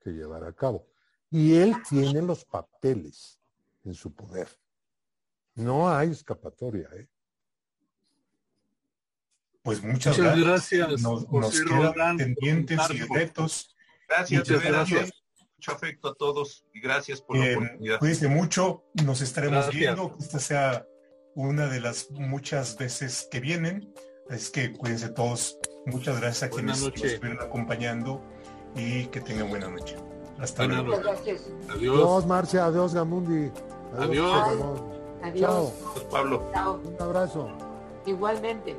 que 0.00 0.10
llevar 0.10 0.42
a 0.42 0.52
cabo. 0.52 0.88
Y 1.30 1.54
él 1.54 1.76
tiene 1.88 2.22
los 2.22 2.44
papeles 2.44 3.38
en 3.84 3.94
su 3.94 4.12
poder. 4.12 4.48
No 5.54 5.88
hay 5.88 6.10
escapatoria, 6.10 6.88
¿eh? 6.94 7.08
Pues 9.62 9.80
muchas, 9.80 10.18
gracias. 10.18 11.00
Nos, 11.02 11.24
quedan 11.24 12.16
pendientes 12.16 12.80
y 12.90 12.98
retos. 13.14 13.76
Gracias, 14.08 14.48
gracias. 14.48 15.12
Mucho 15.66 15.76
afecto 15.76 16.08
a 16.08 16.14
todos 16.14 16.64
y 16.72 16.80
gracias 16.80 17.20
por 17.20 17.36
la 17.36 17.56
oportunidad. 17.56 17.98
Cuídense 17.98 18.28
mucho, 18.28 18.84
nos 19.04 19.20
estaremos 19.20 19.68
viendo, 19.70 20.16
que 20.16 20.22
esta 20.22 20.38
sea 20.38 20.86
una 21.34 21.66
de 21.66 21.80
las 21.80 22.10
muchas 22.12 22.76
veces 22.76 23.28
que 23.30 23.40
vienen. 23.40 23.92
Es 24.30 24.50
que 24.50 24.72
cuídense 24.72 25.08
todos. 25.08 25.58
Muchas 25.86 26.20
gracias 26.20 26.44
a 26.44 26.50
quienes 26.50 26.82
nos 26.82 26.94
estuvieron 27.02 27.40
acompañando 27.40 28.22
y 28.74 29.06
que 29.06 29.20
tengan 29.20 29.48
buena 29.48 29.68
noche. 29.68 29.96
Hasta 30.38 30.66
luego. 30.66 30.94
Adiós. 30.94 31.42
Adiós, 31.68 32.26
Marcia. 32.26 32.66
Adiós, 32.66 32.94
Gamundi. 32.94 33.50
Adiós. 33.98 34.42
Adiós. 34.42 34.80
Adiós. 35.22 35.72
Pablo. 36.10 36.42
Un 36.84 37.02
abrazo. 37.02 37.48
Igualmente. 38.04 38.76